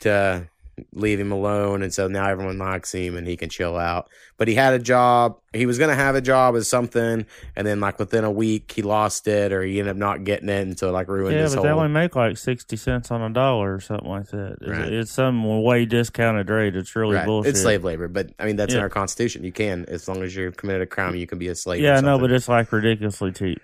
to 0.00 0.48
leave 0.92 1.18
him 1.20 1.32
alone, 1.32 1.82
and 1.82 1.92
so 1.92 2.08
now 2.08 2.28
everyone 2.28 2.58
likes 2.58 2.92
him 2.92 3.16
and 3.16 3.26
he 3.26 3.36
can 3.36 3.48
chill 3.48 3.76
out. 3.76 4.08
But 4.36 4.48
he 4.48 4.54
had 4.54 4.74
a 4.74 4.78
job. 4.78 5.38
He 5.52 5.66
was 5.66 5.78
gonna 5.78 5.94
have 5.94 6.14
a 6.14 6.20
job 6.20 6.56
as 6.56 6.68
something, 6.68 7.26
and 7.54 7.66
then 7.66 7.80
like 7.80 7.98
within 7.98 8.24
a 8.24 8.30
week 8.30 8.72
he 8.72 8.82
lost 8.82 9.28
it, 9.28 9.52
or 9.52 9.62
he 9.62 9.78
ended 9.78 9.92
up 9.92 9.96
not 9.96 10.24
getting 10.24 10.48
it, 10.48 10.62
and 10.62 10.78
so 10.78 10.90
like 10.90 11.08
ruined 11.08 11.36
Yeah, 11.36 11.42
his 11.42 11.54
but 11.54 11.58
whole. 11.58 11.64
they 11.64 11.70
only 11.82 11.88
make 11.88 12.16
like 12.16 12.36
sixty 12.38 12.76
cents 12.76 13.10
on 13.10 13.22
a 13.22 13.30
dollar 13.30 13.74
or 13.74 13.80
something 13.80 14.08
like 14.08 14.28
that. 14.28 14.56
It's, 14.60 14.70
Right. 14.70 14.92
it's 14.92 15.12
some 15.12 15.62
way 15.62 15.84
discounted 15.84 16.48
rate. 16.50 16.74
It's 16.76 16.96
really 16.96 17.16
Right. 17.16 17.26
bullshit. 17.26 17.50
It's 17.50 17.60
slave 17.62 17.84
labor, 17.84 18.08
but 18.08 18.30
I 18.38 18.46
mean 18.46 18.56
that's 18.56 18.74
in 18.74 18.80
our 18.80 18.88
constitution. 18.90 19.44
You 19.44 19.52
can, 19.52 19.84
as 19.88 20.08
long 20.08 20.22
as 20.22 20.34
you're 20.34 20.50
committed 20.52 20.82
a 20.82 20.86
crime, 20.86 21.14
you 21.14 21.26
can 21.26 21.38
be 21.38 21.48
a 21.48 21.54
slave. 21.54 21.80
Yeah, 21.82 22.00
know, 22.00 22.18
but 22.18 22.32
it's 22.32 22.48
like 22.48 22.72
ridiculously 22.72 23.32
cheap. 23.32 23.60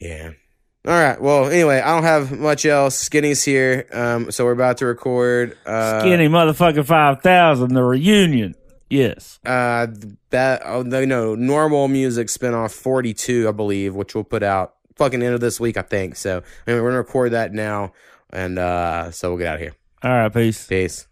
Yeah. 0.00 0.32
All 0.86 0.94
right. 0.94 1.20
Well, 1.20 1.46
anyway, 1.46 1.80
I 1.80 1.94
don't 1.94 2.04
have 2.04 2.38
much 2.38 2.64
else. 2.64 2.96
Skinny's 2.96 3.44
here, 3.44 3.86
um, 3.92 4.30
so 4.30 4.44
we're 4.44 4.52
about 4.52 4.78
to 4.78 4.86
record. 4.86 5.56
Uh, 5.66 6.00
Skinny 6.00 6.28
motherfucking 6.28 6.86
five 6.86 7.20
thousand, 7.20 7.74
the 7.74 7.82
reunion. 7.82 8.54
Yes. 8.88 9.38
Uh, 9.44 9.88
that 10.30 10.62
oh 10.64 10.82
no, 10.82 11.04
no 11.04 11.34
normal 11.34 11.88
music 11.88 12.28
spinoff 12.28 12.72
forty 12.72 13.12
two, 13.12 13.48
I 13.48 13.52
believe, 13.52 13.94
which 13.94 14.14
we'll 14.14 14.24
put 14.24 14.42
out 14.42 14.74
fucking 14.96 15.22
end 15.22 15.34
of 15.34 15.40
this 15.40 15.60
week, 15.60 15.76
I 15.76 15.82
think. 15.82 16.16
So 16.16 16.42
anyway, 16.66 16.80
we're 16.82 16.90
gonna 16.90 16.98
record 16.98 17.32
that 17.32 17.52
now, 17.52 17.92
and 18.30 18.58
uh, 18.58 19.10
so 19.10 19.30
we'll 19.30 19.38
get 19.38 19.48
out 19.48 19.54
of 19.56 19.60
here. 19.60 19.74
All 20.02 20.10
right, 20.10 20.32
peace. 20.32 20.66
Peace. 20.66 21.06